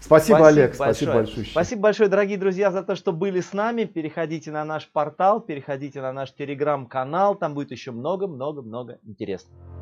Спасибо, 0.00 0.36
спасибо 0.36 0.48
Олег, 0.48 0.78
большое. 0.78 0.94
спасибо 0.94 1.12
большое. 1.12 1.46
Спасибо 1.46 1.82
большое, 1.82 2.08
дорогие 2.08 2.38
друзья, 2.38 2.70
за 2.70 2.84
то, 2.84 2.94
что 2.94 3.12
были 3.12 3.40
с 3.40 3.52
нами. 3.52 3.84
Переходите 3.84 4.52
на 4.52 4.64
наш 4.64 4.88
портал, 4.88 5.40
переходите 5.40 6.00
на 6.00 6.12
наш 6.12 6.32
телеграм-канал, 6.32 7.34
там 7.34 7.54
будет 7.54 7.72
еще 7.72 7.90
много-много-много 7.90 8.98
интересного. 9.04 9.75